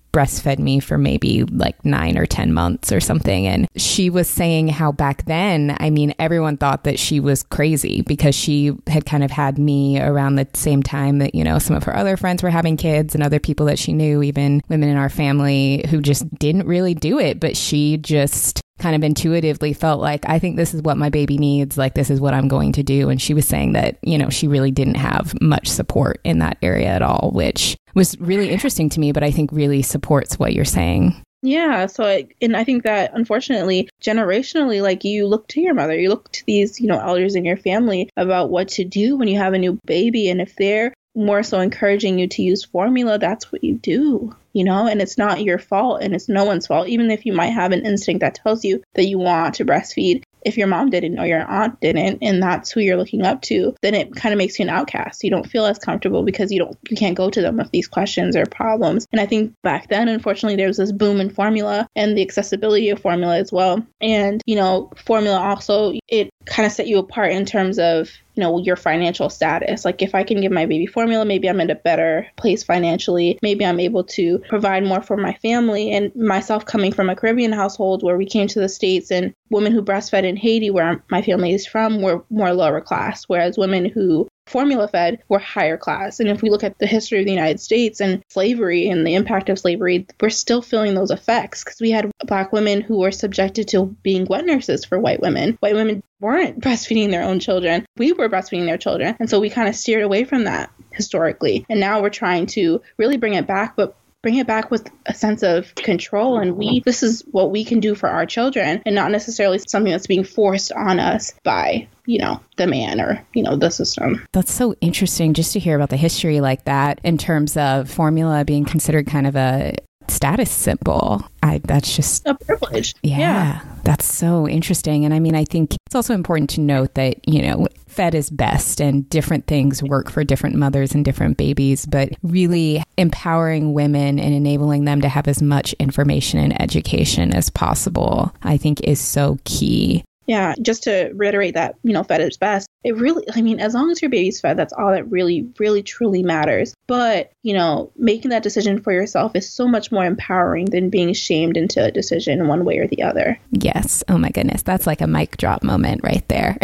breastfed 0.19 0.59
me 0.59 0.81
for 0.81 0.99
maybe 0.99 1.45
like 1.45 1.85
nine 1.85 2.19
or 2.19 2.27
10 2.27 2.53
months 2.53 2.91
or 2.91 2.99
something. 2.99 3.47
And 3.47 3.69
she 3.77 4.11
was 4.11 4.29
saying 4.29 4.67
how 4.67 4.91
back 4.91 5.25
then, 5.27 5.77
I 5.79 5.91
mean, 5.91 6.13
everyone 6.19 6.57
thought 6.57 6.83
that 6.85 6.99
she 6.99 7.21
was 7.21 7.45
crazy 7.45 8.03
because 8.03 8.35
she 8.35 8.73
had 8.89 9.07
kind 9.07 9.23
of 9.23 9.31
had 9.31 9.59
me 9.59 10.01
around 10.01 10.35
the 10.35 10.49
same 10.55 10.83
time 10.83 11.19
that, 11.19 11.37
you 11.37 11.45
know, 11.45 11.61
some 11.61 11.77
of 11.77 11.85
her 11.85 11.95
other 11.95 12.17
friends 12.17 12.43
were 12.43 12.51
having 12.51 12.77
kids 12.77 13.15
and 13.15 13.23
other 13.23 13.39
people 13.39 13.67
that 13.67 13.79
she 13.79 13.93
knew, 13.93 14.21
even 14.21 14.61
women 14.69 14.89
in 14.89 14.97
our 14.97 15.09
family 15.09 15.85
who 15.89 16.01
just 16.01 16.29
didn't 16.37 16.67
really 16.67 16.95
do 16.95 17.21
it. 17.21 17.39
But 17.39 17.57
she 17.57 17.97
just 17.99 18.61
kind 18.79 18.97
of 18.97 19.03
intuitively 19.03 19.73
felt 19.73 20.01
like, 20.01 20.25
I 20.29 20.39
think 20.39 20.57
this 20.57 20.75
is 20.75 20.83
what 20.83 20.97
my 20.97 21.09
baby 21.09 21.39
needs. 21.39 21.77
Like, 21.77 21.95
this 21.95 22.11
is 22.11 22.21
what 22.21 22.35
I'm 22.35 22.49
going 22.49 22.73
to 22.73 22.83
do. 22.83 23.09
And 23.09 23.21
she 23.21 23.35
was 23.35 23.47
saying 23.47 23.73
that, 23.73 23.99
you 24.03 24.19
know, 24.19 24.31
she 24.31 24.49
really 24.49 24.71
didn't 24.71 24.97
have 24.97 25.35
much 25.41 25.69
support 25.69 26.21
in 26.25 26.39
that 26.39 26.59
area 26.63 26.89
at 26.89 27.03
all, 27.03 27.31
which 27.33 27.77
was 27.95 28.19
really 28.21 28.51
interesting 28.51 28.89
to 28.91 29.01
me, 29.01 29.13
but 29.13 29.23
I 29.23 29.31
think 29.31 29.51
really 29.53 29.83
supports 29.83 30.39
what 30.39 30.55
you're 30.55 30.65
saying. 30.65 31.21
Yeah, 31.41 31.87
so 31.87 32.05
I, 32.05 32.27
and 32.43 32.57
I 32.57 32.65
think 32.65 32.83
that 32.83 33.13
unfortunately, 33.15 33.89
generationally, 34.03 34.83
like 34.83 35.05
you 35.05 35.27
look 35.29 35.47
to 35.49 35.61
your 35.61 35.75
mother, 35.75 35.97
you 35.97 36.09
look 36.09 36.33
to 36.33 36.45
these, 36.47 36.81
you 36.81 36.89
know, 36.89 36.99
elders 36.99 37.37
in 37.37 37.45
your 37.45 37.57
family 37.57 38.11
about 38.17 38.51
what 38.51 38.67
to 38.71 38.85
do 38.85 39.17
when 39.17 39.29
you 39.29 39.39
have 39.39 39.53
a 39.53 39.59
new 39.59 39.79
baby, 39.87 40.29
and 40.29 40.41
if 40.41 40.57
they're 40.57 40.93
more 41.19 41.43
so 41.43 41.61
encouraging 41.61 42.19
you 42.19 42.29
to 42.29 42.43
use 42.43 42.65
formula, 42.65 43.19
that's 43.19 43.53
what 43.53 43.65
you 43.65 43.75
do 43.75 44.35
you 44.55 44.65
know, 44.65 44.89
and 44.89 45.01
it's 45.01 45.17
not 45.17 45.45
your 45.45 45.59
fault 45.59 46.03
and 46.03 46.17
it's 46.17 46.29
no 46.29 46.45
one's 46.45 46.67
fault. 46.67 46.89
Even 46.89 47.13
if 47.13 47.25
you 47.25 47.33
might 47.33 47.53
have 47.53 47.71
an 47.71 47.87
instinct 47.87 48.23
that 48.23 48.35
tells 48.35 48.65
you 48.65 48.83
that 48.95 49.05
you 49.05 49.17
want 49.17 49.55
to 49.55 49.65
breastfeed, 49.65 50.25
if 50.43 50.57
your 50.57 50.67
mom 50.67 50.91
didn't 50.91 51.19
or 51.19 51.27
your 51.27 51.45
aunt 51.45 51.81
didn't 51.81 52.19
and 52.23 52.43
that's 52.43 52.71
who 52.71 52.81
you're 52.81 52.97
looking 52.97 53.25
up 53.25 53.43
to 53.43 53.75
then 53.83 53.95
it 53.95 54.15
kind 54.15 54.33
of 54.33 54.39
makes 54.39 54.59
you 54.59 54.65
an 54.65 54.71
outcast. 54.71 55.23
You 55.23 55.31
don't 55.31 55.49
feel 55.49 55.67
as 55.67 55.79
comfortable 55.79 56.23
because 56.23 56.51
you 56.51 56.59
don't 56.59 56.77
you 56.89 56.97
can't 56.97 57.17
go 57.17 57.31
to 57.31 57.43
them 57.43 57.57
with 57.57 57.71
these 57.71 57.89
questions 57.89 58.37
or 58.37 58.47
problems. 58.47 59.07
And 59.13 59.21
i 59.21 59.27
think 59.27 59.53
back 59.63 59.89
then 59.89 60.09
unfortunately 60.09 60.57
there 60.57 60.69
was 60.69 60.77
this 60.77 60.93
boom 60.93 61.21
in 61.21 61.31
formula 61.31 61.87
and 61.97 62.17
the 62.17 62.23
accessibility 62.23 62.91
of 62.91 63.01
formula 63.01 63.37
as 63.37 63.53
well. 63.53 63.85
And 64.01 64.43
you 64.47 64.57
know 64.57 64.91
formula 65.05 65.39
also 65.39 65.95
it 66.09 66.31
kind 66.47 66.67
of 66.67 66.73
set 66.73 66.87
you 66.87 66.99
apart 66.99 67.33
in 67.33 67.45
terms 67.45 67.79
of 67.79 68.11
know 68.39 68.59
your 68.59 68.77
financial 68.77 69.29
status. 69.31 69.85
Like 69.85 70.03
if 70.03 70.15
i 70.15 70.23
can 70.23 70.41
give 70.41 70.53
my 70.53 70.67
baby 70.67 70.87
formula 70.87 71.25
maybe 71.25 71.49
i'm 71.49 71.61
in 71.61 71.71
a 71.71 71.75
better 71.75 72.27
place 72.37 72.63
financially. 72.63 73.39
Maybe 73.43 73.65
i'm 73.65 73.81
able 73.81 74.05
to 74.05 74.39
provide 74.49 74.85
more 74.85 75.03
for 75.03 75.17
my 75.17 75.35
family 75.35 75.91
and 75.91 76.15
myself 76.17 76.65
coming 76.65 76.93
from 76.93 77.11
a 77.11 77.17
caribbean 77.17 77.53
household 77.53 78.03
where 78.03 78.17
we 78.17 78.27
came 78.27 78.49
to 78.49 78.61
the 78.61 78.69
states 78.69 79.11
and 79.11 79.35
women 79.51 79.73
who 79.73 79.83
breastfed 79.83 80.25
in 80.25 80.37
haiti 80.37 80.71
where 80.71 81.03
my 81.11 81.23
family 81.23 81.53
is 81.53 81.67
from 81.67 82.03
were 82.03 82.25
more 82.31 82.53
lower 82.53 82.81
class 82.81 83.25
whereas 83.25 83.59
women 83.59 83.85
who 83.85 84.29
formula 84.49 84.89
fed 84.89 85.23
were 85.29 85.39
higher 85.39 85.77
class. 85.77 86.21
And 86.21 86.29
if 86.29 86.43
we 86.43 86.51
look 86.51 86.65
at 86.65 86.79
the 86.79 86.87
history 86.87 87.19
of 87.21 87.25
the 87.25 87.33
United 87.33 87.61
States 87.61 88.01
and 88.01 88.23
slavery 88.29 88.89
and 88.89 89.07
the 89.07 89.15
impact 89.15 89.49
of 89.49 89.59
slavery, 89.59 90.07
we're 90.21 90.31
still 90.31 90.63
feeling 90.63 90.95
those 90.95 91.11
effects 91.11 91.65
because 91.65 91.81
we 91.81 91.91
had 91.91 92.11
black 92.27 92.53
women 92.53 92.81
who 92.81 92.99
were 92.99 93.13
subjected 93.13 93.69
to 93.69 93.87
being 94.03 94.27
wet 94.27 94.45
nurses 94.45 94.85
for 94.85 94.99
white 94.99 95.21
women. 95.21 95.57
White 95.61 95.75
women 95.75 96.03
weren't 96.21 96.61
breastfeeding 96.65 97.11
their 97.11 97.23
own 97.23 97.41
children. 97.41 97.87
We 97.97 98.13
were 98.13 98.29
breastfeeding 98.29 98.67
their 98.67 98.79
children. 98.79 99.17
And 99.21 99.31
so 99.31 99.41
we 99.41 99.51
kind 99.51 99.69
of 99.69 99.77
steered 99.77 100.03
away 100.03 100.25
from 100.25 100.45
that 100.45 100.71
historically. 100.93 101.65
And 101.69 101.81
now 101.81 102.03
we're 102.03 102.11
trying 102.11 102.47
to 102.47 102.83
really 102.97 103.17
bring 103.17 103.35
it 103.35 103.47
back, 103.47 103.77
but 103.77 103.97
bring 104.23 104.37
it 104.37 104.47
back 104.47 104.71
with 104.71 104.91
a 105.07 105.15
sense 105.15 105.43
of 105.43 105.75
control 105.77 106.39
and 106.39 106.57
we 106.57 106.81
this 106.81 107.03
is 107.03 107.23
what 107.31 107.51
we 107.51 107.65
can 107.65 107.81
do 107.81 107.95
for 107.95 108.09
our 108.09 108.27
children 108.27 108.83
and 108.85 108.95
not 108.95 109.11
necessarily 109.11 109.61
something 109.69 109.93
that's 109.93 110.07
being 110.07 110.25
forced 110.25 110.73
on 110.73 110.99
us 110.99 111.35
by 111.45 111.87
you 112.07 112.19
know 112.19 112.41
the 112.57 112.67
man 112.67 113.01
or 113.01 113.25
you 113.35 113.43
know 113.43 113.55
the 113.55 113.71
system 113.71 114.27
that's 114.33 114.53
so 114.53 114.75
interesting 114.81 115.35
just 115.35 115.53
to 115.53 115.59
hear 115.59 115.77
about 115.77 115.91
the 115.91 115.97
history 115.97 116.41
like 116.41 116.65
that 116.65 117.01
in 117.05 117.17
terms 117.17 117.57
of 117.57 117.89
formula 117.89 118.45
being 118.45 118.65
considered 118.65 119.07
kind 119.07 119.27
of 119.27 119.37
a 119.37 119.75
status 120.11 120.51
symbol. 120.51 121.23
I, 121.43 121.59
that's 121.65 121.95
just 121.95 122.27
a 122.27 122.35
privilege. 122.35 122.95
Yeah, 123.03 123.19
yeah, 123.19 123.61
that's 123.85 124.05
so 124.05 124.49
interesting. 124.49 125.05
And 125.05 125.15
I 125.15 125.21
mean, 125.21 125.35
I 125.35 125.45
think 125.45 125.75
it's 125.87 125.95
also 125.95 126.15
important 126.15 126.51
to 126.51 126.61
note 126.61 126.95
that, 126.95 127.27
you 127.29 127.43
know, 127.43 127.69
fed 127.99 128.15
is 128.15 128.31
best 128.31 128.81
and 128.81 129.11
different 129.11 129.49
things 129.49 129.83
work 129.83 130.09
for 130.09 130.23
different 130.23 130.55
mothers 130.55 130.95
and 130.95 131.05
different 131.05 131.37
babies, 131.37 131.85
but 131.85 132.11
really 132.23 132.81
empowering 132.97 133.75
women 133.75 134.21
and 134.21 134.33
enabling 134.33 134.85
them 134.85 135.01
to 135.01 135.09
have 135.09 135.27
as 135.27 135.43
much 135.43 135.73
information 135.81 136.39
and 136.39 136.63
education 136.63 137.35
as 137.35 137.51
possible, 137.51 138.33
I 138.45 138.57
think 138.57 138.81
is 138.83 139.01
so 139.01 139.37
key. 139.43 140.05
Yeah, 140.29 140.55
just 140.61 140.83
to 140.85 141.11
reiterate 141.15 141.55
that, 141.55 141.77
you 141.83 141.95
know, 141.95 142.03
fed 142.03 142.21
is 142.21 142.37
best. 142.37 142.69
It 142.85 142.97
really, 142.97 143.25
I 143.35 143.41
mean, 143.41 143.61
as 143.61 143.75
long 143.75 143.91
as 143.91 144.01
your 144.03 144.11
baby's 144.11 144.41
fed, 144.41 144.59
that's 144.59 144.75
all 144.75 144.93
that 144.93 145.11
really, 145.11 145.49
really, 145.59 145.83
truly 145.83 146.23
matters. 146.23 146.75
But, 146.87 147.33
you 147.43 147.55
know, 147.55 147.91
making 147.97 148.31
that 148.31 148.43
decision 148.43 148.81
for 148.81 148.93
yourself 148.93 149.35
is 149.35 149.51
so 149.51 149.67
much 149.67 149.91
more 149.91 150.05
empowering 150.05 150.67
than 150.67 150.91
being 150.91 151.15
shamed 151.15 151.57
into 151.57 151.83
a 151.83 151.91
decision 151.91 152.47
one 152.47 152.67
way 152.67 152.79
or 152.79 152.87
the 152.87 153.03
other. 153.03 153.41
Yes. 153.53 154.05
Oh 154.09 154.19
my 154.19 154.29
goodness. 154.29 154.63
That's 154.63 154.87
like 154.87 155.01
a 155.01 155.07
mic 155.07 155.39
drop 155.39 155.63
moment 155.63 156.03
right 156.05 156.27
there. 156.29 156.59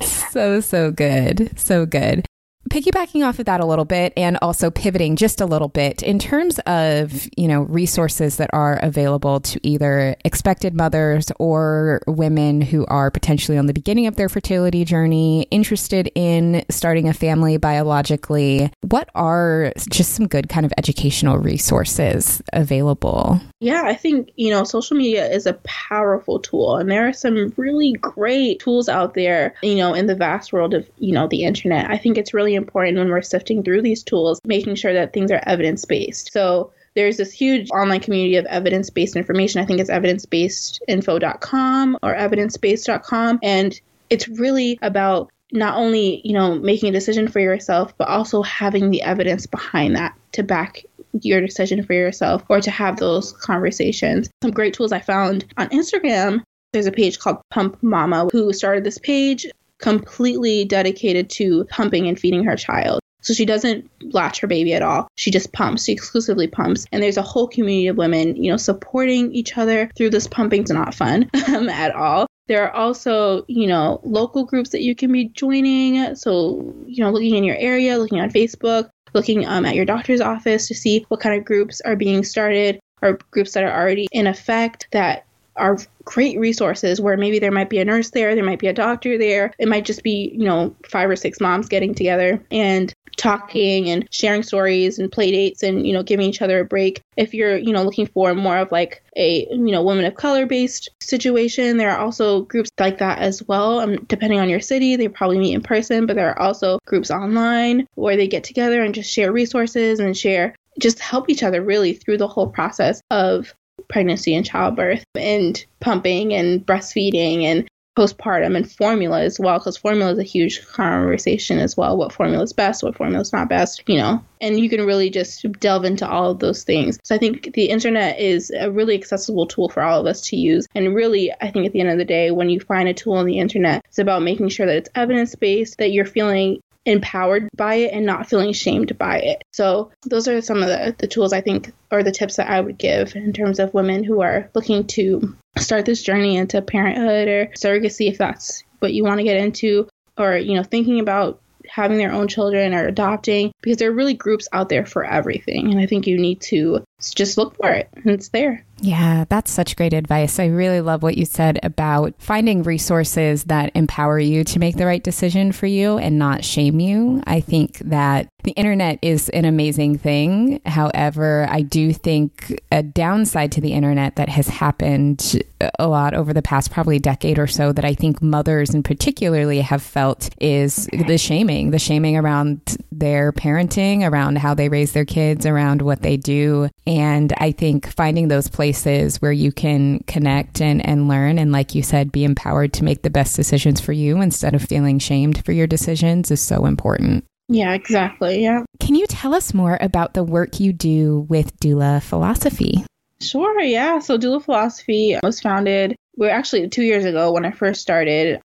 so, 0.00 0.60
so 0.60 0.92
good. 0.92 1.58
So 1.58 1.84
good 1.86 2.24
piggybacking 2.72 3.26
off 3.26 3.38
of 3.38 3.44
that 3.44 3.60
a 3.60 3.66
little 3.66 3.84
bit 3.84 4.12
and 4.16 4.38
also 4.40 4.70
pivoting 4.70 5.14
just 5.14 5.40
a 5.40 5.46
little 5.46 5.68
bit 5.68 6.02
in 6.02 6.18
terms 6.18 6.58
of 6.60 7.28
you 7.36 7.46
know 7.46 7.62
resources 7.62 8.36
that 8.36 8.48
are 8.54 8.78
available 8.82 9.40
to 9.40 9.60
either 9.62 10.16
expected 10.24 10.74
mothers 10.74 11.30
or 11.38 12.00
women 12.06 12.62
who 12.62 12.86
are 12.86 13.10
potentially 13.10 13.58
on 13.58 13.66
the 13.66 13.74
beginning 13.74 14.06
of 14.06 14.16
their 14.16 14.28
fertility 14.30 14.84
journey 14.86 15.46
interested 15.50 16.10
in 16.14 16.64
starting 16.70 17.08
a 17.08 17.12
family 17.12 17.58
biologically. 17.58 18.70
What 18.80 19.10
are 19.14 19.72
just 19.90 20.14
some 20.14 20.26
good 20.26 20.48
kind 20.48 20.64
of 20.64 20.72
educational 20.78 21.36
resources 21.36 22.40
available? 22.54 23.40
Yeah 23.60 23.82
i 23.84 23.94
think 23.94 24.30
you 24.36 24.50
know 24.50 24.64
social 24.64 24.96
media 24.96 25.30
is 25.30 25.46
a 25.46 25.54
powerful 25.64 26.40
tool 26.40 26.76
and 26.76 26.90
there 26.90 27.06
are 27.06 27.12
some 27.12 27.52
really 27.56 27.92
great 27.92 28.60
tools 28.60 28.88
out 28.88 29.14
there 29.14 29.54
you 29.62 29.76
know 29.76 29.92
in 29.94 30.06
the 30.06 30.14
vast 30.14 30.52
world 30.52 30.72
of 30.72 30.88
you 30.98 31.12
know 31.12 31.28
the 31.28 31.44
internet. 31.44 31.90
I 31.90 31.98
think 31.98 32.16
it's 32.16 32.32
really 32.32 32.42
really 32.42 32.61
important 32.62 32.98
when 32.98 33.08
we're 33.08 33.22
sifting 33.22 33.62
through 33.62 33.82
these 33.82 34.02
tools, 34.02 34.40
making 34.46 34.76
sure 34.76 34.92
that 34.92 35.12
things 35.12 35.30
are 35.30 35.42
evidence 35.46 35.84
based. 35.84 36.32
So 36.32 36.72
there's 36.94 37.16
this 37.16 37.32
huge 37.32 37.70
online 37.70 38.00
community 38.00 38.36
of 38.36 38.44
evidence 38.46 38.90
based 38.90 39.16
information. 39.16 39.60
I 39.60 39.64
think 39.64 39.80
it's 39.80 39.90
evidencebasedinfo.com 39.90 41.98
or 42.02 42.14
evidencebased.com. 42.14 43.38
And 43.42 43.80
it's 44.10 44.28
really 44.28 44.78
about 44.82 45.30
not 45.52 45.76
only, 45.76 46.20
you 46.24 46.32
know, 46.32 46.54
making 46.54 46.88
a 46.88 46.92
decision 46.92 47.28
for 47.28 47.40
yourself, 47.40 47.96
but 47.98 48.08
also 48.08 48.42
having 48.42 48.90
the 48.90 49.02
evidence 49.02 49.46
behind 49.46 49.96
that 49.96 50.14
to 50.32 50.42
back 50.42 50.84
your 51.20 51.40
decision 51.40 51.84
for 51.84 51.92
yourself 51.92 52.42
or 52.48 52.60
to 52.60 52.70
have 52.70 52.98
those 52.98 53.32
conversations. 53.32 54.30
Some 54.42 54.52
great 54.52 54.74
tools 54.74 54.92
I 54.92 55.00
found 55.00 55.44
on 55.58 55.68
Instagram. 55.68 56.42
There's 56.72 56.86
a 56.86 56.92
page 56.92 57.18
called 57.18 57.42
Pump 57.50 57.82
Mama 57.82 58.28
who 58.32 58.52
started 58.54 58.84
this 58.84 58.98
page 58.98 59.46
completely 59.82 60.64
dedicated 60.64 61.28
to 61.28 61.64
pumping 61.64 62.08
and 62.08 62.18
feeding 62.18 62.44
her 62.44 62.56
child. 62.56 63.00
So 63.20 63.34
she 63.34 63.44
doesn't 63.44 63.88
latch 64.12 64.40
her 64.40 64.48
baby 64.48 64.74
at 64.74 64.82
all. 64.82 65.08
She 65.16 65.30
just 65.30 65.52
pumps. 65.52 65.84
She 65.84 65.92
exclusively 65.92 66.48
pumps. 66.48 66.86
And 66.90 67.02
there's 67.02 67.16
a 67.16 67.22
whole 67.22 67.46
community 67.46 67.86
of 67.86 67.96
women, 67.96 68.36
you 68.36 68.50
know, 68.50 68.56
supporting 68.56 69.32
each 69.32 69.56
other 69.56 69.90
through 69.96 70.10
this 70.10 70.26
pumping. 70.26 70.62
It's 70.62 70.72
not 70.72 70.94
fun 70.94 71.30
um, 71.48 71.68
at 71.68 71.94
all. 71.94 72.26
There 72.48 72.64
are 72.64 72.72
also, 72.72 73.44
you 73.46 73.68
know, 73.68 74.00
local 74.02 74.44
groups 74.44 74.70
that 74.70 74.82
you 74.82 74.96
can 74.96 75.12
be 75.12 75.26
joining. 75.26 76.16
So, 76.16 76.74
you 76.86 77.04
know, 77.04 77.10
looking 77.10 77.36
in 77.36 77.44
your 77.44 77.56
area, 77.56 77.98
looking 77.98 78.20
on 78.20 78.30
Facebook, 78.30 78.88
looking 79.14 79.46
um, 79.46 79.64
at 79.64 79.76
your 79.76 79.84
doctor's 79.84 80.20
office 80.20 80.66
to 80.68 80.74
see 80.74 81.04
what 81.08 81.20
kind 81.20 81.38
of 81.38 81.44
groups 81.44 81.80
are 81.82 81.96
being 81.96 82.24
started 82.24 82.80
or 83.02 83.18
groups 83.30 83.52
that 83.52 83.62
are 83.64 83.72
already 83.72 84.08
in 84.10 84.26
effect 84.26 84.88
that 84.90 85.26
are 85.56 85.78
great 86.04 86.38
resources 86.38 87.00
where 87.00 87.16
maybe 87.16 87.38
there 87.38 87.52
might 87.52 87.70
be 87.70 87.78
a 87.78 87.84
nurse 87.84 88.10
there, 88.10 88.34
there 88.34 88.44
might 88.44 88.58
be 88.58 88.66
a 88.66 88.72
doctor 88.72 89.18
there. 89.18 89.52
It 89.58 89.68
might 89.68 89.84
just 89.84 90.02
be, 90.02 90.32
you 90.34 90.44
know, 90.44 90.74
five 90.88 91.08
or 91.08 91.16
six 91.16 91.40
moms 91.40 91.68
getting 91.68 91.94
together 91.94 92.44
and 92.50 92.92
talking 93.16 93.90
and 93.90 94.08
sharing 94.10 94.42
stories 94.42 94.98
and 94.98 95.12
play 95.12 95.30
dates 95.30 95.62
and, 95.62 95.86
you 95.86 95.92
know, 95.92 96.02
giving 96.02 96.28
each 96.28 96.42
other 96.42 96.60
a 96.60 96.64
break. 96.64 97.02
If 97.16 97.34
you're, 97.34 97.56
you 97.56 97.72
know, 97.72 97.84
looking 97.84 98.06
for 98.06 98.34
more 98.34 98.56
of 98.56 98.72
like 98.72 99.02
a, 99.16 99.46
you 99.50 99.70
know, 99.70 99.82
women 99.82 100.06
of 100.06 100.14
color 100.14 100.46
based 100.46 100.88
situation, 101.00 101.76
there 101.76 101.90
are 101.90 101.98
also 101.98 102.42
groups 102.42 102.70
like 102.80 102.98
that 102.98 103.18
as 103.18 103.42
well. 103.42 103.80
Um, 103.80 103.96
depending 104.04 104.40
on 104.40 104.48
your 104.48 104.60
city, 104.60 104.96
they 104.96 105.08
probably 105.08 105.38
meet 105.38 105.54
in 105.54 105.62
person, 105.62 106.06
but 106.06 106.16
there 106.16 106.30
are 106.30 106.40
also 106.40 106.78
groups 106.86 107.10
online 107.10 107.86
where 107.94 108.16
they 108.16 108.26
get 108.26 108.44
together 108.44 108.82
and 108.82 108.94
just 108.94 109.12
share 109.12 109.32
resources 109.32 110.00
and 110.00 110.16
share 110.16 110.54
just 110.78 110.98
help 110.98 111.28
each 111.28 111.42
other 111.42 111.62
really 111.62 111.92
through 111.92 112.16
the 112.16 112.28
whole 112.28 112.48
process 112.48 113.02
of 113.10 113.54
pregnancy 113.88 114.34
and 114.34 114.46
childbirth 114.46 115.04
and 115.14 115.64
pumping 115.80 116.32
and 116.34 116.64
breastfeeding 116.64 117.42
and 117.42 117.68
postpartum 117.96 118.56
and 118.56 118.70
formula 118.72 119.20
as 119.22 119.38
well 119.38 119.58
because 119.58 119.76
formula 119.76 120.12
is 120.12 120.18
a 120.18 120.22
huge 120.22 120.66
conversation 120.68 121.58
as 121.58 121.76
well 121.76 121.96
what 121.96 122.10
formula 122.10 122.42
is 122.42 122.52
best 122.54 122.82
what 122.82 122.96
formula 122.96 123.20
is 123.20 123.32
not 123.32 123.50
best 123.50 123.82
you 123.86 123.96
know? 123.98 124.22
And 124.40 124.58
you 124.58 124.68
can 124.68 124.84
really 124.84 125.08
just 125.08 125.46
delve 125.60 125.84
into 125.84 126.08
all 126.08 126.30
of 126.30 126.40
those 126.40 126.64
things. 126.64 126.98
So 127.04 127.14
i 127.14 127.18
think 127.18 127.52
the 127.52 127.66
internet 127.66 128.18
is 128.18 128.50
a 128.58 128.70
really 128.70 128.94
accessible 128.94 129.46
tool 129.46 129.68
for 129.68 129.82
all 129.82 130.00
of 130.00 130.06
us 130.06 130.22
to 130.28 130.36
use. 130.36 130.66
And 130.74 130.94
really 130.94 131.30
i 131.42 131.50
think 131.50 131.66
at 131.66 131.72
the 131.72 131.80
end 131.80 131.90
of 131.90 131.98
the 131.98 132.04
day 132.06 132.30
when 132.30 132.48
you 132.48 132.60
find 132.60 132.88
a 132.88 132.94
tool 132.94 133.14
on 133.14 133.26
the 133.26 133.38
internet 133.38 133.82
it's 133.86 133.98
about 133.98 134.22
making 134.22 134.48
sure 134.48 134.64
that 134.64 134.76
it's 134.76 134.90
evidence 134.94 135.34
based 135.34 135.76
that 135.76 135.92
you're 135.92 136.06
feeling 136.06 136.61
empowered 136.84 137.48
by 137.56 137.74
it 137.74 137.92
and 137.92 138.04
not 138.04 138.28
feeling 138.28 138.52
shamed 138.52 138.96
by 138.98 139.18
it. 139.18 139.42
So 139.52 139.90
those 140.06 140.26
are 140.28 140.40
some 140.40 140.62
of 140.62 140.68
the, 140.68 140.94
the 140.98 141.06
tools 141.06 141.32
I 141.32 141.40
think 141.40 141.72
or 141.90 142.02
the 142.02 142.12
tips 142.12 142.36
that 142.36 142.50
I 142.50 142.60
would 142.60 142.78
give 142.78 143.14
in 143.14 143.32
terms 143.32 143.58
of 143.58 143.74
women 143.74 144.04
who 144.04 144.20
are 144.22 144.50
looking 144.54 144.86
to 144.88 145.36
start 145.58 145.84
this 145.84 146.02
journey 146.02 146.36
into 146.36 146.62
parenthood 146.62 147.28
or 147.28 147.46
surrogacy 147.58 148.08
if 148.08 148.18
that's 148.18 148.64
what 148.80 148.94
you 148.94 149.04
want 149.04 149.18
to 149.18 149.24
get 149.24 149.36
into 149.36 149.86
or 150.18 150.36
you 150.36 150.54
know 150.54 150.62
thinking 150.62 150.98
about 150.98 151.40
having 151.68 151.98
their 151.98 152.12
own 152.12 152.26
children 152.26 152.74
or 152.74 152.86
adopting 152.86 153.52
because 153.60 153.76
there 153.78 153.90
are 153.90 153.94
really 153.94 154.14
groups 154.14 154.48
out 154.52 154.68
there 154.68 154.84
for 154.84 155.04
everything 155.04 155.70
and 155.70 155.78
I 155.78 155.86
think 155.86 156.06
you 156.06 156.18
need 156.18 156.40
to 156.42 156.82
just 157.10 157.36
look 157.38 157.56
for 157.56 157.70
it 157.70 157.88
and 157.94 158.10
it's 158.10 158.28
there. 158.28 158.64
Yeah, 158.80 159.26
that's 159.28 159.52
such 159.52 159.76
great 159.76 159.92
advice. 159.92 160.40
I 160.40 160.46
really 160.46 160.80
love 160.80 161.04
what 161.04 161.16
you 161.16 161.24
said 161.24 161.60
about 161.62 162.14
finding 162.18 162.64
resources 162.64 163.44
that 163.44 163.70
empower 163.76 164.18
you 164.18 164.42
to 164.42 164.58
make 164.58 164.76
the 164.76 164.86
right 164.86 165.02
decision 165.02 165.52
for 165.52 165.66
you 165.66 165.98
and 165.98 166.18
not 166.18 166.44
shame 166.44 166.80
you. 166.80 167.22
I 167.24 167.40
think 167.40 167.78
that 167.78 168.26
the 168.42 168.50
internet 168.52 168.98
is 169.00 169.28
an 169.28 169.44
amazing 169.44 169.98
thing. 169.98 170.60
However, 170.66 171.46
I 171.48 171.62
do 171.62 171.92
think 171.92 172.60
a 172.72 172.82
downside 172.82 173.52
to 173.52 173.60
the 173.60 173.72
internet 173.72 174.16
that 174.16 174.28
has 174.28 174.48
happened 174.48 175.40
a 175.78 175.86
lot 175.86 176.14
over 176.14 176.32
the 176.32 176.42
past 176.42 176.72
probably 176.72 176.98
decade 176.98 177.38
or 177.38 177.46
so 177.46 177.72
that 177.72 177.84
I 177.84 177.94
think 177.94 178.20
mothers 178.20 178.74
in 178.74 178.82
particularly 178.82 179.60
have 179.60 179.82
felt 179.82 180.28
is 180.40 180.88
the 180.92 181.18
shaming, 181.18 181.70
the 181.70 181.78
shaming 181.78 182.16
around 182.16 182.78
their 182.90 183.32
parenting, 183.32 184.02
around 184.02 184.38
how 184.38 184.54
they 184.54 184.68
raise 184.68 184.90
their 184.90 185.04
kids, 185.04 185.46
around 185.46 185.82
what 185.82 186.02
they 186.02 186.16
do. 186.16 186.68
And 186.84 186.91
I 187.38 187.52
think 187.52 187.88
finding 187.88 188.28
those 188.28 188.48
places 188.48 189.22
where 189.22 189.32
you 189.32 189.52
can 189.52 190.00
connect 190.00 190.60
and, 190.60 190.84
and 190.84 191.08
learn, 191.08 191.38
and 191.38 191.52
like 191.52 191.74
you 191.74 191.82
said, 191.82 192.12
be 192.12 192.24
empowered 192.24 192.72
to 192.74 192.84
make 192.84 193.02
the 193.02 193.10
best 193.10 193.36
decisions 193.36 193.80
for 193.80 193.92
you 193.92 194.20
instead 194.20 194.54
of 194.54 194.62
feeling 194.62 194.98
shamed 194.98 195.44
for 195.44 195.52
your 195.52 195.66
decisions 195.66 196.30
is 196.30 196.40
so 196.40 196.66
important. 196.66 197.24
Yeah, 197.48 197.74
exactly. 197.74 198.42
Yeah. 198.42 198.64
Can 198.80 198.94
you 198.94 199.06
tell 199.06 199.34
us 199.34 199.52
more 199.54 199.78
about 199.80 200.14
the 200.14 200.24
work 200.24 200.60
you 200.60 200.72
do 200.72 201.26
with 201.28 201.58
doula 201.60 202.02
philosophy? 202.02 202.84
Sure, 203.20 203.60
yeah. 203.60 203.98
So 203.98 204.18
doula 204.18 204.42
philosophy 204.42 205.16
was 205.22 205.40
founded, 205.40 205.96
we 206.16 206.26
are 206.26 206.30
actually 206.30 206.68
two 206.68 206.82
years 206.82 207.04
ago 207.04 207.32
when 207.32 207.44
I 207.44 207.50
first 207.50 207.80
started. 207.80 208.40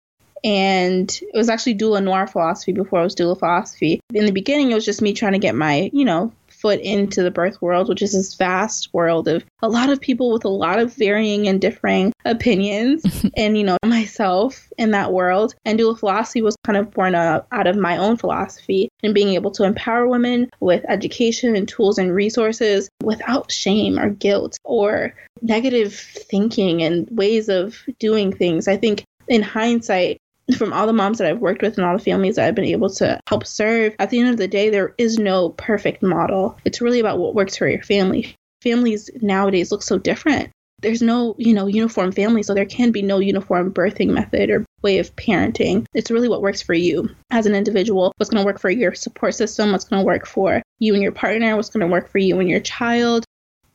And 0.43 1.09
it 1.21 1.37
was 1.37 1.49
actually 1.49 1.75
doula 1.75 2.03
noir 2.03 2.27
philosophy 2.27 2.73
before 2.73 2.99
it 2.99 3.03
was 3.03 3.15
doula 3.15 3.39
philosophy. 3.39 4.01
In 4.13 4.25
the 4.25 4.31
beginning, 4.31 4.71
it 4.71 4.75
was 4.75 4.85
just 4.85 5.01
me 5.01 5.13
trying 5.13 5.33
to 5.33 5.39
get 5.39 5.55
my, 5.55 5.89
you 5.93 6.03
know, 6.03 6.33
foot 6.63 6.79
into 6.79 7.21
the 7.21 7.29
birth 7.29 7.61
world, 7.61 7.89
which 7.89 8.01
is 8.01 8.13
this 8.13 8.35
vast 8.35 8.87
world 8.93 9.27
of 9.27 9.43
a 9.61 9.67
lot 9.67 9.89
of 9.89 9.99
people 9.99 10.31
with 10.31 10.45
a 10.45 10.49
lot 10.49 10.79
of 10.79 10.93
varying 10.93 11.45
and 11.49 11.59
differing 11.59 12.13
opinions. 12.23 13.03
and, 13.37 13.57
you 13.57 13.65
know, 13.65 13.75
myself 13.85 14.69
in 14.77 14.91
that 14.91 15.11
world. 15.11 15.55
And 15.65 15.77
doula 15.77 15.99
philosophy 15.99 16.41
was 16.41 16.55
kind 16.63 16.77
of 16.77 16.89
born 16.91 17.15
out 17.15 17.67
of 17.67 17.75
my 17.75 17.97
own 17.97 18.15
philosophy 18.15 18.87
and 19.03 19.13
being 19.13 19.33
able 19.33 19.51
to 19.51 19.65
empower 19.65 20.07
women 20.07 20.49
with 20.61 20.85
education 20.87 21.57
and 21.57 21.67
tools 21.67 21.97
and 21.97 22.15
resources 22.15 22.89
without 23.03 23.51
shame 23.51 23.99
or 23.99 24.09
guilt 24.09 24.57
or 24.63 25.13
negative 25.41 25.93
thinking 25.93 26.81
and 26.81 27.09
ways 27.11 27.49
of 27.49 27.77
doing 27.99 28.31
things. 28.31 28.69
I 28.69 28.77
think 28.77 29.03
in 29.27 29.41
hindsight, 29.41 30.17
from 30.57 30.73
all 30.73 30.87
the 30.87 30.93
moms 30.93 31.17
that 31.17 31.27
I've 31.27 31.39
worked 31.39 31.61
with 31.61 31.77
and 31.77 31.85
all 31.85 31.97
the 31.97 32.03
families 32.03 32.35
that 32.35 32.47
I've 32.47 32.55
been 32.55 32.65
able 32.65 32.89
to 32.91 33.19
help 33.27 33.45
serve, 33.45 33.95
at 33.99 34.09
the 34.09 34.19
end 34.19 34.29
of 34.29 34.37
the 34.37 34.47
day, 34.47 34.69
there 34.69 34.93
is 34.97 35.17
no 35.17 35.49
perfect 35.49 36.03
model. 36.03 36.57
It's 36.65 36.81
really 36.81 36.99
about 36.99 37.19
what 37.19 37.35
works 37.35 37.57
for 37.57 37.67
your 37.67 37.83
family. 37.83 38.35
Families 38.61 39.09
nowadays 39.21 39.71
look 39.71 39.83
so 39.83 39.97
different. 39.97 40.49
There's 40.81 41.01
no, 41.01 41.35
you 41.37 41.53
know, 41.53 41.67
uniform 41.67 42.11
family, 42.11 42.43
so 42.43 42.53
there 42.53 42.65
can 42.65 42.91
be 42.91 43.01
no 43.01 43.19
uniform 43.19 43.71
birthing 43.73 44.09
method 44.09 44.49
or 44.49 44.65
way 44.81 44.99
of 44.99 45.15
parenting. 45.15 45.85
It's 45.93 46.11
really 46.11 46.27
what 46.27 46.41
works 46.41 46.61
for 46.61 46.73
you 46.73 47.09
as 47.31 47.45
an 47.45 47.55
individual, 47.55 48.11
what's 48.17 48.29
going 48.29 48.43
to 48.43 48.45
work 48.45 48.59
for 48.59 48.69
your 48.69 48.93
support 48.93 49.35
system, 49.35 49.71
what's 49.71 49.85
going 49.85 50.01
to 50.01 50.05
work 50.05 50.27
for 50.27 50.61
you 50.79 50.93
and 50.93 51.01
your 51.01 51.13
partner, 51.13 51.55
what's 51.55 51.69
going 51.69 51.87
to 51.87 51.91
work 51.91 52.09
for 52.09 52.17
you 52.17 52.37
and 52.41 52.49
your 52.49 52.59
child. 52.59 53.23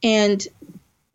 And 0.03 0.47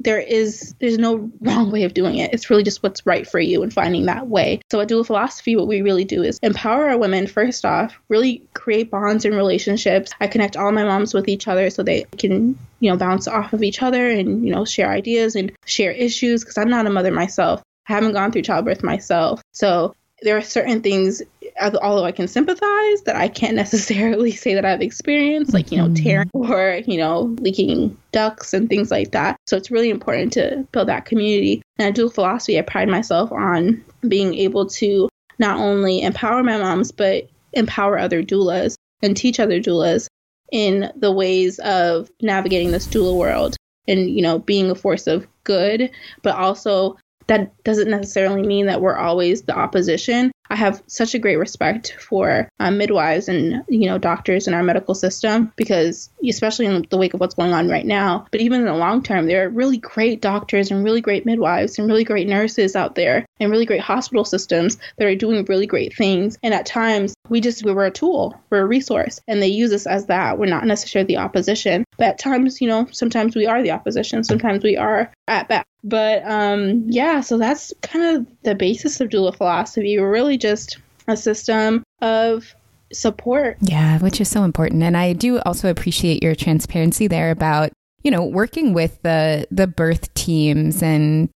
there 0.03 0.19
is 0.19 0.75
there's 0.79 0.97
no 0.97 1.31
wrong 1.41 1.71
way 1.71 1.83
of 1.83 1.93
doing 1.93 2.17
it. 2.17 2.33
It's 2.33 2.49
really 2.49 2.63
just 2.63 2.83
what's 2.83 3.05
right 3.05 3.27
for 3.27 3.39
you 3.39 3.63
and 3.63 3.73
finding 3.73 4.05
that 4.05 4.27
way. 4.27 4.61
So 4.71 4.79
at 4.79 4.89
Doula 4.89 5.05
Philosophy, 5.05 5.55
what 5.55 5.67
we 5.67 5.81
really 5.81 6.05
do 6.05 6.23
is 6.23 6.39
empower 6.43 6.89
our 6.89 6.97
women 6.97 7.27
first 7.27 7.65
off, 7.65 7.99
really 8.09 8.43
create 8.53 8.91
bonds 8.91 9.25
and 9.25 9.35
relationships. 9.35 10.11
I 10.19 10.27
connect 10.27 10.57
all 10.57 10.71
my 10.71 10.83
moms 10.83 11.13
with 11.13 11.27
each 11.27 11.47
other 11.47 11.69
so 11.69 11.83
they 11.83 12.05
can 12.17 12.57
you 12.79 12.91
know 12.91 12.97
bounce 12.97 13.27
off 13.27 13.53
of 13.53 13.63
each 13.63 13.81
other 13.81 14.09
and 14.09 14.45
you 14.45 14.53
know 14.53 14.65
share 14.65 14.89
ideas 14.89 15.35
and 15.35 15.51
share 15.65 15.91
issues 15.91 16.43
because 16.43 16.57
I'm 16.57 16.69
not 16.69 16.85
a 16.85 16.89
mother 16.89 17.11
myself. 17.11 17.61
I 17.87 17.93
haven't 17.93 18.13
gone 18.13 18.31
through 18.31 18.43
childbirth 18.43 18.83
myself. 18.83 19.41
So 19.51 19.95
there 20.21 20.37
are 20.37 20.41
certain 20.41 20.81
things 20.81 21.21
although 21.61 22.03
I 22.03 22.11
can 22.11 22.27
sympathize, 22.27 23.01
that 23.03 23.15
I 23.15 23.27
can't 23.27 23.55
necessarily 23.63 24.31
say 24.31 24.53
that 24.55 24.65
I've 24.65 24.81
experienced, 24.81 25.53
like, 25.53 25.71
you 25.71 25.77
know, 25.77 25.85
mm-hmm. 25.85 26.03
tearing 26.03 26.29
or, 26.33 26.81
you 26.85 26.97
know, 26.97 27.35
leaking 27.39 27.97
ducts 28.11 28.53
and 28.53 28.69
things 28.69 28.91
like 28.91 29.11
that. 29.11 29.37
So 29.47 29.57
it's 29.57 29.71
really 29.71 29.89
important 29.89 30.33
to 30.33 30.67
build 30.71 30.87
that 30.87 31.05
community. 31.05 31.61
And 31.77 31.87
at 31.87 31.95
Doula 31.95 32.13
Philosophy, 32.13 32.57
I 32.57 32.61
pride 32.61 32.89
myself 32.89 33.31
on 33.31 33.83
being 34.07 34.33
able 34.35 34.67
to 34.67 35.09
not 35.39 35.59
only 35.59 36.01
empower 36.01 36.43
my 36.43 36.57
moms, 36.57 36.91
but 36.91 37.27
empower 37.53 37.97
other 37.97 38.23
doulas 38.23 38.75
and 39.01 39.15
teach 39.15 39.39
other 39.39 39.59
doulas 39.59 40.07
in 40.51 40.91
the 40.95 41.11
ways 41.11 41.59
of 41.59 42.09
navigating 42.21 42.71
this 42.71 42.87
doula 42.87 43.15
world 43.15 43.55
and, 43.87 44.09
you 44.09 44.21
know, 44.21 44.39
being 44.39 44.69
a 44.69 44.75
force 44.75 45.07
of 45.07 45.27
good, 45.43 45.89
but 46.21 46.35
also 46.35 46.97
that 47.27 47.51
doesn't 47.63 47.89
necessarily 47.89 48.43
mean 48.43 48.65
that 48.65 48.81
we're 48.81 48.97
always 48.97 49.43
the 49.43 49.57
opposition. 49.57 50.31
I 50.49 50.55
have 50.55 50.83
such 50.87 51.13
a 51.13 51.19
great 51.19 51.37
respect 51.37 51.95
for 51.99 52.49
um, 52.59 52.77
midwives 52.77 53.27
and 53.27 53.63
you 53.67 53.87
know 53.87 53.97
doctors 53.97 54.47
in 54.47 54.53
our 54.53 54.63
medical 54.63 54.95
system 54.95 55.51
because 55.55 56.09
especially 56.27 56.65
in 56.65 56.85
the 56.89 56.97
wake 56.97 57.13
of 57.13 57.19
what's 57.19 57.35
going 57.35 57.53
on 57.53 57.69
right 57.69 57.85
now, 57.85 58.25
but 58.31 58.41
even 58.41 58.61
in 58.61 58.67
the 58.67 58.73
long 58.73 59.01
term, 59.01 59.25
there 59.25 59.45
are 59.45 59.49
really 59.49 59.77
great 59.77 60.21
doctors 60.21 60.71
and 60.71 60.83
really 60.83 61.01
great 61.01 61.25
midwives 61.25 61.77
and 61.77 61.87
really 61.87 62.03
great 62.03 62.27
nurses 62.27 62.75
out 62.75 62.95
there 62.95 63.25
and 63.39 63.51
really 63.51 63.65
great 63.65 63.81
hospital 63.81 64.25
systems 64.25 64.77
that 64.97 65.07
are 65.07 65.15
doing 65.15 65.45
really 65.45 65.67
great 65.67 65.95
things. 65.95 66.37
And 66.43 66.53
at 66.53 66.65
times, 66.65 67.13
we 67.29 67.41
just 67.41 67.63
we 67.63 67.73
were 67.73 67.85
a 67.85 67.91
tool, 67.91 68.39
we're 68.49 68.61
a 68.61 68.65
resource, 68.65 69.19
and 69.27 69.41
they 69.41 69.47
use 69.47 69.73
us 69.73 69.87
as 69.87 70.07
that. 70.07 70.37
We're 70.37 70.45
not 70.45 70.65
necessarily 70.65 71.07
the 71.07 71.21
opposition, 71.21 71.83
but 71.97 72.07
at 72.07 72.19
times, 72.19 72.61
you 72.61 72.67
know, 72.67 72.87
sometimes 72.91 73.35
we 73.35 73.45
are 73.45 73.61
the 73.61 73.71
opposition. 73.71 74.23
Sometimes 74.23 74.63
we 74.63 74.77
are 74.77 75.11
at 75.27 75.47
bat. 75.47 75.65
But 75.83 76.23
um, 76.25 76.85
yeah, 76.87 77.21
so 77.21 77.37
that's 77.37 77.73
kind 77.81 78.15
of 78.15 78.27
the 78.43 78.55
basis 78.55 78.99
of 79.01 79.09
doula 79.09 79.35
philosophy. 79.35 79.99
We're 79.99 80.11
really 80.11 80.37
just 80.37 80.77
a 81.07 81.17
system 81.17 81.83
of 82.01 82.55
support. 82.91 83.57
Yeah, 83.61 83.99
which 83.99 84.21
is 84.21 84.29
so 84.29 84.43
important. 84.43 84.83
And 84.83 84.95
I 84.95 85.13
do 85.13 85.39
also 85.39 85.69
appreciate 85.69 86.23
your 86.23 86.35
transparency 86.35 87.07
there 87.07 87.31
about, 87.31 87.71
you 88.03 88.11
know, 88.11 88.23
working 88.23 88.73
with 88.73 89.01
the 89.01 89.47
the 89.51 89.67
birth 89.67 90.13
teams 90.13 90.81
and 90.81 91.29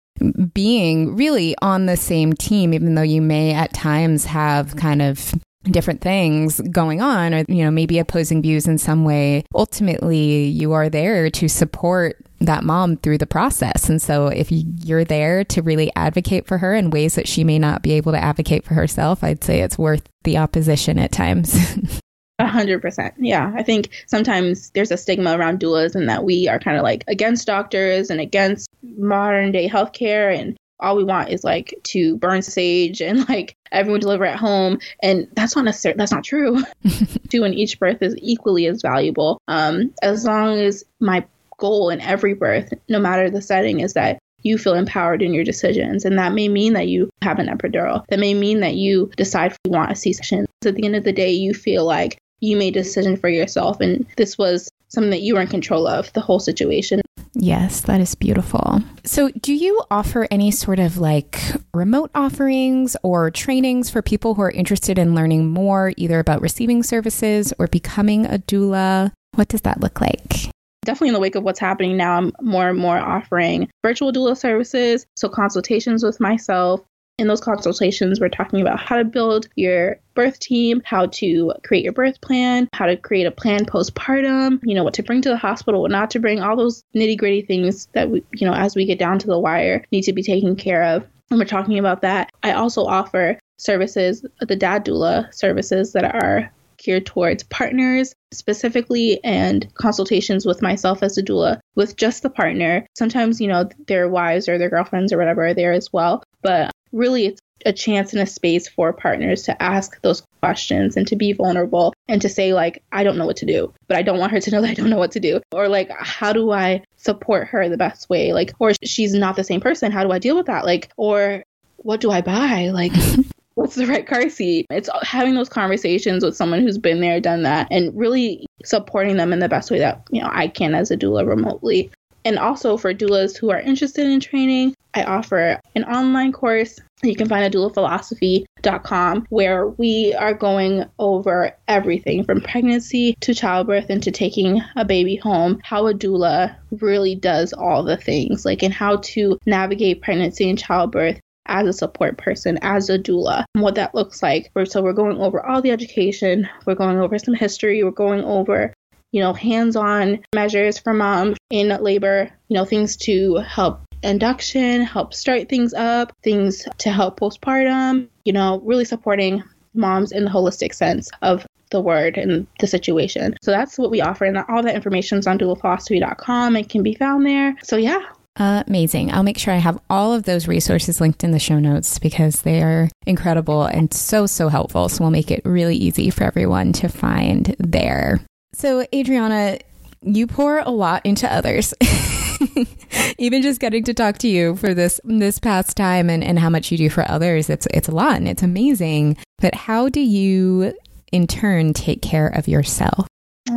being 0.54 1.16
really 1.16 1.56
on 1.62 1.88
the 1.88 1.98
same 1.98 2.32
team 2.32 2.74
even 2.74 2.96
though 2.96 3.02
you 3.02 3.22
may 3.22 3.54
at 3.54 3.74
times 3.74 4.24
have 4.24 4.74
kind 4.78 5.02
of 5.02 5.34
different 5.64 6.00
things 6.00 6.62
going 6.72 7.02
on 7.02 7.34
or 7.34 7.44
you 7.50 7.64
know 7.64 7.72
maybe 7.72 8.00
opposing 8.00 8.42
views 8.42 8.66
in 8.66 8.78
some 8.78 9.04
way 9.04 9.44
ultimately 9.54 10.46
you 10.46 10.72
are 10.72 10.90
there 10.90 11.30
to 11.30 11.50
support 11.50 12.16
that 12.42 12.64
mom 12.64 12.98
through 12.98 13.18
the 13.18 13.26
process. 13.26 13.90
And 13.90 14.02
so 14.02 14.28
if 14.28 14.50
you're 14.52 15.06
there 15.06 15.44
to 15.46 15.62
really 15.62 15.92
advocate 15.96 16.48
for 16.48 16.58
her 16.58 16.74
in 16.74 16.90
ways 16.90 17.16
that 17.16 17.28
she 17.28 17.44
may 17.44 17.60
not 17.60 17.82
be 17.82 17.94
able 17.94 18.12
to 18.12 18.24
advocate 18.24 18.64
for 18.64 18.74
herself 18.74 19.24
i'd 19.24 19.44
say 19.44 19.62
it's 19.62 19.78
worth 19.78 20.08
the 20.24 20.38
opposition 20.38 21.00
at 21.00 21.12
times. 21.12 21.56
A 22.40 22.48
hundred 22.48 22.82
percent. 22.82 23.14
Yeah. 23.18 23.54
I 23.56 23.64
think 23.64 24.04
sometimes 24.08 24.70
there's 24.72 24.92
a 24.92 24.98
stigma 24.98 25.38
around 25.38 25.62
doulas 25.62 25.96
and 25.96 26.10
that 26.10 26.26
we 26.26 26.50
are 26.50 26.60
kind 26.60 26.76
of 26.76 26.84
like 26.84 27.06
against 27.08 27.48
doctors 27.48 28.10
and 28.10 28.20
against 28.20 28.70
modern 28.98 29.54
day 29.54 29.70
healthcare 29.70 30.38
and 30.38 30.58
all 30.82 30.98
we 30.98 31.06
want 31.06 31.30
is 31.30 31.46
like 31.46 31.74
to 31.84 32.18
burn 32.18 32.42
sage 32.42 33.02
and 33.02 33.30
like 33.30 33.56
everyone 33.72 34.02
deliver 34.02 34.26
at 34.26 34.38
home. 34.38 34.80
And 35.02 35.30
that's 35.34 35.56
not 35.56 35.64
necessarily 35.64 35.98
that's 35.98 36.12
not 36.12 36.26
true. 36.26 36.62
Doing 37.30 37.54
each 37.54 37.80
birth 37.80 38.02
is 38.02 38.16
equally 38.18 38.66
as 38.66 38.82
valuable. 38.82 39.40
Um 39.48 39.94
as 40.02 40.26
long 40.26 40.60
as 40.60 40.84
my 41.00 41.26
goal 41.58 41.90
in 41.90 42.02
every 42.02 42.34
birth 42.34 42.74
no 42.90 43.00
matter 43.00 43.30
the 43.30 43.42
setting 43.42 43.80
is 43.80 43.94
that 43.94 44.20
you 44.44 44.58
feel 44.58 44.76
empowered 44.76 45.22
in 45.22 45.34
your 45.34 45.44
decisions 45.44 46.06
and 46.06 46.18
that 46.18 46.34
may 46.34 46.48
mean 46.48 46.74
that 46.74 46.88
you 46.88 47.10
have 47.22 47.40
an 47.40 47.48
epidural 47.48 48.06
that 48.10 48.20
may 48.20 48.34
mean 48.34 48.60
that 48.60 48.76
you 48.76 49.10
decide 49.18 49.52
if 49.52 49.58
you 49.66 49.72
want 49.72 49.92
a 49.92 49.96
c-section 49.96 50.46
at 50.66 50.76
the 50.76 50.86
end 50.86 50.96
of 50.96 51.04
the 51.04 51.14
day 51.14 51.32
you 51.32 51.54
feel 51.54 51.86
like 51.86 52.18
you 52.42 52.56
made 52.56 52.76
a 52.76 52.84
decision 52.84 53.18
for 53.18 53.30
yourself 53.30 53.80
and 53.82 54.06
this 54.18 54.38
was 54.38 54.70
something 54.90 55.10
that 55.10 55.22
you 55.22 55.34
were 55.34 55.42
in 55.42 55.48
control 55.48 55.88
of 55.88 56.12
the 56.14 56.22
whole 56.22 56.40
situation 56.40 57.02
Yes, 57.38 57.82
that 57.82 58.00
is 58.00 58.16
beautiful. 58.16 58.82
So, 59.04 59.30
do 59.30 59.54
you 59.54 59.82
offer 59.92 60.26
any 60.32 60.52
sort 60.52 60.80
of 60.80 60.98
like 60.98 61.38
remote 61.74 62.10
offerings 62.16 62.96
or 63.04 63.30
trainings 63.30 63.90
for 63.90 64.02
people 64.02 64.36
who 64.36 64.42
are 64.42 64.52
interested 64.52 64.98
in 64.98 65.14
learning 65.14 65.50
more, 65.50 65.92
either 65.98 66.20
about 66.20 66.42
receiving 66.42 66.82
services 66.82 67.54
or 67.60 67.68
becoming 67.68 68.26
a 68.26 68.40
doula? 68.40 69.12
What 69.36 69.50
does 69.50 69.62
that 69.62 69.82
look 69.82 70.00
like? 70.00 70.50
Definitely 70.86 71.10
in 71.10 71.14
the 71.14 71.20
wake 71.20 71.36
of 71.36 71.44
what's 71.44 71.60
happening 71.60 71.98
now, 71.98 72.18
I'm 72.18 72.32
more 72.42 72.70
and 72.70 72.80
more 72.80 72.98
offering 72.98 73.70
virtual 73.84 74.14
doula 74.14 74.38
services. 74.38 75.06
So, 75.16 75.28
consultations 75.28 76.04
with 76.04 76.20
myself, 76.20 76.82
in 77.18 77.28
those 77.28 77.42
consultations, 77.42 78.20
we're 78.20 78.30
talking 78.30 78.62
about 78.62 78.80
how 78.80 78.98
to 78.98 79.06
build 79.06 79.48
your 79.56 79.98
birth 80.16 80.40
team, 80.40 80.82
how 80.84 81.06
to 81.08 81.54
create 81.64 81.84
your 81.84 81.94
birth 81.94 82.20
plan, 82.22 82.68
how 82.74 82.86
to 82.86 82.98
create 82.98 83.26
a 83.26 83.32
plan 83.32 83.66
postpartum, 83.66 84.60
you 84.64 84.76
know, 84.76 84.84
what 84.84 84.94
to 84.96 85.04
bring 85.04 85.22
to 85.22 85.30
the 85.30 85.38
hospital, 85.38 85.82
what 85.82 85.92
not 85.92 86.10
to 86.12 86.20
bring, 86.20 86.42
all 86.42 86.58
those 86.58 86.84
nitty 86.94 87.18
gritty 87.18 87.42
things 87.42 87.88
that, 87.94 88.10
we, 88.10 88.24
you 88.34 88.46
know, 88.46 88.54
as 88.54 88.76
we 88.76 88.86
get 88.86 89.00
down 89.00 89.18
to 89.20 89.28
the 89.28 89.40
wire, 89.40 89.86
need 89.92 90.02
to 90.04 90.14
be 90.14 90.24
taken 90.24 90.56
care 90.56 90.84
of. 90.84 91.06
And 91.30 91.40
we're 91.40 91.46
talking 91.46 91.80
about 91.80 92.02
that. 92.02 92.32
I 92.44 92.52
also 92.52 92.84
offer 92.86 93.40
services, 93.58 94.26
the 94.42 94.56
dad 94.56 94.86
doula 94.86 95.34
services 95.34 95.94
that 95.94 96.04
are 96.04 96.52
geared 96.86 97.06
towards 97.06 97.44
partners 97.44 98.14
specifically 98.32 99.20
and 99.24 99.68
consultations 99.74 100.46
with 100.46 100.62
myself 100.62 101.02
as 101.02 101.18
a 101.18 101.24
doula 101.24 101.60
with 101.76 101.96
just 101.96 102.22
the 102.22 102.30
partner. 102.30 102.86
Sometimes, 102.98 103.42
you 103.42 103.48
know, 103.48 103.68
their 103.88 104.08
wives 104.08 104.48
or 104.48 104.58
their 104.58 104.70
girlfriends 104.70 105.12
or 105.12 105.18
whatever 105.18 105.48
are 105.48 105.54
there 105.54 105.74
as 105.74 105.92
well. 105.92 106.24
But 106.42 106.72
really 106.92 107.26
it's 107.26 107.42
a 107.66 107.74
chance 107.74 108.14
and 108.14 108.22
a 108.22 108.26
space 108.26 108.68
for 108.68 108.94
partners 108.94 109.44
to 109.44 109.64
ask 109.64 110.00
those 110.02 110.24
questions 110.42 110.96
and 110.96 111.08
to 111.08 111.16
be 111.16 111.34
vulnerable 111.34 111.94
and 112.08 112.22
to 112.22 112.30
say 112.30 112.54
like 112.54 112.84
i 112.92 113.04
don't 113.04 113.18
know 113.18 113.26
what 113.26 113.38
to 113.38 113.46
do 113.46 113.74
but 113.88 113.98
i 113.98 114.02
don't 114.02 114.20
want 114.20 114.32
her 114.32 114.40
to 114.40 114.52
know 114.52 114.62
that 114.62 114.70
i 114.70 114.74
don't 114.74 114.90
know 114.90 114.98
what 114.98 115.12
to 115.12 115.20
do 115.20 115.40
or 115.52 115.68
like 115.68 115.90
how 115.98 116.32
do 116.32 116.52
i 116.52 116.82
support 116.98 117.48
her 117.48 117.68
the 117.68 117.78
best 117.78 118.10
way 118.10 118.34
like 118.34 118.54
or 118.60 118.74
she's 118.84 119.14
not 119.14 119.36
the 119.36 119.44
same 119.44 119.62
person 119.62 119.92
how 119.92 120.04
do 120.04 120.12
i 120.12 120.20
deal 120.20 120.36
with 120.36 120.46
that 120.46 120.66
like 120.66 120.92
or 120.98 121.44
what 121.78 122.02
do 122.02 122.12
i 122.12 122.22
buy 122.22 122.70
like 122.70 122.92
what's 123.56 123.76
the 123.76 123.88
right 123.88 124.06
car 124.06 124.30
seat? 124.30 124.68
It's 124.70 124.90
having 125.02 125.34
those 125.34 125.50
conversations 125.50 126.24
with 126.24 126.36
someone 126.36 126.62
who's 126.62 126.78
been 126.78 127.02
there 127.02 127.20
done 127.20 127.44
that 127.44 127.68
and 127.72 127.98
really 127.98 128.46
supporting 128.64 129.18
them 129.18 129.34
in 129.34 129.40
the 129.40 129.50
best 129.50 129.72
way 129.72 129.80
that 129.80 130.02
you 130.12 130.22
know 130.22 130.30
i 130.32 130.48
can 130.48 130.76
as 130.76 130.92
a 130.92 130.98
doula 130.98 131.28
remotely. 131.28 131.92
And 132.24 132.40
also 132.40 132.76
for 132.76 132.92
doulas 132.92 133.38
who 133.38 133.52
are 133.52 133.60
interested 133.60 134.08
in 134.08 134.20
training, 134.20 134.74
I 134.96 135.04
offer 135.04 135.60
an 135.76 135.84
online 135.84 136.32
course. 136.32 136.80
You 137.04 137.16
can 137.16 137.30
find 137.30 137.46
at 137.46 137.54
doulaphilosophy.com 137.54 139.28
where 139.30 139.68
we 139.68 140.16
are 140.16 140.34
going 140.34 140.86
over 140.98 141.56
everything 141.68 142.24
from 142.24 142.42
pregnancy 142.42 143.16
to 143.20 143.36
childbirth 143.36 143.92
and 143.92 144.02
to 144.02 144.10
taking 144.10 144.60
a 144.76 144.84
baby 144.84 145.18
home, 145.18 145.62
how 145.64 145.86
a 145.86 145.94
doula 145.94 146.56
really 146.72 147.14
does 147.14 147.54
all 147.54 147.84
the 147.84 147.98
things, 147.98 148.44
like 148.44 148.64
and 148.64 148.74
how 148.74 148.98
to 148.98 149.38
navigate 149.46 150.02
pregnancy 150.02 150.50
and 150.50 150.58
childbirth 150.58 151.20
as 151.46 151.68
a 151.68 151.74
support 151.74 152.18
person, 152.18 152.58
as 152.62 152.90
a 152.90 152.98
doula, 152.98 153.46
what 153.54 153.76
that 153.76 153.96
looks 153.96 154.22
like. 154.24 154.52
So 154.66 154.82
we're 154.82 154.94
going 154.94 155.18
over 155.18 155.46
all 155.46 155.62
the 155.62 155.72
education, 155.72 156.50
we're 156.66 156.76
going 156.76 156.98
over 156.98 157.18
some 157.20 157.34
history, 157.34 157.84
we're 157.84 157.92
going 157.92 158.24
over 158.24 158.74
you 159.12 159.22
know, 159.22 159.32
hands 159.32 159.78
on 159.78 160.20
measures 160.34 160.78
for 160.78 160.94
moms 160.94 161.38
in 161.50 161.70
labor, 161.82 162.30
you 162.50 162.56
know, 162.56 162.66
things 162.66 162.98
to 162.98 163.36
help 163.36 163.82
induction, 164.04 164.82
help 164.82 165.14
start 165.14 165.48
things 165.48 165.74
up, 165.74 166.12
things 166.22 166.68
to 166.80 166.92
help 166.92 167.18
postpartum, 167.18 168.10
you 168.26 168.34
know, 168.34 168.60
really 168.66 168.84
supporting 168.84 169.42
moms 169.74 170.12
in 170.12 170.26
the 170.26 170.30
holistic 170.30 170.76
sense 170.76 171.10
of 171.22 171.48
the 171.72 171.80
word 171.80 172.18
and 172.18 172.46
the 172.60 172.68
situation. 172.68 173.38
So 173.42 173.52
that's 173.52 173.78
what 173.78 173.90
we 173.90 174.02
offer. 174.02 174.26
And 174.26 174.38
all 174.38 174.62
that 174.64 174.76
information 174.76 175.18
is 175.18 175.28
on 175.28 175.40
doulaphilosophy.com 175.40 176.56
and 176.58 176.70
can 176.70 176.84
be 176.84 176.94
found 176.94 177.26
there. 177.26 177.56
So 177.64 177.78
yeah, 177.78 178.02
Amazing. 178.38 179.14
I'll 179.14 179.24
make 179.24 179.38
sure 179.38 179.54
I 179.54 179.58
have 179.58 179.80
all 179.90 180.14
of 180.14 180.24
those 180.24 180.48
resources 180.48 181.00
linked 181.00 181.24
in 181.24 181.32
the 181.32 181.40
show 181.40 181.58
notes 181.58 182.00
because 182.00 182.42
they 182.42 182.62
are 182.62 182.90
incredible 183.06 183.64
and 183.64 183.94
so, 183.94 184.26
so 184.26 184.50
helpful. 184.50 184.90
So 184.90 185.04
we'll 185.04 185.12
make 185.12 185.32
it 185.32 185.42
really 185.46 185.78
easy 185.78 186.10
for 186.10 186.26
everyone 186.26 186.74
to 186.74 186.90
find 186.90 187.56
there. 187.60 188.20
So, 188.54 188.86
Adriana, 188.94 189.60
you 190.02 190.28
pour 190.28 190.60
a 190.60 190.70
lot 190.70 191.06
into 191.06 191.32
others. 191.32 191.74
Even 193.18 193.42
just 193.42 193.62
getting 193.62 193.84
to 193.86 193.94
talk 193.94 194.18
to 194.20 194.28
you 194.28 194.56
for 194.58 194.74
this 194.74 195.00
this 195.04 195.40
past 195.40 195.78
time 195.78 196.10
and, 196.10 196.24
and 196.24 196.38
how 196.38 196.50
much 196.50 196.72
you 196.72 196.78
do 196.78 196.90
for 196.90 197.10
others, 197.10 197.50
it's 197.50 197.68
it's 197.74 197.88
a 197.88 197.96
lot 197.96 198.18
and 198.18 198.28
it's 198.28 198.44
amazing. 198.44 199.18
But 199.40 199.56
how 199.56 199.90
do 199.90 200.02
you 200.02 200.74
in 201.12 201.28
turn 201.28 201.74
take 201.74 202.02
care 202.02 202.28
of 202.28 202.48
yourself? 202.48 203.08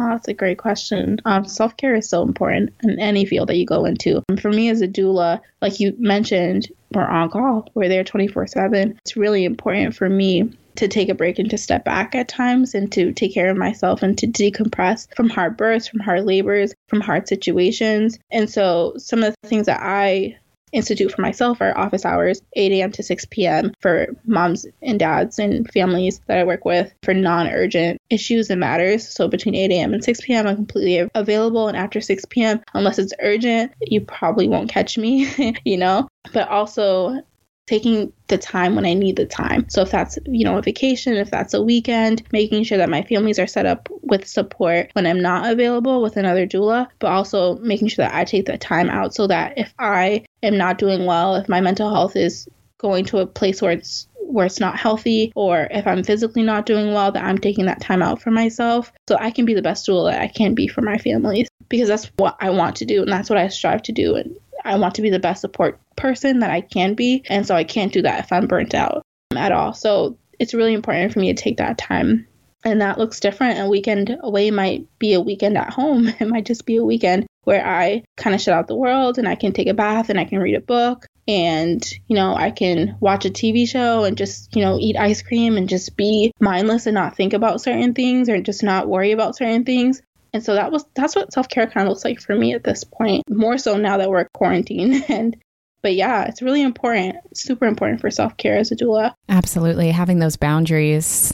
Oh, 0.01 0.11
that's 0.11 0.28
a 0.28 0.34
great 0.34 0.59
question. 0.59 1.18
Um, 1.24 1.44
Self 1.44 1.76
care 1.76 1.96
is 1.96 2.09
so 2.09 2.22
important 2.22 2.72
in 2.84 3.01
any 3.01 3.24
field 3.24 3.49
that 3.49 3.57
you 3.57 3.66
go 3.66 3.84
into. 3.84 4.22
And 4.28 4.40
for 4.40 4.51
me 4.51 4.68
as 4.68 4.80
a 4.80 4.86
doula, 4.86 5.40
like 5.61 5.80
you 5.80 5.94
mentioned, 5.99 6.68
we're 6.94 7.05
on 7.05 7.30
call. 7.30 7.68
We're 7.74 7.88
there 7.88 8.05
24 8.05 8.46
7. 8.46 8.99
It's 9.03 9.16
really 9.16 9.44
important 9.44 9.96
for 9.96 10.09
me 10.09 10.53
to 10.76 10.86
take 10.86 11.09
a 11.09 11.14
break 11.14 11.40
and 11.40 11.51
to 11.51 11.59
step 11.59 11.84
back 11.84 12.14
at 12.14 12.28
times 12.28 12.74
and 12.74 12.92
to 12.92 13.12
take 13.12 13.34
care 13.34 13.51
of 13.51 13.57
myself 13.57 14.05
and 14.05 14.16
to 14.18 14.28
decompress 14.28 15.12
from 15.16 15.28
hard 15.28 15.57
births, 15.57 15.88
from 15.88 15.99
hard 15.99 16.24
labors, 16.24 16.72
from 16.86 17.01
hard 17.01 17.26
situations. 17.26 18.20
And 18.30 18.49
so 18.49 18.94
some 18.99 19.24
of 19.24 19.34
the 19.42 19.49
things 19.49 19.66
that 19.66 19.80
I 19.82 20.36
institute 20.72 21.12
for 21.12 21.22
myself 21.22 21.60
are 21.60 21.76
office 21.76 22.04
hours 22.04 22.42
8 22.54 22.72
a.m. 22.72 22.92
to 22.92 23.02
6 23.02 23.24
p.m. 23.30 23.72
for 23.80 24.08
moms 24.24 24.66
and 24.82 24.98
dads 24.98 25.38
and 25.38 25.70
families 25.72 26.20
that 26.26 26.38
I 26.38 26.44
work 26.44 26.64
with 26.64 26.92
for 27.02 27.14
non 27.14 27.48
urgent 27.48 28.00
issues 28.10 28.50
and 28.50 28.60
matters. 28.60 29.08
So 29.08 29.28
between 29.28 29.54
8 29.54 29.70
a.m. 29.70 29.94
and 29.94 30.04
6 30.04 30.20
p.m., 30.22 30.46
I'm 30.46 30.56
completely 30.56 31.08
available. 31.14 31.68
And 31.68 31.76
after 31.76 32.00
6 32.00 32.24
p.m., 32.30 32.60
unless 32.74 32.98
it's 32.98 33.12
urgent, 33.20 33.72
you 33.80 34.00
probably 34.00 34.48
won't 34.48 34.70
catch 34.70 34.98
me, 34.98 35.54
you 35.64 35.76
know? 35.76 36.08
But 36.32 36.48
also, 36.48 37.22
taking 37.68 38.10
the 38.28 38.38
time 38.38 38.74
when 38.74 38.86
I 38.86 38.94
need 38.94 39.16
the 39.16 39.26
time. 39.26 39.68
So 39.68 39.82
if 39.82 39.90
that's, 39.90 40.18
you 40.24 40.42
know, 40.42 40.56
a 40.56 40.62
vacation, 40.62 41.14
if 41.14 41.30
that's 41.30 41.52
a 41.52 41.62
weekend, 41.62 42.22
making 42.32 42.64
sure 42.64 42.78
that 42.78 42.88
my 42.88 43.02
families 43.02 43.38
are 43.38 43.46
set 43.46 43.66
up 43.66 43.88
with 44.00 44.26
support 44.26 44.90
when 44.94 45.06
I'm 45.06 45.20
not 45.20 45.52
available 45.52 46.00
with 46.00 46.16
another 46.16 46.46
doula, 46.46 46.88
but 46.98 47.12
also 47.12 47.58
making 47.58 47.88
sure 47.88 48.06
that 48.06 48.14
I 48.14 48.24
take 48.24 48.46
the 48.46 48.56
time 48.56 48.88
out 48.88 49.14
so 49.14 49.26
that 49.26 49.58
if 49.58 49.74
I 49.78 50.24
am 50.43 50.57
not 50.57 50.78
doing 50.78 51.07
well, 51.07 51.36
if 51.36 51.49
my 51.49 51.61
mental 51.61 51.93
health 51.93 52.16
is 52.16 52.49
going 52.78 53.05
to 53.07 53.18
a 53.18 53.26
place 53.26 53.61
where 53.61 53.72
it's 53.72 54.07
where 54.20 54.45
it's 54.45 54.61
not 54.61 54.78
healthy 54.78 55.32
or 55.34 55.68
if 55.70 55.86
I'm 55.86 56.05
physically 56.05 56.43
not 56.43 56.66
doing 56.66 56.93
well 56.93 57.11
that 57.11 57.24
I'm 57.24 57.39
taking 57.39 57.64
that 57.64 57.80
time 57.80 58.03
out 58.03 58.20
for 58.20 58.30
myself 58.30 58.93
so 59.09 59.16
I 59.18 59.30
can 59.30 59.47
be 59.47 59.55
the 59.55 59.62
best 59.62 59.89
doula 59.89 60.12
that 60.12 60.20
I 60.20 60.28
can 60.28 60.55
be 60.55 60.68
for 60.68 60.82
my 60.82 60.99
families 60.99 61.49
because 61.70 61.89
that's 61.89 62.11
what 62.18 62.36
I 62.39 62.51
want 62.51 62.76
to 62.76 62.84
do 62.84 63.01
and 63.01 63.11
that's 63.11 63.30
what 63.30 63.39
I 63.39 63.49
strive 63.49 63.82
to 63.84 63.93
do 63.93 64.16
and 64.16 64.36
I 64.64 64.76
want 64.76 64.95
to 64.97 65.03
be 65.03 65.11
the 65.11 65.18
best 65.18 65.41
support 65.41 65.80
person 65.97 66.41
that 66.41 66.51
I 66.51 66.61
can 66.61 66.95
be. 66.95 67.24
And 67.28 67.47
so 67.47 67.55
I 67.55 67.64
can't 67.64 67.93
do 67.93 68.03
that 68.03 68.24
if 68.24 68.32
I'm 68.32 68.47
burnt 68.47 68.74
out 68.74 69.03
at 69.34 69.53
all. 69.53 69.74
So 69.74 70.18
it's 70.39 70.55
really 70.55 70.74
important 70.74 71.12
for 71.12 71.20
me 71.20 71.32
to 71.32 71.43
take 71.43 71.59
that 71.59 71.78
time. 71.78 72.26
And 72.64 72.80
that 72.80 72.99
looks 72.99 73.20
different. 73.20 73.61
A 73.61 73.68
weekend 73.68 74.16
away 74.20 74.51
might 74.51 74.86
be 74.99 75.14
a 75.14 75.20
weekend 75.20 75.57
at 75.57 75.72
home. 75.72 76.09
It 76.20 76.28
might 76.28 76.47
just 76.47 76.66
be 76.66 76.76
a 76.76 76.84
weekend 76.84 77.26
where 77.49 77.66
I 77.66 78.05
kind 78.18 78.34
of 78.36 78.42
shut 78.42 78.53
out 78.53 78.66
the 78.66 78.76
world 78.76 79.16
and 79.16 79.26
I 79.26 79.34
can 79.34 79.55
take 79.55 79.68
a 79.68 79.72
bath 79.72 80.11
and 80.11 80.20
I 80.20 80.26
can 80.26 80.38
read 80.38 80.55
a 80.55 80.61
book 80.61 81.07
and, 81.26 81.82
you 82.07 82.14
know, 82.14 82.34
I 82.34 82.51
can 82.51 82.99
watch 83.01 83.24
a 83.24 83.30
TV 83.30 83.66
show 83.66 84.05
and 84.05 84.18
just, 84.18 84.55
you 84.55 84.61
know, 84.61 84.76
eat 84.78 84.99
ice 84.99 85.22
cream 85.22 85.57
and 85.57 85.66
just 85.66 85.96
be 85.96 86.30
mindless 86.40 86.84
and 86.84 86.94
not 86.94 87.16
think 87.16 87.32
about 87.32 87.62
certain 87.62 87.94
things 87.94 88.28
or 88.28 88.38
just 88.42 88.62
not 88.62 88.86
worry 88.86 89.12
about 89.12 89.34
certain 89.34 89.64
things. 89.64 90.03
And 90.34 90.44
so 90.44 90.57
that 90.57 90.70
was 90.70 90.84
that's 90.94 91.16
what 91.16 91.32
self-care 91.32 91.68
kind 91.68 91.86
of 91.86 91.92
looks 91.92 92.05
like 92.05 92.20
for 92.20 92.36
me 92.36 92.53
at 92.53 92.64
this 92.64 92.84
point. 92.84 93.24
More 93.30 93.57
so 93.57 93.78
now 93.78 93.96
that 93.96 94.11
we're 94.11 94.28
quarantined 94.34 95.07
and 95.09 95.34
but 95.83 95.95
yeah, 95.95 96.24
it's 96.24 96.43
really 96.43 96.62
important. 96.62 97.16
It's 97.31 97.43
super 97.43 97.66
important 97.66 98.01
for 98.01 98.11
self-care 98.11 98.57
as 98.57 98.72
a 98.72 98.76
doula. 98.76 99.14
Absolutely. 99.29 99.91
Having 99.91 100.18
those 100.18 100.37
boundaries, 100.37 101.33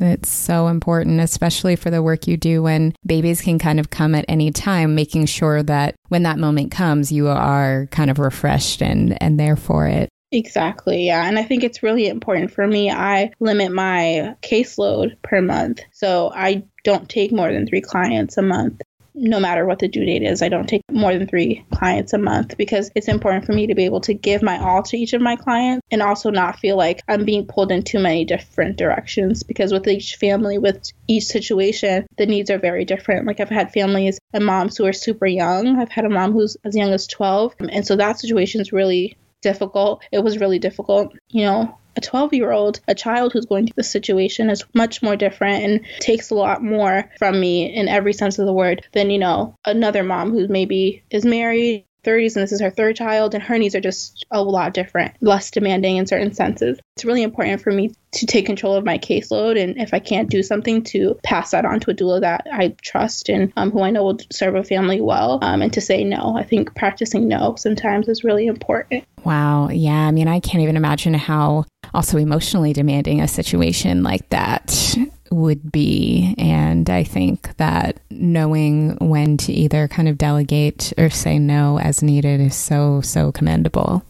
it's 0.00 0.28
so 0.28 0.68
important, 0.68 1.20
especially 1.20 1.76
for 1.76 1.90
the 1.90 2.02
work 2.02 2.26
you 2.26 2.36
do 2.36 2.62
when 2.62 2.94
babies 3.04 3.40
can 3.40 3.58
kind 3.58 3.80
of 3.80 3.90
come 3.90 4.14
at 4.14 4.24
any 4.28 4.50
time, 4.50 4.94
making 4.94 5.26
sure 5.26 5.62
that 5.62 5.94
when 6.08 6.24
that 6.24 6.38
moment 6.38 6.70
comes, 6.70 7.10
you 7.10 7.28
are 7.28 7.86
kind 7.90 8.10
of 8.10 8.18
refreshed 8.18 8.82
and, 8.82 9.20
and 9.22 9.40
there 9.40 9.56
for 9.56 9.86
it. 9.86 10.08
Exactly. 10.32 11.06
Yeah. 11.06 11.26
And 11.26 11.38
I 11.38 11.44
think 11.44 11.62
it's 11.62 11.84
really 11.84 12.08
important 12.08 12.50
for 12.50 12.66
me. 12.66 12.90
I 12.90 13.30
limit 13.38 13.70
my 13.72 14.34
caseload 14.42 15.16
per 15.22 15.40
month. 15.40 15.80
So 15.92 16.32
I 16.34 16.64
don't 16.82 17.08
take 17.08 17.32
more 17.32 17.52
than 17.52 17.66
three 17.66 17.80
clients 17.80 18.36
a 18.36 18.42
month. 18.42 18.82
No 19.18 19.40
matter 19.40 19.64
what 19.64 19.78
the 19.78 19.88
due 19.88 20.04
date 20.04 20.22
is, 20.22 20.42
I 20.42 20.50
don't 20.50 20.68
take 20.68 20.82
more 20.90 21.16
than 21.16 21.26
three 21.26 21.64
clients 21.72 22.12
a 22.12 22.18
month 22.18 22.58
because 22.58 22.90
it's 22.94 23.08
important 23.08 23.46
for 23.46 23.54
me 23.54 23.66
to 23.68 23.74
be 23.74 23.86
able 23.86 24.02
to 24.02 24.12
give 24.12 24.42
my 24.42 24.58
all 24.58 24.82
to 24.84 24.96
each 24.98 25.14
of 25.14 25.22
my 25.22 25.36
clients 25.36 25.80
and 25.90 26.02
also 26.02 26.30
not 26.30 26.58
feel 26.58 26.76
like 26.76 27.00
I'm 27.08 27.24
being 27.24 27.46
pulled 27.46 27.72
in 27.72 27.82
too 27.82 27.98
many 27.98 28.26
different 28.26 28.76
directions. 28.76 29.42
Because 29.42 29.72
with 29.72 29.88
each 29.88 30.16
family, 30.16 30.58
with 30.58 30.92
each 31.08 31.24
situation, 31.24 32.06
the 32.18 32.26
needs 32.26 32.50
are 32.50 32.58
very 32.58 32.84
different. 32.84 33.26
Like 33.26 33.40
I've 33.40 33.48
had 33.48 33.72
families 33.72 34.18
and 34.34 34.44
moms 34.44 34.76
who 34.76 34.84
are 34.84 34.92
super 34.92 35.26
young. 35.26 35.78
I've 35.78 35.90
had 35.90 36.04
a 36.04 36.10
mom 36.10 36.32
who's 36.32 36.58
as 36.62 36.76
young 36.76 36.92
as 36.92 37.06
12. 37.06 37.54
And 37.58 37.86
so 37.86 37.96
that 37.96 38.20
situation 38.20 38.60
is 38.60 38.70
really 38.70 39.16
difficult. 39.46 40.02
It 40.10 40.24
was 40.24 40.38
really 40.38 40.58
difficult. 40.58 41.12
You 41.28 41.44
know, 41.44 41.78
a 41.96 42.00
12 42.00 42.34
year 42.34 42.50
old, 42.50 42.80
a 42.88 42.94
child 42.94 43.32
who's 43.32 43.46
going 43.46 43.66
through 43.66 43.74
the 43.76 43.84
situation 43.84 44.50
is 44.50 44.64
much 44.74 45.02
more 45.02 45.16
different 45.16 45.64
and 45.64 45.86
takes 46.00 46.30
a 46.30 46.34
lot 46.34 46.62
more 46.62 47.10
from 47.18 47.40
me 47.40 47.72
in 47.72 47.88
every 47.88 48.12
sense 48.12 48.38
of 48.38 48.46
the 48.46 48.52
word 48.52 48.84
than, 48.92 49.10
you 49.10 49.18
know, 49.18 49.56
another 49.64 50.02
mom 50.02 50.32
who 50.32 50.48
maybe 50.48 51.02
is 51.10 51.24
married 51.24 51.85
30s 52.06 52.36
and 52.36 52.42
this 52.42 52.52
is 52.52 52.60
her 52.60 52.70
third 52.70 52.96
child 52.96 53.34
and 53.34 53.42
her 53.42 53.58
needs 53.58 53.74
are 53.74 53.80
just 53.80 54.24
a 54.30 54.42
lot 54.42 54.72
different, 54.72 55.14
less 55.20 55.50
demanding 55.50 55.96
in 55.96 56.06
certain 56.06 56.32
senses. 56.32 56.78
It's 56.96 57.04
really 57.04 57.22
important 57.22 57.60
for 57.60 57.72
me 57.72 57.92
to 58.12 58.26
take 58.26 58.46
control 58.46 58.74
of 58.74 58.84
my 58.84 58.98
caseload 58.98 59.60
and 59.60 59.76
if 59.78 59.92
I 59.92 59.98
can't 59.98 60.30
do 60.30 60.42
something 60.42 60.82
to 60.84 61.18
pass 61.22 61.50
that 61.50 61.64
on 61.64 61.80
to 61.80 61.90
a 61.90 61.94
doula 61.94 62.20
that 62.20 62.46
I 62.50 62.74
trust 62.82 63.28
and 63.28 63.52
um, 63.56 63.70
who 63.70 63.82
I 63.82 63.90
know 63.90 64.04
will 64.04 64.18
serve 64.30 64.54
a 64.54 64.64
family 64.64 65.00
well 65.00 65.38
um, 65.42 65.60
and 65.60 65.72
to 65.72 65.80
say 65.80 66.04
no. 66.04 66.36
I 66.36 66.44
think 66.44 66.74
practicing 66.74 67.28
no 67.28 67.56
sometimes 67.56 68.08
is 68.08 68.24
really 68.24 68.46
important. 68.46 69.04
Wow. 69.24 69.68
Yeah. 69.68 70.06
I 70.06 70.12
mean, 70.12 70.28
I 70.28 70.40
can't 70.40 70.62
even 70.62 70.76
imagine 70.76 71.14
how 71.14 71.64
also 71.92 72.18
emotionally 72.18 72.72
demanding 72.72 73.20
a 73.20 73.28
situation 73.28 74.02
like 74.02 74.28
that 74.30 74.96
would 75.30 75.72
be. 75.72 76.34
And 76.38 76.88
I 76.88 77.04
think 77.04 77.56
that 77.56 78.00
knowing 78.10 78.96
when 78.98 79.36
to 79.38 79.52
either 79.52 79.88
kind 79.88 80.08
of 80.08 80.18
delegate 80.18 80.92
or 80.98 81.10
say 81.10 81.38
no 81.38 81.78
as 81.78 82.02
needed 82.02 82.40
is 82.40 82.54
so, 82.54 83.00
so 83.00 83.32
commendable. 83.32 84.02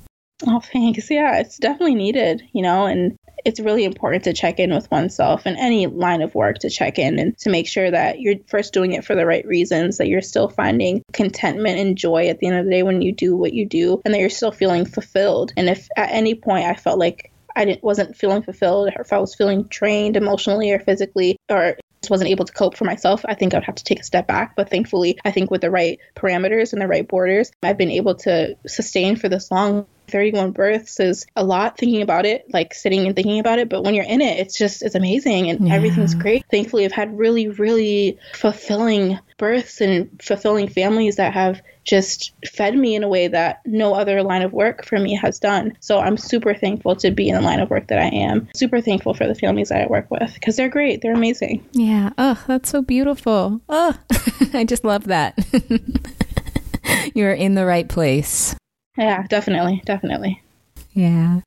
Oh, 0.46 0.60
thanks. 0.60 1.10
Yeah, 1.10 1.38
it's 1.38 1.58
definitely 1.58 1.94
needed, 1.94 2.42
you 2.52 2.62
know, 2.62 2.86
and 2.86 3.16
it's 3.46 3.60
really 3.60 3.84
important 3.84 4.24
to 4.24 4.32
check 4.32 4.58
in 4.58 4.74
with 4.74 4.90
oneself 4.90 5.46
in 5.46 5.56
any 5.56 5.86
line 5.86 6.20
of 6.20 6.34
work 6.34 6.58
to 6.58 6.68
check 6.68 6.98
in 6.98 7.18
and 7.18 7.38
to 7.38 7.48
make 7.48 7.68
sure 7.68 7.90
that 7.90 8.20
you're 8.20 8.34
first 8.48 8.74
doing 8.74 8.92
it 8.92 9.04
for 9.04 9.14
the 9.14 9.24
right 9.24 9.46
reasons, 9.46 9.98
that 9.98 10.08
you're 10.08 10.20
still 10.20 10.48
finding 10.48 11.02
contentment 11.12 11.78
and 11.78 11.96
joy 11.96 12.26
at 12.26 12.40
the 12.40 12.48
end 12.48 12.56
of 12.56 12.64
the 12.64 12.70
day 12.70 12.82
when 12.82 13.02
you 13.02 13.12
do 13.12 13.36
what 13.36 13.52
you 13.52 13.64
do, 13.64 14.02
and 14.04 14.12
that 14.12 14.18
you're 14.18 14.28
still 14.28 14.50
feeling 14.50 14.84
fulfilled. 14.84 15.52
And 15.56 15.68
if 15.68 15.88
at 15.96 16.10
any 16.10 16.34
point 16.34 16.66
I 16.66 16.74
felt 16.74 16.98
like 16.98 17.30
I 17.57 17.64
didn't, 17.64 17.82
wasn't 17.82 18.16
feeling 18.16 18.42
fulfilled, 18.42 18.90
or 18.94 19.00
if 19.00 19.12
I 19.12 19.18
was 19.18 19.34
feeling 19.34 19.64
drained 19.64 20.16
emotionally 20.16 20.70
or 20.70 20.78
physically, 20.78 21.38
or 21.48 21.76
just 22.02 22.11
wasn't 22.11 22.30
able 22.30 22.44
to 22.44 22.52
cope 22.52 22.76
for 22.76 22.84
myself, 22.84 23.24
I 23.26 23.34
think 23.34 23.54
I 23.54 23.57
would 23.57 23.64
have 23.64 23.76
to 23.76 23.84
take 23.84 24.00
a 24.00 24.04
step 24.04 24.26
back. 24.26 24.54
But 24.54 24.70
thankfully, 24.70 25.18
I 25.24 25.30
think 25.30 25.50
with 25.50 25.62
the 25.62 25.70
right 25.70 25.98
parameters 26.14 26.72
and 26.72 26.82
the 26.82 26.86
right 26.86 27.09
borders, 27.09 27.50
I've 27.62 27.78
been 27.78 27.90
able 27.90 28.16
to 28.16 28.57
sustain 28.66 29.16
for 29.16 29.28
this 29.28 29.50
long 29.50 29.86
31 30.09 30.52
births 30.52 31.00
is 31.00 31.26
a 31.36 31.44
lot 31.44 31.78
thinking 31.78 32.02
about 32.02 32.26
it, 32.26 32.46
like 32.52 32.74
sitting 32.74 33.07
and 33.07 33.14
thinking 33.14 33.38
about 33.38 33.59
it. 33.59 33.68
But 33.68 33.82
when 33.82 33.94
you're 33.94 34.04
in 34.04 34.20
it, 34.20 34.38
it's 34.38 34.57
just, 34.57 34.82
it's 34.82 34.94
amazing 34.94 35.50
and 35.50 35.68
yeah. 35.68 35.74
everything's 35.74 36.14
great. 36.14 36.44
Thankfully, 36.50 36.84
I've 36.84 36.92
had 36.92 37.16
really, 37.16 37.48
really 37.48 38.18
fulfilling 38.34 39.18
births 39.38 39.80
and 39.80 40.11
fulfilling 40.22 40.68
families 40.68 41.16
that 41.16 41.32
have 41.34 41.61
just 41.84 42.32
fed 42.44 42.76
me 42.76 42.94
in 42.94 43.04
a 43.04 43.09
way 43.09 43.28
that 43.28 43.61
no 43.64 43.94
other 43.94 44.22
line 44.22 44.42
of 44.42 44.52
work 44.52 44.84
for 44.84 44.98
me 44.98 45.14
has 45.14 45.38
done. 45.38 45.76
So 45.80 46.00
I'm 46.00 46.16
super 46.16 46.52
thankful 46.52 46.96
to 46.96 47.11
be 47.11 47.28
in 47.28 47.36
the 47.36 47.40
line 47.40 47.61
of 47.61 47.70
work 47.70 47.86
that 47.88 47.98
I 47.98 48.09
am. 48.09 48.48
Super 48.57 48.80
thankful 48.80 49.14
for 49.14 49.26
the 49.26 49.34
families 49.34 49.68
that 49.68 49.82
I 49.82 49.86
work 49.86 50.11
with 50.11 50.34
because 50.34 50.57
they're 50.57 50.68
great. 50.68 51.00
They're 51.00 51.14
amazing. 51.14 51.64
Yeah. 51.72 52.11
Oh, 52.18 52.42
that's 52.46 52.70
so 52.70 52.82
beautiful. 52.82 53.61
Oh, 53.68 53.96
I 54.52 54.64
just 54.64 54.84
love 54.84 55.04
that. 55.04 55.38
You're 57.14 57.32
in 57.32 57.54
the 57.54 57.64
right 57.66 57.88
place. 57.88 58.57
Yeah, 58.97 59.26
definitely. 59.26 59.82
Definitely. 59.84 60.42
Yeah. 60.92 61.40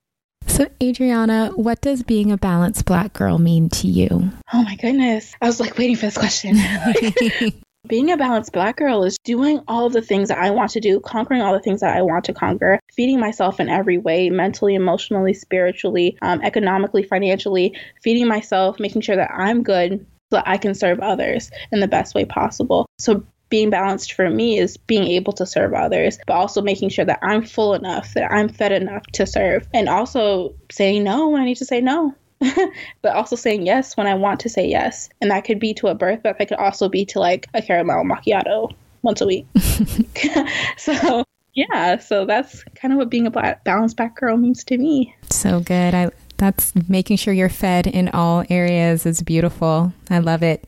So, 0.47 0.67
Adriana, 0.81 1.51
what 1.55 1.81
does 1.81 2.03
being 2.03 2.31
a 2.31 2.37
balanced 2.37 2.85
black 2.85 3.13
girl 3.13 3.37
mean 3.37 3.69
to 3.69 3.87
you? 3.87 4.31
Oh 4.53 4.63
my 4.63 4.75
goodness. 4.75 5.35
I 5.41 5.47
was 5.47 5.59
like 5.59 5.77
waiting 5.77 5.95
for 5.95 6.07
this 6.07 6.17
question. 6.17 6.57
being 7.87 8.11
a 8.11 8.17
balanced 8.17 8.51
black 8.51 8.77
girl 8.77 9.03
is 9.03 9.17
doing 9.23 9.61
all 9.67 9.89
the 9.89 10.01
things 10.01 10.29
that 10.29 10.37
I 10.37 10.51
want 10.51 10.71
to 10.71 10.79
do, 10.79 10.99
conquering 10.99 11.41
all 11.41 11.53
the 11.53 11.59
things 11.59 11.81
that 11.81 11.95
I 11.95 12.01
want 12.01 12.25
to 12.25 12.33
conquer, 12.33 12.79
feeding 12.93 13.19
myself 13.19 13.59
in 13.59 13.69
every 13.69 13.97
way 13.97 14.29
mentally, 14.29 14.75
emotionally, 14.75 15.33
spiritually, 15.33 16.17
um, 16.21 16.41
economically, 16.41 17.03
financially, 17.03 17.73
feeding 18.03 18.27
myself, 18.27 18.79
making 18.79 19.01
sure 19.01 19.15
that 19.15 19.31
I'm 19.31 19.63
good 19.63 20.05
so 20.31 20.37
that 20.37 20.47
I 20.47 20.57
can 20.57 20.75
serve 20.75 20.99
others 20.99 21.51
in 21.71 21.79
the 21.79 21.87
best 21.87 22.13
way 22.15 22.25
possible. 22.25 22.85
So, 22.99 23.23
being 23.49 23.69
balanced 23.69 24.13
for 24.13 24.29
me 24.29 24.57
is 24.57 24.77
being 24.77 25.03
able 25.03 25.33
to 25.33 25.45
serve 25.45 25.73
others, 25.73 26.19
but 26.27 26.35
also 26.35 26.61
making 26.61 26.89
sure 26.89 27.05
that 27.05 27.19
I'm 27.21 27.43
full 27.43 27.73
enough, 27.73 28.13
that 28.13 28.31
I'm 28.31 28.49
fed 28.49 28.71
enough 28.71 29.03
to 29.13 29.25
serve, 29.25 29.67
and 29.73 29.89
also 29.89 30.53
saying 30.71 31.03
no 31.03 31.29
when 31.29 31.41
I 31.41 31.45
need 31.45 31.57
to 31.57 31.65
say 31.65 31.81
no. 31.81 32.15
but 33.01 33.15
also 33.15 33.35
saying 33.35 33.65
yes 33.65 33.97
when 33.97 34.07
I 34.07 34.13
want 34.13 34.39
to 34.41 34.49
say 34.49 34.65
yes. 34.65 35.09
And 35.19 35.29
that 35.29 35.43
could 35.43 35.59
be 35.59 35.73
to 35.75 35.87
a 35.87 35.95
birth, 35.95 36.21
but 36.23 36.37
that 36.37 36.47
could 36.47 36.57
also 36.57 36.87
be 36.87 37.05
to 37.07 37.19
like 37.19 37.47
a 37.53 37.61
caramel 37.61 38.05
macchiato 38.05 38.73
once 39.01 39.21
a 39.21 39.27
week. 39.27 39.45
so 40.77 41.25
yeah, 41.53 41.97
so 41.97 42.25
that's 42.25 42.63
kind 42.75 42.93
of 42.93 42.97
what 42.97 43.09
being 43.09 43.27
a 43.27 43.59
balanced 43.65 43.97
black 43.97 44.15
girl 44.15 44.37
means 44.37 44.63
to 44.65 44.77
me. 44.77 45.13
So 45.29 45.59
good. 45.59 45.93
I 45.93 46.11
that's 46.37 46.73
making 46.87 47.17
sure 47.17 47.33
you're 47.33 47.49
fed 47.49 47.85
in 47.85 48.07
all 48.09 48.45
areas 48.49 49.05
is 49.05 49.21
beautiful. 49.21 49.91
I 50.09 50.19
love 50.19 50.41
it. 50.41 50.67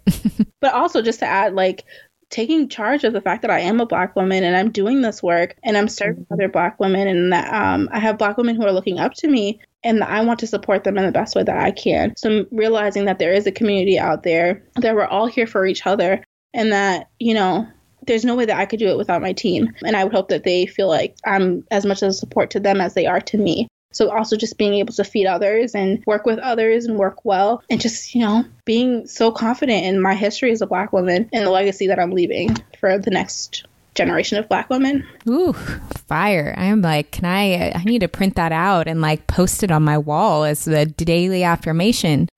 but 0.60 0.74
also 0.74 1.02
just 1.02 1.20
to 1.20 1.26
add 1.26 1.56
like 1.56 1.86
taking 2.32 2.70
charge 2.70 3.04
of 3.04 3.14
the 3.14 3.22
fact 3.22 3.44
that 3.44 3.52
I 3.52 3.60
am 3.60 3.80
a 3.80 3.86
black 3.86 4.16
woman 4.16 4.44
and 4.44 4.56
I'm 4.56 4.72
doing 4.72 5.02
this 5.02 5.22
work 5.22 5.56
and 5.64 5.78
I'm 5.78 5.88
serving 5.88 6.26
other 6.32 6.48
black 6.48 6.80
women 6.80 7.08
and 7.08 7.32
that 7.34 7.54
um, 7.54 7.90
I 7.92 8.00
have 8.00 8.18
black 8.18 8.38
women 8.38 8.56
who 8.56 8.66
are 8.66 8.72
looking 8.72 9.00
up 9.00 9.14
to 9.16 9.28
me 9.28 9.60
and 9.84 10.04
I 10.04 10.24
want 10.24 10.40
to 10.40 10.48
support 10.48 10.84
them 10.84 10.98
in 10.98 11.06
the 11.06 11.12
best 11.12 11.36
way 11.36 11.44
that 11.44 11.58
I 11.58 11.72
can. 11.72 12.16
So 12.16 12.46
realizing 12.52 13.06
that 13.06 13.20
there 13.20 13.34
is 13.34 13.46
a 13.46 13.52
community 13.52 14.00
out 14.00 14.24
there 14.24 14.64
that 14.76 14.96
we're 14.96 15.06
all 15.06 15.28
here 15.28 15.48
for 15.48 15.66
each 15.66 15.86
other 15.86 16.24
and 16.54 16.72
that, 16.72 17.10
you 17.20 17.34
know, 17.34 17.68
there's 18.08 18.26
no 18.26 18.36
way 18.36 18.46
that 18.46 18.58
I 18.58 18.66
could 18.66 18.80
do 18.80 18.88
it 18.88 18.98
without 18.98 19.22
my 19.22 19.34
team. 19.34 19.70
And 19.84 19.96
I 19.96 20.04
would 20.04 20.14
hope 20.14 20.30
that 20.30 20.44
they 20.44 20.66
feel 20.66 20.88
like 20.88 21.16
I'm 21.26 21.66
as 21.70 21.86
much 21.86 22.02
of 22.02 22.10
a 22.10 22.14
support 22.14 22.50
to 22.52 22.60
them 22.60 22.82
as 22.82 22.94
they 22.94 23.06
are 23.06 23.22
to 23.22 23.38
me. 23.38 23.68
So 23.92 24.10
also 24.10 24.38
just 24.38 24.58
being 24.58 24.74
able 24.76 24.94
to 24.94 25.04
feed 25.04 25.28
others 25.28 25.76
and 25.76 26.04
work 26.06 26.26
with 26.26 26.39
others 26.39 26.86
and 26.86 26.98
work 26.98 27.26
well 27.26 27.64
and 27.70 27.80
just, 27.80 28.16
you 28.16 28.22
know, 28.22 28.46
being 28.66 29.06
so 29.08 29.32
confident 29.32 29.86
in 29.86 30.02
my 30.02 30.16
history 30.16 30.52
as 30.52 30.62
a 30.62 30.68
black 30.68 30.94
woman 30.94 31.30
and 31.34 31.46
the 31.46 31.52
legacy 31.52 31.88
that 31.88 32.00
I'm 32.00 32.12
leaving 32.12 32.56
for 32.80 32.98
the 32.98 33.12
next 33.12 33.66
generation 33.96 34.38
of 34.38 34.48
black 34.48 34.70
women. 34.70 35.06
Ooh, 35.28 35.54
fire. 36.08 36.54
I'm 36.58 36.82
like, 36.82 37.12
can 37.12 37.26
I 37.26 37.72
I 37.76 37.84
need 37.84 38.00
to 38.00 38.08
print 38.08 38.36
that 38.36 38.52
out 38.52 38.88
and 38.88 39.02
like 39.02 39.28
post 39.28 39.64
it 39.64 39.72
on 39.72 39.84
my 39.84 39.98
wall 39.98 40.44
as 40.44 40.66
the 40.66 40.86
daily 40.86 41.44
affirmation. 41.44 42.30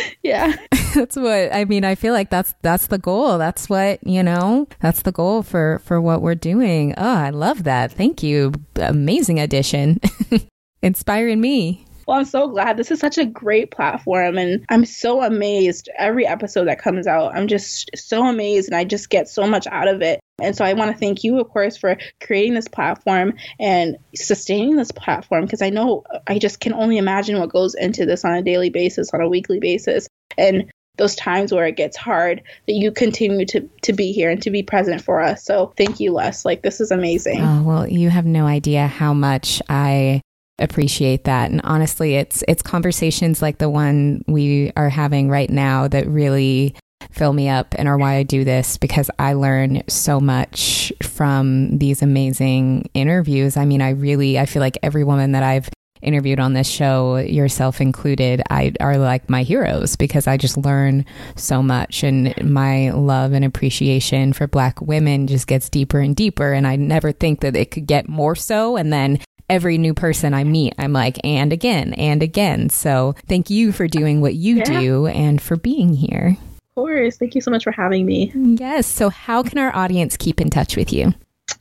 yeah. 0.22 0.56
that's 0.94 1.16
what 1.16 1.54
I 1.54 1.64
mean, 1.64 1.84
I 1.84 1.94
feel 1.94 2.12
like 2.12 2.30
that's 2.30 2.54
that's 2.62 2.88
the 2.88 2.98
goal. 2.98 3.38
That's 3.38 3.68
what, 3.68 4.06
you 4.06 4.22
know, 4.22 4.68
that's 4.80 5.02
the 5.02 5.12
goal 5.12 5.42
for 5.42 5.80
for 5.84 6.00
what 6.00 6.22
we're 6.22 6.34
doing. 6.34 6.94
Oh, 6.96 7.16
I 7.16 7.30
love 7.30 7.64
that. 7.64 7.92
Thank 7.92 8.22
you. 8.22 8.52
Amazing 8.76 9.40
addition. 9.40 10.00
Inspiring 10.82 11.40
me. 11.40 11.86
Well, 12.06 12.18
I'm 12.18 12.24
so 12.24 12.48
glad. 12.48 12.76
This 12.76 12.90
is 12.90 12.98
such 12.98 13.16
a 13.16 13.24
great 13.24 13.70
platform, 13.70 14.36
and 14.36 14.64
I'm 14.68 14.84
so 14.84 15.22
amazed 15.22 15.88
every 15.96 16.26
episode 16.26 16.64
that 16.64 16.80
comes 16.80 17.06
out. 17.06 17.34
I'm 17.34 17.46
just 17.46 17.90
so 17.94 18.26
amazed, 18.26 18.68
and 18.68 18.76
I 18.76 18.84
just 18.84 19.08
get 19.08 19.28
so 19.28 19.46
much 19.46 19.68
out 19.68 19.86
of 19.86 20.02
it. 20.02 20.20
And 20.42 20.56
so 20.56 20.64
I 20.64 20.74
want 20.74 20.92
to 20.92 20.98
thank 20.98 21.24
you, 21.24 21.40
of 21.40 21.48
course, 21.48 21.76
for 21.76 21.96
creating 22.20 22.54
this 22.54 22.68
platform 22.68 23.34
and 23.58 23.96
sustaining 24.14 24.76
this 24.76 24.92
platform 24.92 25.44
because 25.44 25.62
I 25.62 25.70
know 25.70 26.04
I 26.26 26.38
just 26.38 26.60
can 26.60 26.74
only 26.74 26.98
imagine 26.98 27.38
what 27.38 27.50
goes 27.50 27.74
into 27.74 28.06
this 28.06 28.24
on 28.24 28.34
a 28.34 28.42
daily 28.42 28.70
basis, 28.70 29.10
on 29.12 29.20
a 29.20 29.28
weekly 29.28 29.60
basis. 29.60 30.08
And 30.36 30.70
those 30.98 31.14
times 31.14 31.52
where 31.52 31.66
it 31.66 31.76
gets 31.76 31.96
hard 31.96 32.42
that 32.66 32.74
you 32.74 32.92
continue 32.92 33.46
to 33.46 33.68
to 33.82 33.92
be 33.92 34.12
here 34.12 34.30
and 34.30 34.42
to 34.42 34.50
be 34.50 34.62
present 34.62 35.00
for 35.00 35.22
us. 35.22 35.44
So 35.44 35.72
thank 35.76 36.00
you, 36.00 36.12
Les. 36.12 36.44
Like 36.44 36.62
this 36.62 36.80
is 36.80 36.90
amazing. 36.90 37.40
Oh 37.40 37.62
well, 37.62 37.88
you 37.88 38.10
have 38.10 38.26
no 38.26 38.46
idea 38.46 38.86
how 38.86 39.14
much 39.14 39.62
I 39.68 40.20
appreciate 40.58 41.24
that. 41.24 41.50
And 41.50 41.60
honestly, 41.64 42.16
it's 42.16 42.44
it's 42.46 42.62
conversations 42.62 43.40
like 43.40 43.58
the 43.58 43.70
one 43.70 44.22
we 44.26 44.72
are 44.76 44.90
having 44.90 45.30
right 45.30 45.50
now 45.50 45.88
that 45.88 46.06
really 46.06 46.74
fill 47.10 47.32
me 47.32 47.48
up 47.48 47.74
and 47.78 47.88
are 47.88 47.98
why 47.98 48.14
I 48.14 48.22
do 48.22 48.44
this 48.44 48.76
because 48.76 49.10
I 49.18 49.34
learn 49.34 49.82
so 49.88 50.20
much 50.20 50.92
from 51.02 51.78
these 51.78 52.02
amazing 52.02 52.90
interviews. 52.94 53.56
I 53.56 53.64
mean, 53.64 53.82
I 53.82 53.90
really 53.90 54.38
I 54.38 54.46
feel 54.46 54.60
like 54.60 54.78
every 54.82 55.04
woman 55.04 55.32
that 55.32 55.42
I've 55.42 55.68
interviewed 56.02 56.40
on 56.40 56.52
this 56.52 56.68
show, 56.68 57.16
yourself 57.16 57.80
included, 57.80 58.42
I 58.50 58.72
are 58.80 58.98
like 58.98 59.30
my 59.30 59.44
heroes 59.44 59.96
because 59.96 60.26
I 60.26 60.36
just 60.36 60.56
learn 60.56 61.04
so 61.36 61.62
much 61.62 62.02
and 62.02 62.34
my 62.42 62.90
love 62.90 63.32
and 63.32 63.44
appreciation 63.44 64.32
for 64.32 64.46
black 64.46 64.80
women 64.80 65.28
just 65.28 65.46
gets 65.46 65.70
deeper 65.70 66.00
and 66.00 66.14
deeper 66.14 66.52
and 66.52 66.66
I 66.66 66.76
never 66.76 67.12
think 67.12 67.40
that 67.40 67.56
it 67.56 67.70
could 67.70 67.86
get 67.86 68.08
more 68.08 68.34
so 68.34 68.76
and 68.76 68.92
then 68.92 69.20
every 69.48 69.76
new 69.76 69.92
person 69.92 70.34
I 70.34 70.44
meet, 70.44 70.74
I'm 70.78 70.92
like, 70.92 71.18
and 71.24 71.52
again, 71.52 71.92
and 71.94 72.22
again. 72.22 72.70
So 72.70 73.14
thank 73.26 73.50
you 73.50 73.70
for 73.70 73.86
doing 73.86 74.20
what 74.20 74.34
you 74.34 74.56
yeah. 74.56 74.80
do 74.80 75.06
and 75.06 75.40
for 75.40 75.56
being 75.56 75.92
here. 75.92 76.36
Of 76.72 76.76
course. 76.76 77.18
Thank 77.18 77.34
you 77.34 77.42
so 77.42 77.50
much 77.50 77.64
for 77.64 77.70
having 77.70 78.06
me. 78.06 78.32
Yes. 78.34 78.86
So, 78.86 79.10
how 79.10 79.42
can 79.42 79.58
our 79.58 79.74
audience 79.76 80.16
keep 80.16 80.40
in 80.40 80.48
touch 80.48 80.74
with 80.74 80.90
you? 80.90 81.12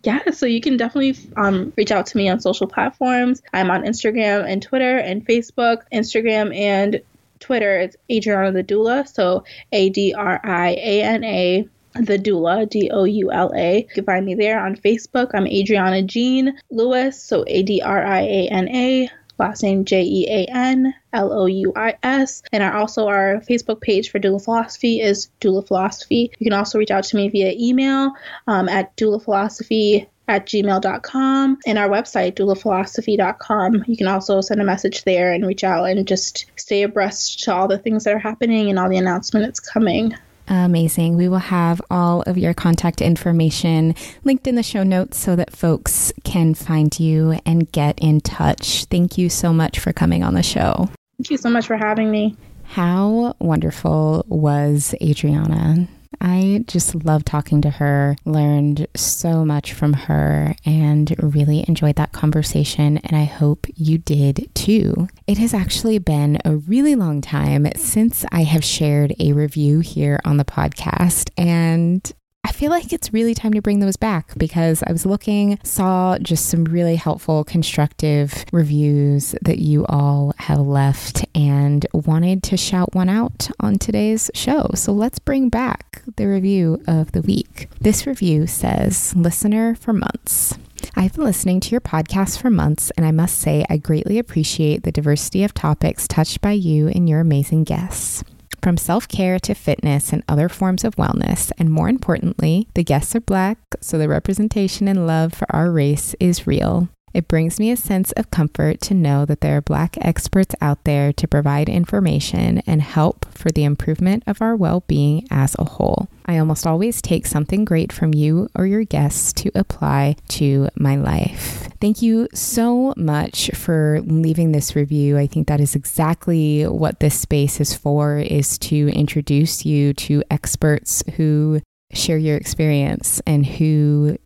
Yeah, 0.03 0.31
so 0.31 0.45
you 0.45 0.61
can 0.61 0.77
definitely 0.77 1.17
um, 1.35 1.73
reach 1.75 1.91
out 1.91 2.05
to 2.07 2.17
me 2.17 2.29
on 2.29 2.39
social 2.39 2.65
platforms. 2.65 3.41
I'm 3.53 3.69
on 3.69 3.83
Instagram 3.83 4.45
and 4.47 4.61
Twitter 4.61 4.97
and 4.97 5.25
Facebook. 5.27 5.81
Instagram 5.91 6.55
and 6.55 7.01
Twitter 7.41 7.77
is 7.77 7.97
Adriana 8.09 8.53
the 8.53 8.63
Doula, 8.63 9.05
so 9.05 9.43
A 9.73 9.89
D 9.89 10.13
R 10.13 10.39
I 10.45 10.69
A 10.69 11.03
N 11.03 11.23
A 11.25 11.67
the 11.95 12.17
doula 12.17 12.69
d 12.69 12.89
o 12.91 13.03
u 13.03 13.31
l 13.31 13.51
a 13.53 13.79
you 13.79 13.87
can 13.93 14.05
find 14.05 14.25
me 14.25 14.33
there 14.33 14.63
on 14.63 14.75
facebook 14.75 15.29
i'm 15.33 15.45
adriana 15.45 16.01
jean 16.01 16.57
louis 16.69 17.21
so 17.21 17.43
a 17.47 17.63
d 17.63 17.81
r 17.81 18.05
i 18.05 18.21
a 18.21 18.47
n 18.47 18.69
a 18.69 19.09
last 19.41 19.63
name 19.63 19.85
J 19.85 20.03
E 20.03 20.27
A 20.29 20.45
N 20.51 20.93
L 21.13 21.31
O 21.31 21.45
U 21.45 21.73
I 21.75 21.95
S. 22.03 22.43
And 22.51 22.63
our, 22.63 22.73
also 22.73 23.07
our 23.07 23.41
Facebook 23.49 23.81
page 23.81 24.09
for 24.09 24.19
Doula 24.19 24.43
Philosophy 24.43 25.01
is 25.01 25.29
Doula 25.41 25.67
Philosophy. 25.67 26.31
You 26.39 26.45
can 26.45 26.53
also 26.53 26.77
reach 26.77 26.91
out 26.91 27.03
to 27.05 27.15
me 27.15 27.29
via 27.29 27.53
email 27.57 28.13
um, 28.47 28.69
at 28.69 28.95
doulaphilosophy 28.97 30.07
at 30.27 30.45
gmail.com 30.45 31.57
and 31.65 31.77
our 31.77 31.89
website 31.89 32.35
doulaphilosophy.com 32.35 33.83
you 33.87 33.97
can 33.97 34.07
also 34.07 34.39
send 34.39 34.61
a 34.61 34.63
message 34.63 35.03
there 35.03 35.33
and 35.33 35.45
reach 35.45 35.63
out 35.63 35.83
and 35.85 36.07
just 36.07 36.45
stay 36.55 36.83
abreast 36.83 37.43
to 37.43 37.53
all 37.53 37.67
the 37.67 37.77
things 37.77 38.03
that 38.03 38.13
are 38.13 38.19
happening 38.19 38.69
and 38.69 38.79
all 38.79 38.87
the 38.87 38.97
announcements 38.97 39.59
coming 39.59 40.15
Amazing. 40.51 41.15
We 41.15 41.29
will 41.29 41.37
have 41.37 41.81
all 41.89 42.23
of 42.23 42.37
your 42.37 42.53
contact 42.53 43.01
information 43.01 43.95
linked 44.25 44.47
in 44.47 44.55
the 44.55 44.63
show 44.63 44.83
notes 44.83 45.17
so 45.17 45.37
that 45.37 45.55
folks 45.55 46.11
can 46.25 46.55
find 46.55 46.99
you 46.99 47.39
and 47.45 47.71
get 47.71 47.97
in 47.99 48.19
touch. 48.19 48.83
Thank 48.85 49.17
you 49.17 49.29
so 49.29 49.53
much 49.53 49.79
for 49.79 49.93
coming 49.93 50.23
on 50.23 50.33
the 50.33 50.43
show. 50.43 50.89
Thank 51.17 51.31
you 51.31 51.37
so 51.37 51.49
much 51.49 51.67
for 51.67 51.77
having 51.77 52.11
me. 52.11 52.35
How 52.63 53.33
wonderful 53.39 54.25
was 54.27 54.93
Adriana? 55.01 55.87
I 56.19 56.63
just 56.67 57.05
love 57.05 57.23
talking 57.23 57.61
to 57.61 57.69
her, 57.69 58.15
learned 58.25 58.87
so 58.95 59.45
much 59.45 59.73
from 59.73 59.93
her, 59.93 60.55
and 60.65 61.15
really 61.19 61.63
enjoyed 61.67 61.95
that 61.95 62.11
conversation. 62.11 62.97
And 62.97 63.15
I 63.15 63.23
hope 63.23 63.65
you 63.75 63.97
did 63.97 64.49
too. 64.53 65.07
It 65.27 65.37
has 65.37 65.53
actually 65.53 65.99
been 65.99 66.37
a 66.43 66.57
really 66.57 66.95
long 66.95 67.21
time 67.21 67.67
since 67.75 68.25
I 68.31 68.43
have 68.43 68.63
shared 68.63 69.15
a 69.19 69.33
review 69.33 69.79
here 69.79 70.19
on 70.25 70.37
the 70.37 70.45
podcast. 70.45 71.29
And 71.37 72.11
I 72.43 72.51
feel 72.51 72.71
like 72.71 72.91
it's 72.91 73.13
really 73.13 73.35
time 73.35 73.53
to 73.53 73.61
bring 73.61 73.79
those 73.79 73.97
back 73.97 74.35
because 74.35 74.83
I 74.83 74.91
was 74.91 75.05
looking, 75.05 75.59
saw 75.63 76.17
just 76.17 76.47
some 76.47 76.65
really 76.65 76.95
helpful, 76.95 77.43
constructive 77.43 78.45
reviews 78.51 79.35
that 79.43 79.59
you 79.59 79.85
all 79.85 80.33
have 80.37 80.59
left, 80.59 81.25
and 81.35 81.85
wanted 81.93 82.41
to 82.43 82.57
shout 82.57 82.95
one 82.95 83.09
out 83.09 83.49
on 83.59 83.77
today's 83.77 84.31
show. 84.33 84.71
So 84.73 84.91
let's 84.91 85.19
bring 85.19 85.49
back 85.49 86.01
the 86.17 86.25
review 86.25 86.81
of 86.87 87.11
the 87.11 87.21
week. 87.21 87.69
This 87.79 88.07
review 88.07 88.47
says, 88.47 89.15
Listener 89.15 89.75
for 89.75 89.93
months. 89.93 90.57
I've 90.95 91.13
been 91.13 91.25
listening 91.25 91.59
to 91.61 91.69
your 91.69 91.81
podcast 91.81 92.39
for 92.39 92.49
months, 92.49 92.91
and 92.97 93.05
I 93.05 93.11
must 93.11 93.37
say 93.37 93.65
I 93.69 93.77
greatly 93.77 94.17
appreciate 94.17 94.81
the 94.81 94.91
diversity 94.91 95.43
of 95.43 95.53
topics 95.53 96.07
touched 96.07 96.41
by 96.41 96.53
you 96.53 96.87
and 96.87 97.07
your 97.07 97.19
amazing 97.19 97.65
guests 97.65 98.23
from 98.61 98.77
self 98.77 99.07
care 99.07 99.39
to 99.39 99.53
fitness 99.53 100.13
and 100.13 100.23
other 100.27 100.49
forms 100.49 100.83
of 100.83 100.95
wellness. 100.95 101.51
And 101.57 101.69
more 101.69 101.89
importantly, 101.89 102.67
the 102.73 102.83
guests 102.83 103.15
are 103.15 103.21
Black, 103.21 103.57
so 103.81 103.97
the 103.97 104.07
representation 104.07 104.87
and 104.87 105.07
love 105.07 105.33
for 105.33 105.47
our 105.53 105.71
race 105.71 106.15
is 106.19 106.47
real. 106.47 106.89
It 107.13 107.27
brings 107.27 107.59
me 107.59 107.71
a 107.71 107.77
sense 107.77 108.11
of 108.13 108.31
comfort 108.31 108.81
to 108.81 108.93
know 108.93 109.25
that 109.25 109.41
there 109.41 109.57
are 109.57 109.61
Black 109.61 109.97
experts 109.99 110.55
out 110.61 110.83
there 110.85 111.11
to 111.13 111.27
provide 111.27 111.69
information 111.69 112.59
and 112.65 112.81
help 112.81 113.25
for 113.33 113.49
the 113.51 113.63
improvement 113.63 114.23
of 114.27 114.41
our 114.41 114.55
well 114.55 114.83
being 114.87 115.27
as 115.29 115.55
a 115.59 115.65
whole. 115.65 116.07
I 116.25 116.37
almost 116.37 116.65
always 116.65 117.01
take 117.01 117.25
something 117.25 117.65
great 117.65 117.91
from 117.91 118.13
you 118.13 118.49
or 118.55 118.65
your 118.65 118.83
guests 118.83 119.33
to 119.33 119.51
apply 119.55 120.15
to 120.29 120.69
my 120.75 120.95
life. 120.95 121.67
Thank 121.81 122.01
you 122.01 122.27
so 122.33 122.93
much 122.95 123.49
for 123.53 124.01
leaving 124.03 124.51
this 124.51 124.75
review. 124.75 125.17
I 125.17 125.27
think 125.27 125.47
that 125.47 125.59
is 125.59 125.75
exactly 125.75 126.63
what 126.63 126.99
this 126.99 127.19
space 127.19 127.59
is 127.59 127.73
for 127.75 128.19
is 128.19 128.57
to 128.59 128.89
introduce 128.89 129.65
you 129.65 129.93
to 129.95 130.23
experts 130.29 131.03
who 131.15 131.61
share 131.91 132.17
your 132.17 132.37
experience 132.37 133.21
and 133.25 133.45
who 133.45 134.17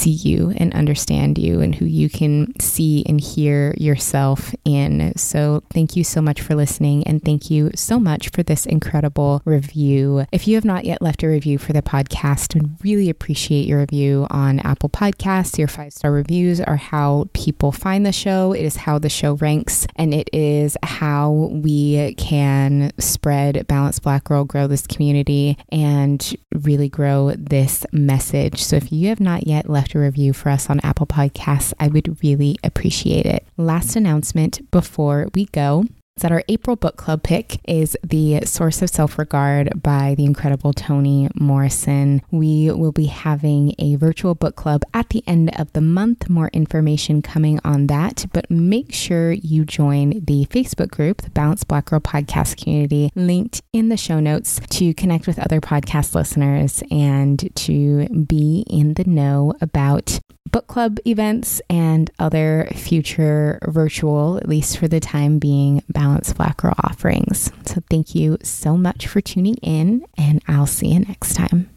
see 0.00 0.10
you 0.10 0.52
and 0.56 0.72
understand 0.72 1.36
you 1.36 1.60
and 1.60 1.74
who 1.74 1.84
you 1.84 2.08
can 2.08 2.58
see 2.58 3.04
and 3.06 3.20
hear 3.20 3.74
yourself 3.76 4.54
in. 4.64 5.12
So, 5.16 5.62
thank 5.70 5.96
you 5.96 6.04
so 6.04 6.22
much 6.22 6.40
for 6.40 6.54
listening 6.54 7.04
and 7.04 7.22
thank 7.22 7.50
you 7.50 7.70
so 7.74 8.00
much 8.00 8.30
for 8.30 8.42
this 8.42 8.64
incredible 8.64 9.42
review. 9.44 10.24
If 10.32 10.48
you 10.48 10.54
have 10.54 10.64
not 10.64 10.84
yet 10.84 11.02
left 11.02 11.22
a 11.22 11.28
review 11.28 11.58
for 11.58 11.72
the 11.72 11.82
podcast, 11.82 12.56
I 12.56 12.66
really 12.82 13.10
appreciate 13.10 13.66
your 13.66 13.80
review 13.80 14.26
on 14.30 14.60
Apple 14.60 14.88
Podcasts. 14.88 15.58
Your 15.58 15.68
five 15.68 15.92
star 15.92 16.12
reviews 16.12 16.60
are 16.60 16.76
how 16.76 17.28
people 17.34 17.72
find 17.72 18.06
the 18.06 18.12
show, 18.12 18.52
it 18.52 18.64
is 18.64 18.76
how 18.76 18.98
the 18.98 19.08
show 19.10 19.34
ranks, 19.34 19.86
and 19.96 20.14
it 20.14 20.30
is 20.32 20.76
how 20.82 21.50
we 21.52 22.14
can 22.14 22.92
spread 22.98 23.66
Balanced 23.66 24.02
Black 24.02 24.24
Girl, 24.24 24.44
grow 24.44 24.66
this 24.66 24.86
community, 24.86 25.58
and 25.70 26.34
really 26.54 26.88
grow 26.88 27.32
this 27.36 27.84
message. 27.92 28.62
So, 28.62 28.76
if 28.76 28.90
you 28.90 29.08
have 29.08 29.20
not 29.20 29.46
yet 29.46 29.68
left 29.68 29.89
review 29.98 30.32
for 30.32 30.50
us 30.50 30.70
on 30.70 30.80
Apple 30.80 31.06
Podcasts, 31.06 31.72
I 31.80 31.88
would 31.88 32.22
really 32.22 32.56
appreciate 32.62 33.26
it. 33.26 33.46
Last 33.56 33.96
announcement 33.96 34.70
before 34.70 35.28
we 35.34 35.46
go 35.46 35.84
that 36.20 36.32
our 36.32 36.42
April 36.48 36.76
book 36.76 36.96
club 36.96 37.22
pick 37.22 37.60
is 37.68 37.96
The 38.02 38.40
Source 38.44 38.82
of 38.82 38.90
Self 38.90 39.18
Regard 39.18 39.82
by 39.82 40.14
the 40.16 40.24
incredible 40.24 40.72
Toni 40.72 41.28
Morrison. 41.34 42.22
We 42.30 42.70
will 42.70 42.92
be 42.92 43.06
having 43.06 43.74
a 43.78 43.96
virtual 43.96 44.34
book 44.34 44.56
club 44.56 44.82
at 44.94 45.10
the 45.10 45.22
end 45.26 45.58
of 45.58 45.72
the 45.72 45.80
month. 45.80 46.28
More 46.28 46.50
information 46.52 47.22
coming 47.22 47.60
on 47.64 47.86
that, 47.88 48.26
but 48.32 48.50
make 48.50 48.92
sure 48.92 49.32
you 49.32 49.64
join 49.64 50.24
the 50.24 50.46
Facebook 50.46 50.90
group, 50.90 51.22
the 51.22 51.30
Balanced 51.30 51.68
Black 51.68 51.86
Girl 51.86 52.00
Podcast 52.00 52.62
Community, 52.62 53.10
linked 53.14 53.62
in 53.72 53.88
the 53.88 53.96
show 53.96 54.20
notes 54.20 54.60
to 54.70 54.94
connect 54.94 55.26
with 55.26 55.38
other 55.38 55.60
podcast 55.60 56.14
listeners 56.14 56.82
and 56.90 57.48
to 57.56 58.08
be 58.08 58.64
in 58.68 58.94
the 58.94 59.04
know 59.04 59.54
about 59.60 60.20
book 60.52 60.66
club 60.66 60.98
events 61.06 61.60
and 61.70 62.10
other 62.18 62.68
future 62.74 63.58
virtual, 63.68 64.36
at 64.36 64.48
least 64.48 64.78
for 64.78 64.88
the 64.88 65.00
time 65.00 65.38
being, 65.38 65.82
Balanced 65.88 66.36
Black 66.36 66.58
Girl 66.58 66.74
offerings. 66.84 67.52
So 67.66 67.82
thank 67.90 68.14
you 68.14 68.38
so 68.42 68.76
much 68.76 69.06
for 69.06 69.20
tuning 69.20 69.56
in, 69.56 70.04
and 70.16 70.42
I'll 70.46 70.66
see 70.66 70.88
you 70.88 71.00
next 71.00 71.34
time. 71.34 71.70